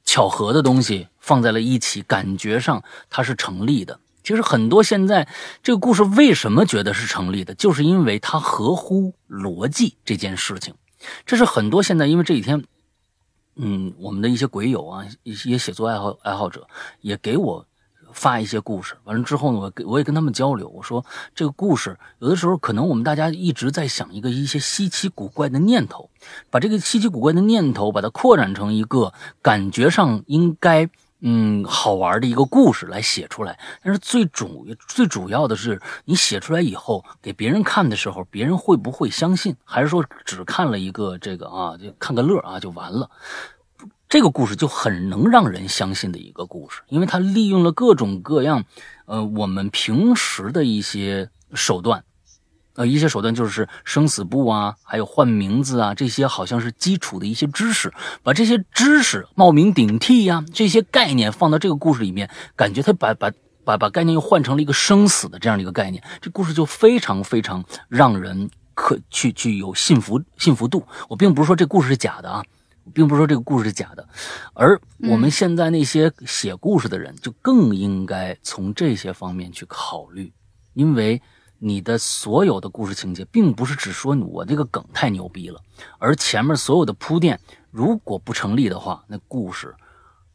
[0.04, 3.98] 巧合的东西放在了一起，感觉上它是成立的。
[4.22, 5.28] 其实很多现在
[5.62, 10.74] 这个故事为什么觉得是成立的，就是因为它合乎逻辑这件事情。
[11.26, 12.64] 这是很多现在因为这几天，
[13.56, 16.68] 嗯，我们的一些鬼友啊，一些写作爱好爱好者
[17.00, 17.66] 也给我
[18.12, 18.96] 发一些故事。
[19.04, 21.04] 完了之后呢，我我也跟他们交流，我说
[21.34, 26.08] 这个故事有的时候可能我们大家一直在想一个一些稀奇古怪的念头，
[26.48, 29.12] 把这个稀奇古怪的念头把它扩展成一个
[29.42, 30.88] 感觉上应该。
[31.24, 39.56] 嗯，好玩的一个故事来写出来，但是最主最主要的是，你写出来以后给别人看的时候，别人会不会相信？
[39.64, 43.08] 还是说只看了一个这个啊，就看个乐啊就完了？
[44.08, 48.64] 这个故事就很能让人相信的一个故事，因为它利用了各种各样，
[49.06, 52.04] 呃，我们平时的一些手段，
[52.74, 57.92] 呃，一些手段就是生死簿啊，还有换名字啊，这些好像是基础的一些知识，
[58.22, 63.30] 把这些知识冒名顶替呀、这些概念放到这个故事里面，感觉他把把
[63.64, 70.82] 把把概念又换成了一个生死的这样的一个概念，这故事就非常非常让人可去去有信服信服度。
[71.08, 72.42] 我并不是说这故事是假的啊，
[72.94, 74.08] 并不是说这个故事是假的，
[74.54, 74.80] 而
[75.10, 80.32] 我们现在那些写故事的人就更应该从这些方面去考虑，
[80.72, 81.20] 因为
[81.64, 85.62] 你的所有的故事情节，并不是只说我这个梗太牛逼了，
[85.98, 87.38] 而前面所有的铺垫
[87.70, 89.72] 如果不成立的话，那故事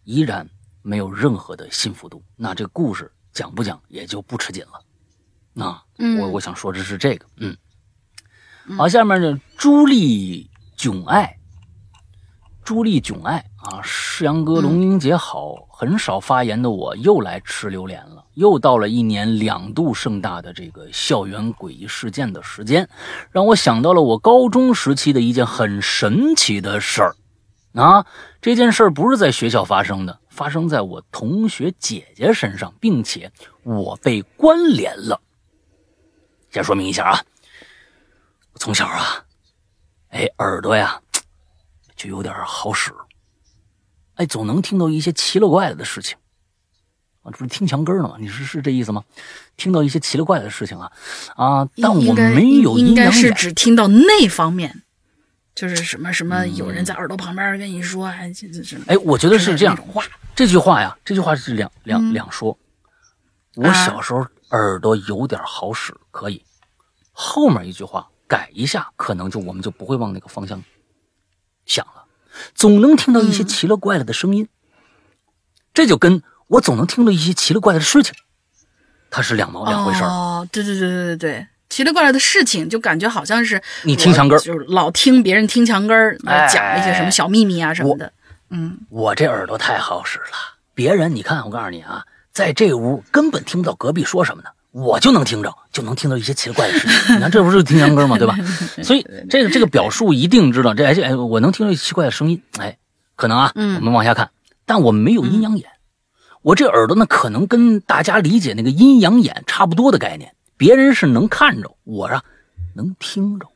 [0.06, 0.50] 依然
[0.82, 4.82] 没有任何的信服度，那这故事讲不讲也就不吃紧了。
[5.52, 7.58] 那嗯我我想说的是这个，嗯，
[8.78, 11.38] 好，下面呢，朱丽囧爱，
[12.64, 22.90] 朱丽囧爱啊，世阳哥龙英姐好，很少发言的我又来吃榴莲了，又到了一年两度盛大的这个校园诡异事件的时间，
[23.30, 27.16] 让我想到了我高中时期的一件很神奇的事儿。
[27.74, 28.04] 啊，
[28.42, 33.32] 这件事儿不是在学校发生的，发生在我同学姐姐身上，并且
[33.62, 35.22] 我被关联了。
[36.50, 37.22] 先说明一下啊，
[38.56, 39.24] 从小啊，
[40.10, 41.00] 哎，耳朵呀
[41.96, 42.92] 就有点好使，
[44.18, 46.18] 哎，总能听到一些奇了怪了的事情。
[47.24, 48.16] 啊，这不是听墙根儿呢吗？
[48.20, 49.04] 你是是这意思吗？
[49.58, 50.92] 听到一些奇了怪的事情啊
[51.36, 53.32] 啊，但我没有应该是。
[53.32, 54.84] 只听到那方面，
[55.56, 59.78] 就是什么什么，有人在耳朵旁边跟你说，哎，这这这，哎，我觉得是这样。
[60.36, 62.58] 这句话呀，这句话是两两、嗯两说。
[63.56, 66.44] 我啊小时候耳朵有点好使，可以。
[67.12, 70.64] 后面一句话改一下，可能就我们就不会往那个方向
[71.66, 71.97] 想了。
[72.56, 73.48] 总能听到一些嗯。
[73.48, 74.48] 奇了怪了的声音，
[75.74, 78.14] 这就跟我总能听到一些奇了怪了的事情，
[79.10, 80.08] 它是两毛两回事儿。
[80.08, 84.42] 哦，对对对对对对，奇了怪了的事情，就感觉好像是你听墙根儿。
[84.42, 88.12] 就是老听别人听墙根儿，哎讲一些什么小秘密啊什么的。
[88.50, 88.78] 嗯。
[88.90, 97.16] 我这耳朵太好使了，别人你看，我告诉你啊，在这屋根本听不到隔壁说什么呢，我就能听着，就能听到一些奇怪的声音。
[97.16, 98.16] 你看，这不是听秧歌吗？
[98.20, 98.38] 对吧？
[98.84, 102.78] 所以这个这个表述一定知道，这哎这哎，我能听到奇怪的声音，哎，
[103.16, 104.30] 可能啊，我们往下看，
[104.68, 105.68] 但我没有阴阳眼，
[106.44, 110.36] 我这耳朵呢，可能跟大家理解那个阴阳眼差不多的概念。
[110.58, 112.24] 别人是能看着，我啊
[112.76, 113.48] 能听着。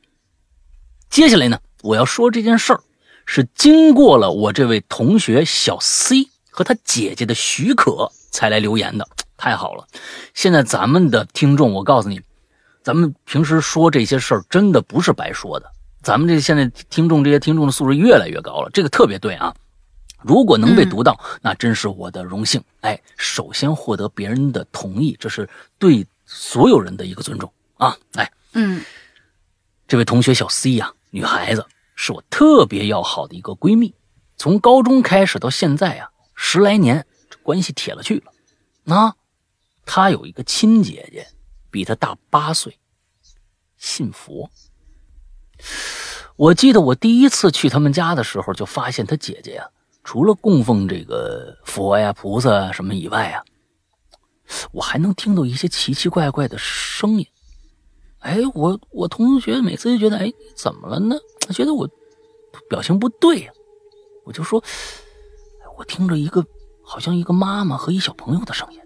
[1.10, 2.82] 接下来呢，我要说这件事儿
[3.28, 9.08] 是经过了我这位同学小 C 和他姐姐的许可才来留言的，
[9.38, 9.88] 太好了！
[10.36, 12.22] 现在咱们的听众，我告诉你，
[12.84, 15.72] 咱们平时说这些事儿真的不是白说的。
[16.04, 19.56] 咱们这现在听众这些听众的素质越来越高了，这个特别对啊！
[20.22, 22.64] 如果能被读到，那真是我的荣幸。
[22.82, 25.50] 哎，首先获得别人的同意，这是
[25.80, 26.06] 对。
[26.34, 27.98] 所有人的一个尊重啊！
[28.14, 28.82] 来，嗯，
[29.86, 33.94] 这位同学小 C 呀，女孩子是我特别要好的一个闺蜜，
[34.38, 36.10] 从高中开始到现在啊，
[36.44, 38.34] 十来年，这关系铁了去了。
[38.84, 39.16] 那
[39.86, 41.28] 他有一个亲姐姐，
[41.70, 42.80] 比他大八岁，
[43.78, 44.50] 信佛。
[46.36, 49.70] 我记得我第一次去他们家的时候，就发现他姐姐呀，
[50.04, 53.46] 除了供奉这个佛呀、菩萨什么以外啊。
[54.72, 57.28] 我还能听到一些奇奇怪怪的声音，
[58.20, 61.16] 哎，我我同学每次就觉得，哎，怎么了呢？
[61.42, 61.88] 他觉得我
[62.68, 63.54] 表情不对呀，
[64.26, 64.62] 我就说，
[65.82, 66.46] 我听着一个
[66.84, 68.80] 好像一个妈妈和一小朋友的声音。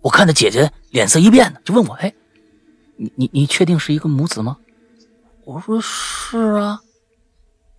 [0.00, 2.12] 我看着姐姐脸色一变呢，就问我，哎，
[2.96, 4.58] 你你你确定是一个母子吗？
[5.44, 6.80] 我说是啊。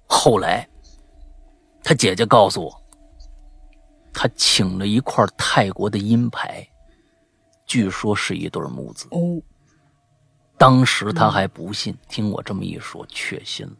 [0.07, 0.65] 后来，
[1.83, 2.81] 他姐姐告诉我。
[4.13, 6.65] 他请了一块泰国的阴牌，
[7.65, 9.09] 据说是一对母子。
[9.11, 9.19] 哦，
[10.57, 13.75] 当时他还不信，听我这么一说，确信了。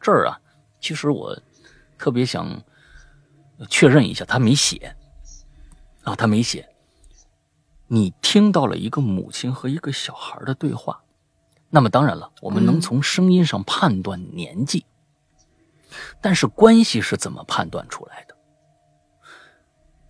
[0.00, 0.38] 这儿啊，
[0.80, 1.36] 其实我
[2.02, 2.64] 特别想
[3.70, 4.96] 确认一下，他没写
[6.02, 6.68] 啊，他没写。
[7.86, 11.04] 你听到了一个母亲和一个小孩的对话，
[11.70, 14.84] 那么当然了，我们能从声音上判断年纪，
[16.20, 18.34] 但是关系是怎么判断出来的？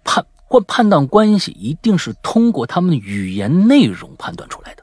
[0.02, 4.81] 判或判断关系，一定是通过他们的语言内容判断出来的。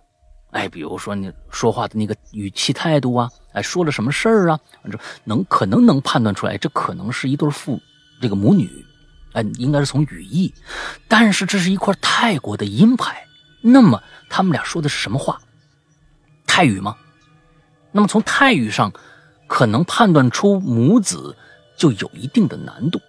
[0.52, 4.60] 哎，比如说你说话的那个语气态度啊，哎，说了什么事儿啊，
[5.24, 7.80] 能可能能判断出来，这可能是一对父
[8.20, 8.68] 这个母女，
[9.34, 10.54] 哎，应该是从语义。
[11.08, 13.24] 但是这是一块泰国的阴牌，
[13.62, 15.40] 那么他们俩说的是什么话？
[16.48, 16.96] 泰语吗？
[17.92, 18.92] 那么从泰语上，
[19.48, 21.38] 可能判断出母子
[21.78, 23.00] 就有一定的难度。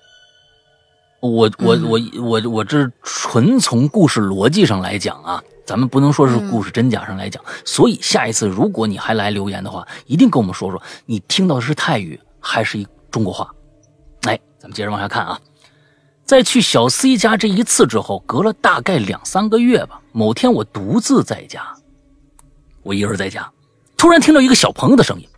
[1.21, 7.43] 我我我我我这纯从故事逻辑上来讲啊，咱们不能说是故事真假上来讲。
[7.65, 13.51] 所以下一次如果你还来留言的话，一定跟我们说说你听到的是泰语还是一中国话。
[14.23, 15.39] 哎，咱们接着往下看啊，
[16.25, 21.63] 在去小 C 家这一次之后，隔了大概两三个月吧，某天我独自在家，
[22.83, 23.53] 我一个人在家，
[23.99, 25.29] 突然听到一个小朋友的声音，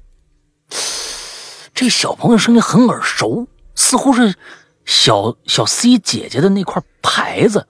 [1.75, 4.33] 这小朋友声音很耳熟，似乎是。
[4.95, 7.67] 小小 C 姐姐的那块牌子，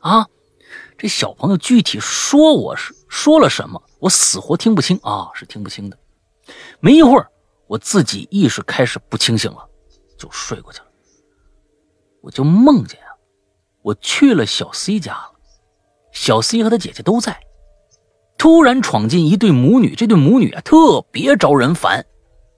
[0.00, 0.28] 啊，
[0.98, 5.98] 这小朋友具体说我是说了什么，我死活听不清啊，是听不清的。
[6.78, 7.26] 没一会儿，
[7.68, 9.66] 我自己意识开始不清醒了，
[10.18, 10.84] 就睡过去了。
[12.20, 13.16] 我就梦见啊，
[13.80, 15.32] 我去了小 C 家了，
[16.12, 17.40] 小 C 和他姐姐都在，
[18.36, 22.04] 突然闯进一对母女，这对母女啊特别招人烦，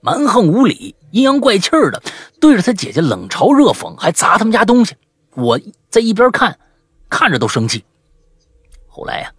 [0.01, 0.95] 蛮横无理。
[1.11, 2.01] 阴阳怪气的，
[2.39, 4.95] 对着他姐姐冷嘲热讽，还砸他们家东西。
[5.35, 5.59] 我
[5.89, 6.57] 在一边看，
[7.09, 7.83] 看着都生气。
[8.87, 9.33] 后来呀，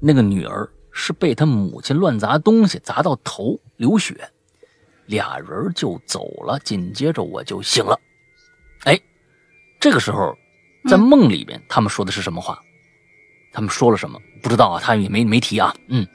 [0.00, 4.30] 那个女儿是被他母亲乱砸东西砸到头流血，
[5.06, 6.58] 俩人就走了。
[6.60, 7.98] 紧接着我就醒了。
[8.84, 8.98] 哎，
[9.78, 10.34] 这个时候
[10.88, 12.58] 在梦里边，他们说的是什么话？
[13.52, 14.18] 他们说了什么？
[14.42, 15.74] 不知道啊，他也没没提啊。
[15.88, 16.06] 嗯，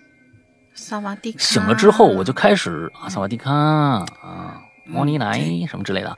[0.77, 1.39] 萨瓦迪卡。
[1.39, 4.61] 醒了之后，我就开始啊，萨瓦迪卡啊。
[4.85, 5.37] 莫尼奶
[5.67, 6.17] 什么之类的，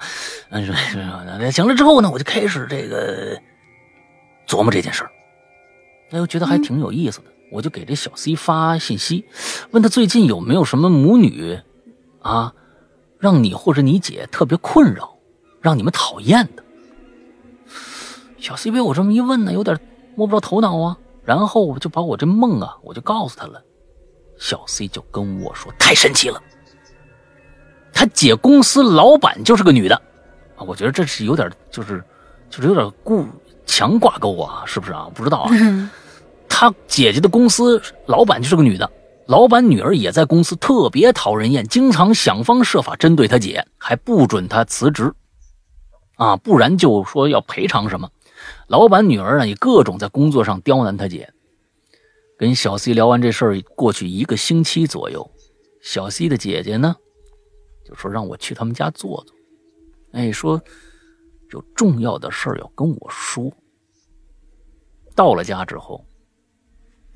[0.50, 1.52] 嗯，是是。
[1.52, 3.36] 醒了之后呢，我就开始这个
[4.48, 5.12] 琢磨这件事儿，
[6.12, 7.26] 哎，我觉得还挺有意思的。
[7.52, 9.26] 我就给这小 C 发信息，
[9.72, 11.60] 问他最近有没有什么母女
[12.22, 12.54] 啊，
[13.18, 15.18] 让你或者你姐特别困扰，
[15.62, 16.64] 让你们讨厌的。
[18.38, 19.80] 小 C 被我这么一问呢，有点
[20.14, 20.98] 摸不着头脑啊。
[21.26, 23.64] 然后我就把我这梦啊，我就告诉他了。
[24.40, 26.42] 小 C 就跟我说：“太神奇了。”
[27.94, 29.96] 他姐公司老板就是个女的，
[30.56, 32.04] 啊，我觉得这是有点，就是，
[32.50, 33.28] 就是有点故
[33.66, 35.08] 强挂钩啊，是不是啊？
[35.14, 35.52] 不知道啊。
[36.48, 38.90] 他姐姐的公司老板就是个女的，
[39.28, 45.14] 老板女儿也在公司，特别讨人厌，经常想方设法针对他姐，还不准他辞职，
[46.16, 48.10] 啊，不然就说要赔偿什么。
[48.68, 51.32] 老板女儿呢也各种在工作上刁难他姐。
[52.40, 55.30] 跟小 C 聊完这事儿，过去一个星期左右，
[55.82, 56.96] 小 C 的姐姐呢
[57.84, 59.36] 就说让我去他们家坐坐，
[60.14, 60.64] 哎，说
[61.52, 63.52] 有重要的事儿要跟我说。
[65.14, 66.06] 到了家之后，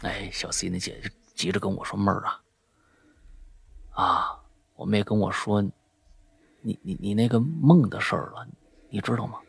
[0.01, 2.43] 哎，小 C 那姐姐急着跟我说：“妹儿啊，
[3.91, 4.43] 啊，
[4.75, 5.61] 我妹跟我说，
[6.59, 8.45] 你你你那个梦的事儿了，
[8.89, 9.39] 你知道吗？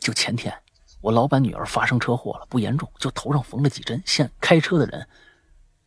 [0.00, 0.52] 就前天，
[1.00, 4.02] 我老板女儿发生车祸了，不严重，就头上缝了几针。
[4.04, 5.06] 现开车的人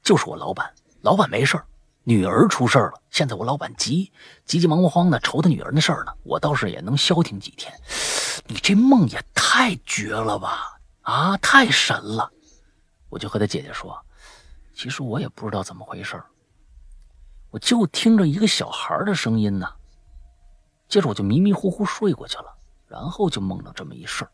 [0.02, 1.62] 就是我老板，老板没事，
[2.04, 2.94] 女儿出事了。
[3.12, 4.12] 现在我老板急
[4.46, 7.72] 急急忙忙慌的愁他女儿的事儿呢，我倒是也能消停几天。
[8.48, 10.80] 你这梦也太绝了吧！
[11.04, 12.32] 啊，太神了！
[13.10, 14.04] 我就和他姐姐说，
[14.74, 16.22] 其实我也不知道怎么回事。
[17.52, 19.68] 我就听着一个小孩的声音呢，
[20.90, 22.46] 接着我就迷迷糊糊睡过去了，
[22.88, 24.32] 然后就梦到这么一事儿。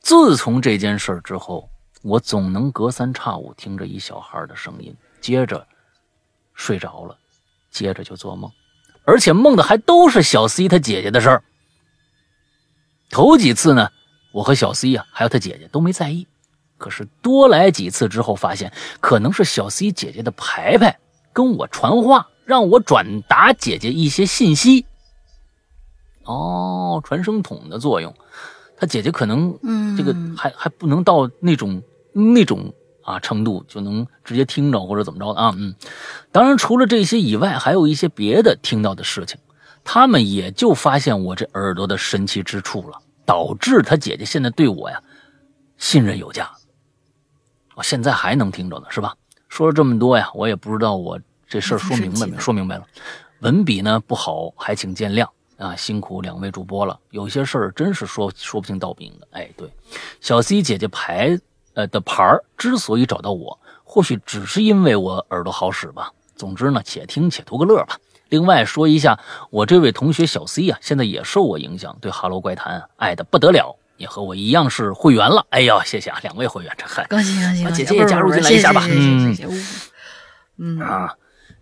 [0.00, 1.68] 自从这件事儿之后，
[2.02, 5.66] 我总能隔三差五听着一小孩的声音，接着
[6.54, 7.16] 睡着了，
[7.70, 8.50] 接着就做梦，
[9.04, 11.42] 而且梦的还都是小 C 他姐姐的事儿。
[13.10, 13.90] 头几次呢，
[14.32, 16.26] 我和小 C 呀，还有他姐姐都没在意。
[16.78, 20.98] 可是多来几次之后，发现可能是小 C 姐姐的牌牌
[21.32, 24.86] 跟我传话，让我转达姐姐一些信息。
[26.24, 28.14] 哦，传声筒的作用，
[28.80, 31.82] 他姐姐可能，嗯这个还还不能到那种
[32.14, 35.54] 那种啊程度，就能直接听着或者怎么着的啊。
[35.58, 35.74] 嗯，
[36.32, 39.38] 当然除了这些以外，还有一些别的听到的事情，
[39.84, 45.02] 他们也就发现我这耳朵的神奇之处了，导致他姐姐现在对我呀
[45.76, 46.50] 信任有加。
[47.74, 49.14] 我现在还能听着呢，是吧？
[49.48, 52.38] 说了这么多呀，我也不知道我这事儿说明白没？
[52.38, 52.86] 说明白了，
[53.40, 55.28] 文笔呢不好，还请见谅
[55.60, 55.76] 啊！
[55.76, 59.28] 辛苦两位主播了，有些事儿真是说说不清道不明的。
[59.32, 59.70] 哎，对，
[60.20, 61.38] 小 C 姐姐牌
[61.74, 66.10] 呃的牌儿之所以找到我，或许只是因为我耳朵好使吧。
[66.34, 67.98] 总之呢，且听且图个乐吧。
[68.30, 69.20] 另外说一下，
[69.50, 73.76] 我这位同学小 C 啊，现在也受我影响，对《哈喽怪谈》爱的不得了。
[73.98, 77.64] 也和我一样是会员了，哎呦，谢谢啊，两位会员，这嗨恭喜恭喜！
[77.64, 79.36] 把姐姐也加入进来一下吧，嗯
[80.56, 81.14] 嗯啊，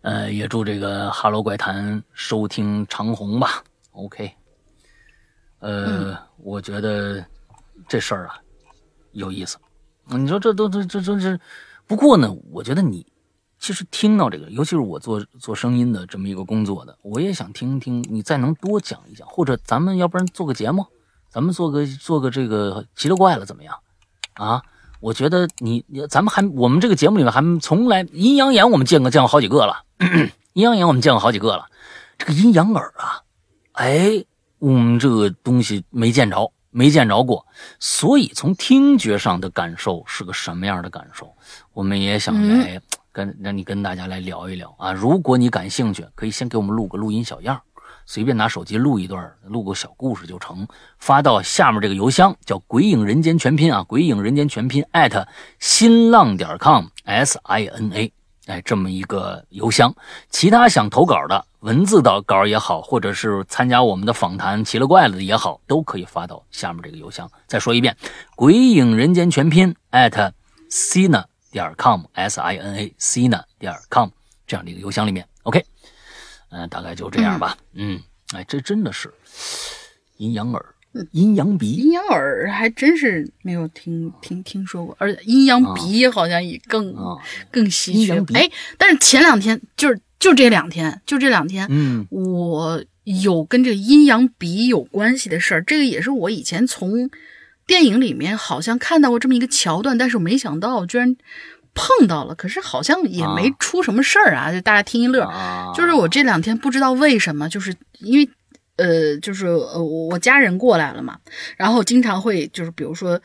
[0.03, 3.65] 呃，也祝这个《哈喽怪谈》收听长虹吧。
[3.99, 4.33] OK，
[5.59, 7.25] 呃，我觉得
[7.89, 8.39] 这事儿啊
[9.11, 9.59] 有意思。
[10.07, 11.41] 你说这都这这这这，
[11.87, 13.05] 不过呢，我觉得你
[13.59, 20.87] 其实听到这个，尤其是我做做声音的这么一个工作的，我也想听听你再能多讲一讲，或者咱们要不然做个节目。
[21.31, 23.79] 咱们做个做个这个奇了怪了怎么样？
[24.35, 24.62] 啊，
[24.99, 29.83] 我觉得你你咱们还我们这个节目里面还从来阴阳眼我们见过见过好几个了，
[30.55, 31.66] 阴阳眼我们见过好几个了，
[32.16, 33.20] 这个阴阳耳啊，
[33.79, 34.25] 哎，
[34.59, 37.47] 我们这个东西没见着，没见着过，
[37.79, 41.33] 所以从听觉上的感受是个什么样的感受，
[41.73, 42.81] 我们也想来
[43.13, 44.93] 跟让你跟大家来聊一聊啊。
[44.93, 47.63] 如果你感兴趣，可以先给我们录个录音小样。
[48.05, 50.67] 随便拿手机录一段，录个小故事就成，
[50.99, 55.29] 发到下面这个邮箱，叫“鬼影人间全拼”啊，“鬼影人间全拼”艾特
[55.61, 58.13] 新浪点 com s i n a，
[58.49, 59.95] 哎，这么一个邮箱。
[60.31, 67.31] 其他想投稿的文字的稿也好，或者是参加我们的访谈奇了怪了的也好，都可以发到下面这个邮箱。
[67.47, 67.95] 再说一遍
[68.35, 70.33] ，“鬼影人间全拼”艾特
[70.70, 74.09] sina 点 com s i n a sina 点 com
[74.47, 75.62] 这样的一个邮箱里面，OK。
[76.51, 77.55] 嗯，大概就这样吧。
[77.75, 78.03] 嗯，
[78.35, 79.12] 哎，这真的是
[80.16, 80.65] 阴阳耳、
[81.12, 84.97] 阴阳鼻、阴阳耳，还真是没有听听听说过。
[84.98, 86.94] 而且阴阳鼻好像也更
[87.51, 88.19] 更稀缺。
[88.35, 95.62] 哎，但是前两天就是就这两天，就这两天，嗯，我有跟这个阴阳鼻有关系的事儿。
[95.62, 97.10] 这个也是我以前从
[97.66, 101.16] 电影里面好像看到过这么一个桥段，但是我没想到居然。
[101.74, 105.31] 碰到了，可是好像也没出什么事儿啊，就大家听一乐。
[105.77, 108.28] 就是我这两天不知道为什么，就是因为
[108.79, 111.19] 呃，就是呃，我家人过来了嘛，
[111.57, 113.21] 然后经常会就是比如说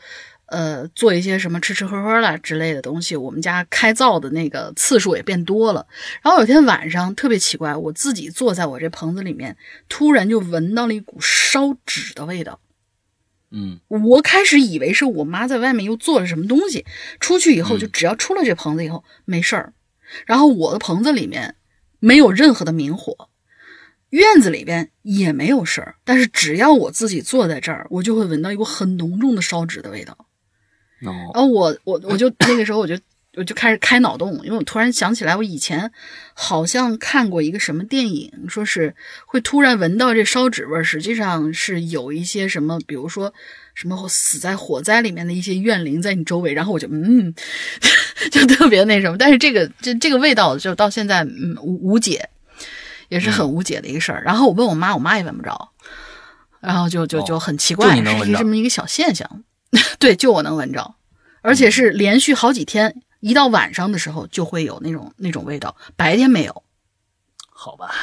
[0.46, 5.86] 呃，做一些什么吃吃喝喝啦之类的东西，我们家开灶的那个次数也变多了。
[6.22, 9.56] 然后有天晚上特别奇怪，我自己坐在我这棚子里面，
[9.88, 12.60] 突然就闻到了一股烧纸的味道。
[13.50, 16.84] 嗯，我开始以为是我妈在外面又做了什么东西，
[17.20, 19.72] 出去以后就只要出了这棚子以后没事儿，
[20.26, 21.54] 然后我的棚子里面
[22.00, 23.28] 没有任何的明火，
[24.14, 30.16] 院子里边也没有事儿，但是只要我自己坐在这儿，我就会闻到一股很浓重的烧纸的味道。
[31.02, 32.96] 哦，然后我我我就那个时候我就
[33.36, 35.90] 我就开始开脑洞，因为我突然想起来，我以前
[36.32, 38.94] 好像看过一个什么电影，说是
[39.26, 43.34] 会突然闻到这烧纸味儿，实际上是有一些什么，比如说
[43.74, 47.34] 什么死在火灾里面的一些怨灵在你周围，然后我就嗯，
[48.30, 49.18] 就特别那什么。
[49.18, 52.28] 但是这个这这个味道就到现在嗯无无解，
[53.14, 54.24] 也是很无解的一个事儿。
[54.24, 55.70] 然后我问我妈，我妈也闻不着，
[56.58, 59.44] 然后就就就很奇怪，是这么一个小现象。
[60.00, 60.96] 对，就我能闻着，
[61.40, 63.02] 而且是连续好几天。
[63.20, 66.64] 一到晚上的时候就会有那种那种味道，白天没有。
[67.48, 67.94] 好吧，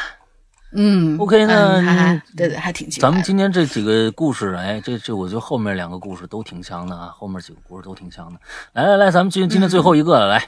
[0.71, 3.09] 嗯，OK，那对对，还挺奇怪。
[3.09, 8.39] 咱们今天这几个故事，哎，这这，我觉得后面两个故事都挺强的啊，后面几个故事都挺强的。
[8.71, 10.47] 来来来，咱们今今天最后一个了，来，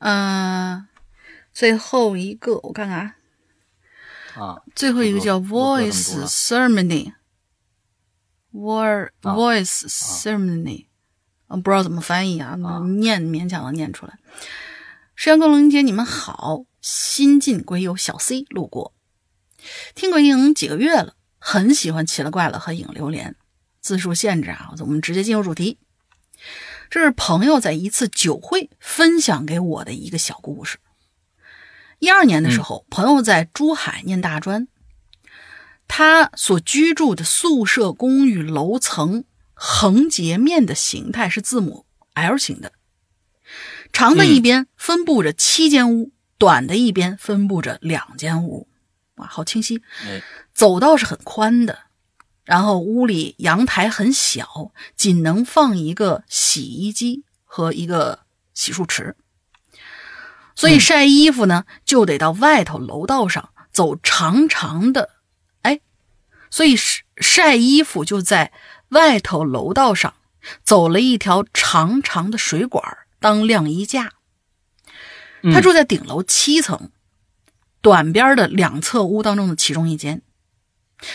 [0.00, 0.86] 嗯，
[1.54, 3.14] 最后一个我看看啊，
[4.34, 10.86] 啊，最后一个叫 Voice Ceremony，War 啊 Voice Ceremony，
[11.46, 14.18] 嗯，不知道怎么翻译啊，啊念勉强能念出来。
[15.14, 18.92] 石阳跟龙姐，你们好，新晋鬼友小 C 路过，
[19.94, 23.36] 听鬼影几个月了，很喜欢奇了怪了和影榴莲。
[23.80, 25.78] 字数限制啊，我们直接进入主题。
[26.90, 30.78] 这是朋友在一次酒会分享给我的一个小故事。
[32.04, 34.68] 一二年的时候，朋友在珠海念大专，
[35.88, 39.24] 他所居住的宿舍公寓楼层
[39.54, 42.72] 横截面的形态是字母 L 型的，
[43.90, 48.68] 长的一边分布着七间屋，短的一边分布着两间屋。
[49.14, 49.80] 哇，好清晰！
[50.06, 50.22] 哎，
[50.52, 51.84] 走道是很宽的，
[52.44, 59.16] 然后屋里阳台很小，仅能放一个洗衣机和一个洗漱池，
[60.54, 65.10] 所以晒衣服呢，就得到外头楼道上走长长的，
[65.62, 65.80] 哎，
[66.50, 68.52] 所以晒晒衣服就在
[68.90, 70.14] 外头楼道上
[70.62, 74.12] 走了一条长长的水管当晾衣架。
[75.52, 76.90] 他住在顶楼七层，
[77.80, 80.22] 短边的两侧屋当中的其中一间。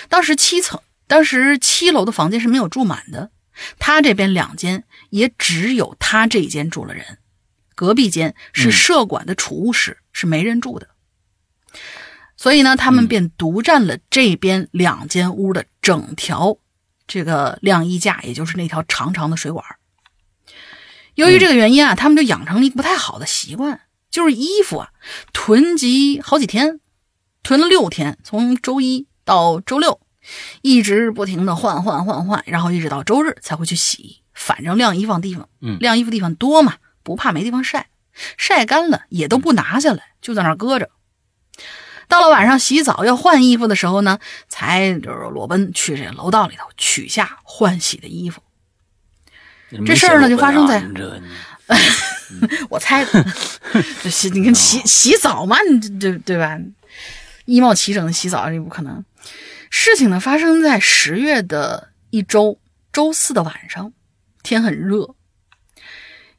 [0.08, 3.32] 当时七层，当时七楼的房间是没有住满的，
[3.80, 7.19] 他这边两间也只有他这一间住了人，
[7.80, 10.90] 隔壁间是社管的储物室，是没人住的。
[12.36, 16.58] 所以呢，他们便独占了这边两间屋的整条
[17.08, 19.64] 这个晾衣架，也就是那条长长的水管。
[21.16, 23.80] 由于这个原因啊，他们就养成了一个不太好的习惯，
[24.12, 24.90] 就是衣服啊
[25.32, 26.82] 囤积好几天，
[27.44, 30.02] 囤了六天，从周一到周六，
[30.62, 34.22] 一直不停的换换换换，然后一直到周日才会去洗。
[34.34, 37.88] 反正晾衣服地方，嗯晾衣服地方多嘛，不怕没地方晒，
[38.38, 40.90] 晒干了也都不拿下来，就在那儿搁着。
[42.08, 48.42] 到了晚上洗澡要换衣服的时候呢，才就是裸奔去这楼道里头取下换洗的衣服。
[49.86, 50.84] 这事儿呢就发生在
[52.70, 53.26] 我猜的，
[54.02, 56.58] 这洗你看洗洗澡嘛，你这对对吧？
[57.46, 59.06] 衣帽齐整的洗澡这不可能。
[59.70, 62.60] 事情呢发生在十月的一周
[62.92, 63.94] 周四的晚上，
[64.42, 65.14] 天很热，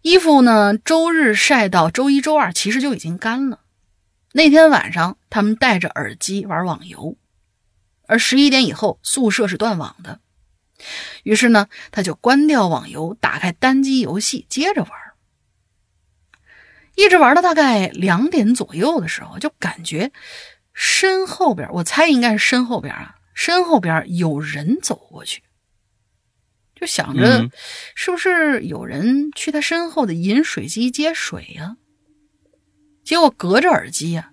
[0.02, 3.60] 衣服呢周日晒到周一周二其实就已经干了。
[4.32, 7.16] 那天晚上他们戴着耳机玩网游，
[8.06, 10.20] 而十一点以后宿舍是断网的。
[11.24, 14.90] 于是呢，他就关掉网游，打开单机游戏，接着玩。
[16.94, 20.12] 一直玩到大概两点左右的时候，就感觉
[20.72, 25.42] 身后边，我猜应该是身后边啊，身后边有人走过去，
[26.80, 27.50] 就想着嗯
[27.94, 31.76] 是不是有人去他身后的饮水机接水呀、
[33.04, 34.32] 结果隔着耳机呀、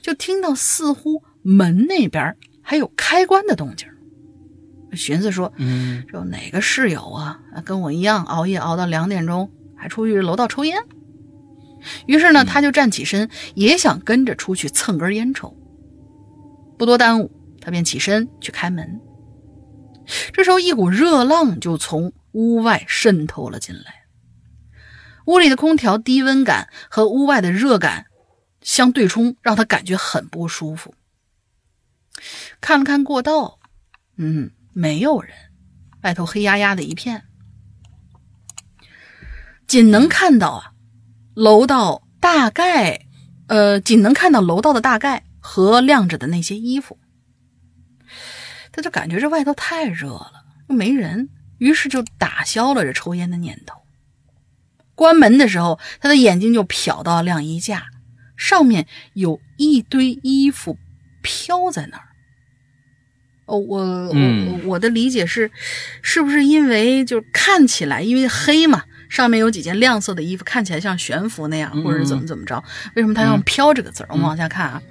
[0.00, 3.86] 就听到似乎门那边还有开关的动静。
[4.92, 10.80] 寻思说，嗯这有哪个室友啊，啊跟我一样熬夜熬到两点钟，还出去楼道抽烟？
[12.06, 15.54] 于是呢，他就站起身，也想跟着出去蹭根烟抽。
[16.78, 17.30] 不多耽误，
[17.60, 19.00] 他便起身去开门。
[20.32, 24.04] 这时候，一股热浪就从屋外渗透了进来。
[25.26, 28.06] 屋里的空调低温感和屋外的热感
[28.60, 30.94] 相对冲，让他感觉很不舒服。
[32.60, 33.58] 看了看过道，
[34.16, 35.32] 嗯，没有人，
[36.02, 37.24] 外头黑压压的一片，
[39.66, 40.72] 仅能看到啊，
[41.34, 43.06] 楼道大概，
[43.48, 46.98] 呃，仅能看到楼道的大概和晾着的那些衣服。
[48.74, 50.32] 他就感觉这外头太热了，
[50.68, 51.28] 又没人，
[51.58, 53.80] 于是就打消了这抽烟的念头。
[54.96, 57.86] 关门的时候，他的眼睛就瞟到晾衣架，
[58.36, 60.76] 上面有一堆衣服
[61.22, 62.04] 飘在那儿。
[63.46, 65.50] 哦，我我嗯我的理解是，
[66.02, 72.64] 是不是因为就是看起来因为黑嘛，上面有几件亮色的衣服，看起来像悬浮那样，嗯或者是怎么怎么着？
[72.96, 74.06] 为什么他要用“飘”这个字儿？
[74.10, 74.82] 我们往下看啊，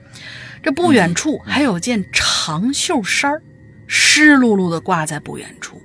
[0.62, 3.42] 这不远处还有件长袖衫儿，
[3.88, 5.82] 湿漉漉的挂在不远处，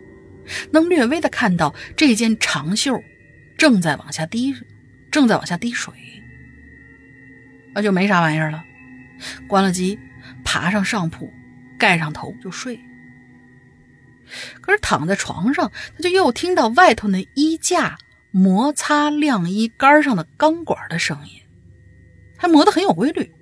[0.70, 3.02] 能略微的看到这件长袖
[3.56, 4.54] 正在往下滴，
[5.10, 5.92] 正在往下滴水。
[7.74, 8.64] 那就没啥玩意儿了，
[9.46, 9.98] 关了机，
[10.44, 11.32] 爬上上铺，
[11.78, 12.78] 盖上头就睡。
[14.60, 17.96] 可是躺在床上，他就又听到外头那衣架
[18.30, 21.40] 摩擦晾衣杆上的钢管的声音，
[22.36, 23.32] 还磨得很有规律。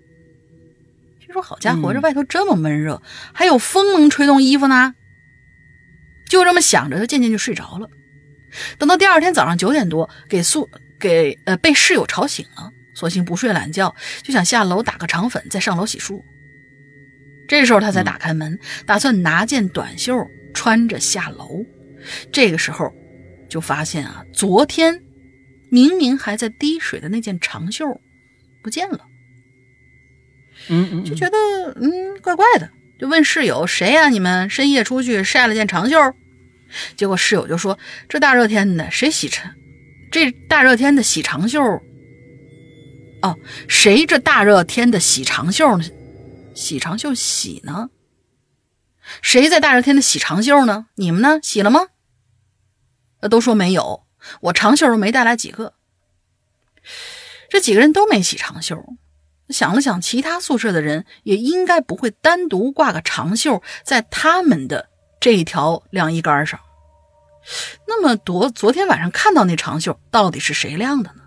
[1.36, 3.02] 心说：“好家伙，嗯这外头这么闷热，
[3.32, 4.94] 还有风能吹动衣服呢。”
[6.28, 7.88] 就这么想着，他渐渐就睡着了。
[8.78, 10.68] 等到第二天早上九点多，给宿
[10.98, 16.20] 给呃被室友吵醒了，索性不睡懒觉，就想下楼打个肠粉，再上楼洗漱。
[17.46, 20.16] 这时候他才打开门，打算拿件短袖
[20.52, 21.64] 穿着下楼。
[22.32, 22.92] 这个时候，
[23.48, 25.00] 就发现啊，昨天
[25.70, 27.84] 明明还在滴水的那件长袖
[28.62, 29.06] 不见了，
[30.68, 31.36] 嗯，就觉得
[31.80, 35.96] 嗯怪怪的，就问室友谁呀、你们深夜出去晒了件长袖？
[36.96, 37.78] 结果室友就说
[38.08, 39.54] ：“这大热天的，谁洗长？
[40.10, 41.62] 这大热天的洗长袖？
[43.22, 43.38] 哦，
[43.68, 45.84] 谁这大热天的洗长袖呢？
[46.54, 47.90] 洗长袖洗呢？
[49.22, 50.86] 谁在大热天的洗长袖呢？
[50.96, 51.38] 你们呢？
[51.42, 51.86] 洗了吗？
[53.20, 54.04] 呃，都说没有，
[54.40, 55.74] 我长袖都没带来几个。
[57.48, 58.76] 这几个人都没洗长袖。
[59.48, 64.88] 想了想，其他宿舍的人也应该不会单独挂个长袖在他们的
[65.20, 66.60] 这一条晾衣杆上。
[67.86, 71.22] 那么，昨昨天晚上看到那长袖到底是谁晾的呢？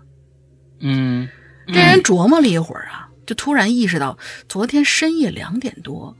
[0.80, 1.28] 嗯，
[1.66, 4.18] 这人琢磨了一会儿啊，就突然意识到，
[4.48, 6.14] 昨天深夜两点多，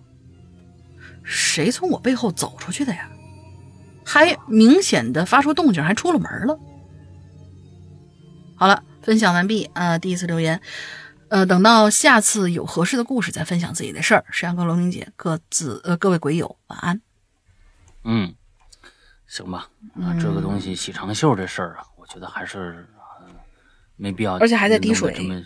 [1.22, 3.10] 谁从我背后走出去的呀？
[4.02, 6.58] 还明显的发出动静，还出了门了。
[8.56, 10.60] 好了，分享完毕啊、呃第一次留言，
[11.30, 14.24] 呃，等到下次有合适的故事再分享自己的事儿。
[14.30, 17.00] 石阳跟龙玲姐各自呃各位鬼友晚安。
[18.02, 18.34] 嗯，
[19.28, 22.84] 行吧，啊，这个东西洗长袖这事儿啊，我觉得还是、
[23.20, 23.26] 呃
[23.94, 25.40] 没必要，而且还在滴水这么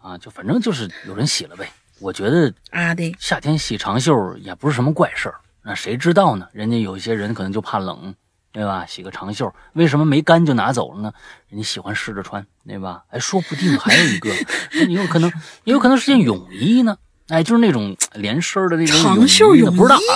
[0.00, 1.68] 啊，就反正就是有人洗了呗。
[1.98, 6.48] 我觉得啊，对，夏天洗长袖也不是什么怪事儿，那谁知道呢？
[6.52, 8.14] 人家有一些人可能就怕冷，
[8.50, 8.86] 对吧？
[8.86, 11.12] 洗个长袖，为什么没干就拿走了呢？
[11.48, 13.04] 人家喜欢试着穿，对吧？
[13.10, 14.30] 哎，说不定还有一个，
[14.74, 15.30] 那你有可能，
[15.64, 16.96] 也有可能是件泳衣呢。
[17.28, 20.12] 哎，就是那种连身的那种长袖泳泳衣呢不知道啊，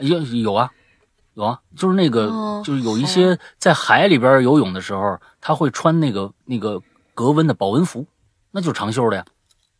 [0.00, 0.70] 有有啊，
[1.34, 6.82] 有啊，就是那个，哦就是有一些在海里边游泳的时候，他会穿那个那个
[7.14, 8.04] 格温的保温服，
[8.50, 9.24] 那就是长袖的呀。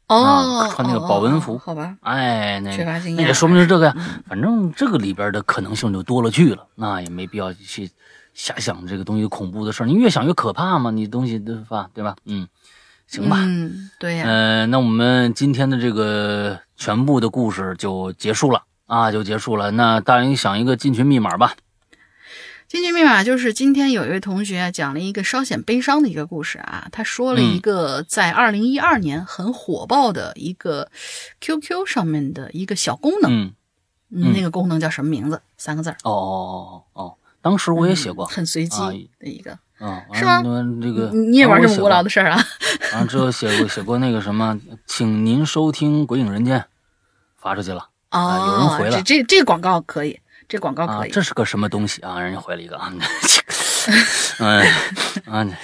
[0.08, 3.94] 哦，啊穿那个哦保温服哦好吧，哎，那那也说明是这个呀。
[3.96, 7.90] 嗯反正这个里边的可能性就多了去了，那也没必要去
[8.34, 9.86] 瞎想这个东西恐怖的事儿。
[9.86, 11.88] 你越想越可怕嘛，你东西对吧？
[11.94, 12.16] 对吧？
[12.26, 12.46] 嗯，
[13.06, 13.36] 行吧。
[13.40, 19.70] 嗯，对呀、呃，那我们今天的这个全部的故事就结束了啊，就结束了。
[19.70, 21.52] 那大人想一个进群密码吧。
[22.68, 30.90] 进群密码就是今天有一位同学讲了一个稍显悲伤的一个故事啊，他说了一个在二零一二年很火爆的一个
[31.40, 33.52] QQ 上面的一个小功能，嗯，
[34.10, 35.40] 嗯那个功能叫什么名字？
[35.56, 38.26] 三个字儿，哦哦哦哦哦，当时我也写过。
[38.26, 39.58] 嗯很随机啊的一个。
[39.80, 42.10] 嗯，是吗完了这个你你也玩这么无聊的？
[42.10, 42.44] 事儿啊？
[42.92, 46.60] 完了之后写过写过那个什么，请您收听《鬼影人间》，
[47.38, 51.10] 发出去了啊有人哦，回了这这这个广告可以，这广告可，以。
[51.10, 52.18] 这是个什么东西啊？
[52.20, 52.90] 人家回了一个啊，
[54.38, 54.64] 嗯
[55.26, 55.54] 嗯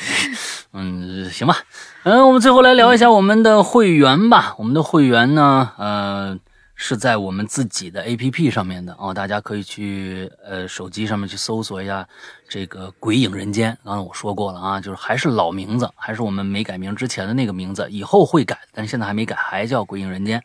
[0.73, 1.57] 嗯，行吧，
[2.03, 4.55] 嗯，我们最后来聊一下我们的会员吧。
[4.59, 6.37] 我们的会员呢，呃，
[6.75, 12.07] 是在我们自己的 APP 上面的哦，大家可以去呃手机上面去搜索一下
[12.49, 13.77] 这个“鬼影人间”。
[13.85, 20.43] 刚才我说过了啊，就是还是老名字，还是我们没改名之前的那个名字，以后会改，但是现在还没改，还叫“鬼影人间”。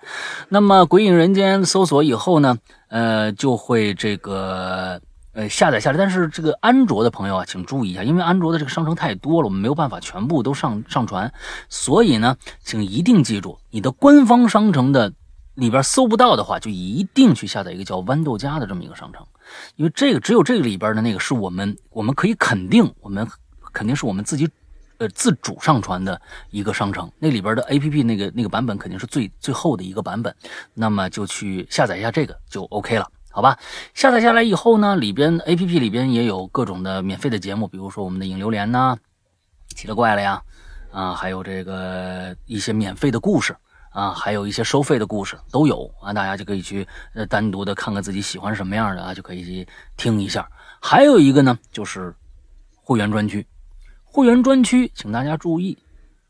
[0.50, 2.58] 那么“鬼影人间”搜索以后呢，
[2.90, 5.02] 呃，就会这个。
[5.32, 11.32] 呃，下载下来，但是这个安卓的朋友啊，请注意一下，因为安卓的这个商城太多了，我们没有办法全部都上上传，
[11.70, 15.14] 所以呢，请一定记住，你的官方商城的
[15.60, 19.26] 里边搜不到的话，就一定去下载一个叫豌豆荚的这么一个商城，
[19.76, 23.28] 因为这个只有这个里边的那个是我们我们可以肯定，我们
[23.74, 24.50] 肯定是我们自己
[24.98, 26.20] 呃自主上传的
[26.50, 30.34] 一个商城，那里边的 A P P 那个那个版本肯定是最最后的一个版本，
[30.74, 33.08] 那么就去下载一下这个就 OK 了。
[33.32, 33.58] 好吧，
[33.94, 38.98] 下载下来以后呢，里边 A P P 里边也有各种的免费的节目，比如说我们的影榴莲呐、
[39.76, 40.42] 奇了怪了呀，
[40.92, 43.56] 啊，还有这个一些免费的故事。
[43.90, 49.68] 啊，还有一些收费的故事都有啊，大家就可以去呃单独的看看自己喜欢什么样的啊，就可以去
[49.98, 50.50] 听一下。
[50.80, 52.14] 还有一个呢，就是
[52.76, 53.46] 会员专区。
[54.04, 55.78] 会员专区，请大家注意，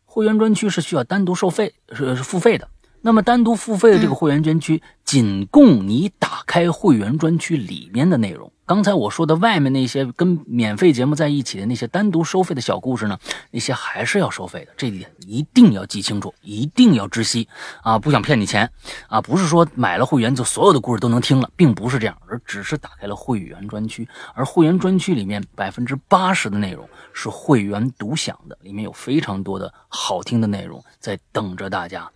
[0.06, 2.68] 会员专区是需要单独收费，是是付费的。
[3.02, 8.52] 那么单独付费的这个会员专区，仅供你打开会员专区里面的内容。
[8.70, 13.18] 刚才我说的外面那些跟免费节目在一起的那些单独收费的小故事呢，
[13.50, 17.48] 那些还是要收费的，这一点一定要记清楚，一定要知悉
[17.82, 17.98] 啊！
[17.98, 18.72] 不想骗你钱
[19.08, 32.08] 啊，不是说买了会员就所有的故事都能听了，并不是这样，而只是打开了会员专区，而会员专区里面百分之八十的内容是会员独享的，里面有非常多的好听的内容在等着大家。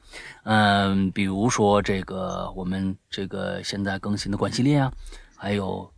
[0.44, 4.94] 嗯，比如说这个我们这个现在更新的《关系列》啊，
[5.36, 5.92] 还有。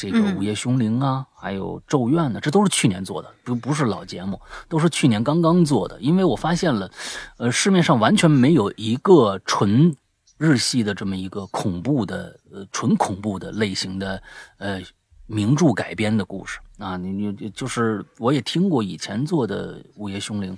[0.00, 6.00] 这个《午夜凶铃》啊，还有《咒怨》呢，这都是去年做的，不不是老节目，都是去年刚刚做的。
[6.00, 6.90] 因为我发现了，
[7.36, 9.94] 呃，市面上完全没有一个纯
[10.38, 14.22] 日系的这么一个恐怖的，呃，纯恐怖的类型的，
[14.56, 14.80] 呃，
[15.26, 16.96] 名著改编的故事啊。
[16.96, 20.56] 你你就是我也听过以前做的《午夜凶铃》，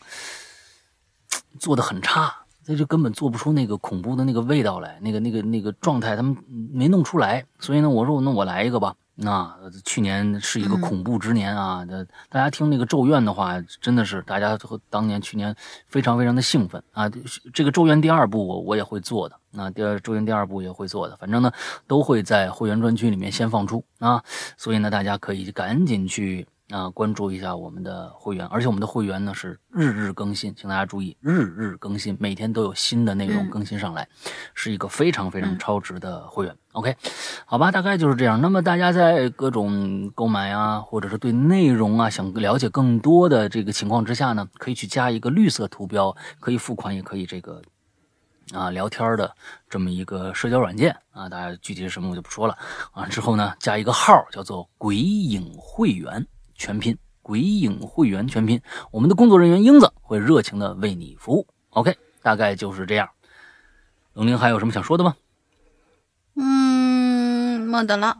[1.58, 2.32] 做的很差，
[2.66, 6.36] 那就根本做不出那个恐怖的那个味道来，那个那个那个状态，他们
[6.72, 7.44] 没弄出来。
[7.58, 8.94] 所以呢，我说那我来一个吧。
[9.14, 11.84] 那去年是一个恐怖之年啊！
[11.88, 15.54] 那大家听那个《咒怨》的话，真的是大家和当年去年
[15.86, 17.08] 非常非常的兴奋啊！
[17.52, 21.52] 这个《咒怨》第二部我我也会做的，那第二《咒怨》第二部也会做的，反正呢
[21.86, 24.22] 都会在会员专区里面先放出啊，
[24.56, 26.46] 所以呢大家可以赶紧去。
[26.72, 34.08] 啊，关注一下我们的会员，而且我们的会员呢是日日更新，请大家注意，日日更新，每天都有新的内容更新上来，
[34.54, 36.56] 是一个非常非常超值的会员。
[36.72, 36.96] OK，
[37.44, 38.40] 好吧，大概就是这样。
[38.40, 47.60] 那么大家在各种购买啊，或者是对内容啊想了解更多的这个情况之下呢，可以去加一个绿色图标，可以付款，也可以这个
[48.54, 49.30] 啊聊天的
[49.68, 52.56] 这么一个社交软件啊，大家具体是什么我就不说了
[52.92, 53.04] 啊。
[53.04, 56.26] 之后呢，加一个号叫做鬼影会员。
[56.62, 58.62] 全拼鬼影会员全拼，
[58.92, 61.44] 我们的工作人员英子会热情的为你服务。
[61.70, 63.08] OK，大概就是这样。
[64.12, 65.16] 龙玲还有什么想说的吗？
[66.36, 68.16] 嗯，没得了。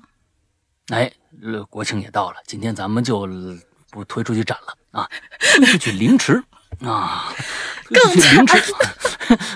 [0.89, 1.13] 哎，
[1.71, 3.29] 国庆也到了，今天咱们就
[3.93, 5.09] 不推出去展了啊，
[5.39, 6.43] 推出去凌迟
[6.85, 7.33] 啊，
[7.91, 8.75] 更凌迟。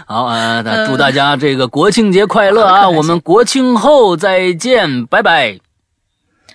[0.07, 2.89] 好啊，那祝大家这个国庆节快乐啊！
[2.89, 5.59] 我们国庆后再见，拜拜，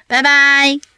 [0.08, 0.91] 拜拜。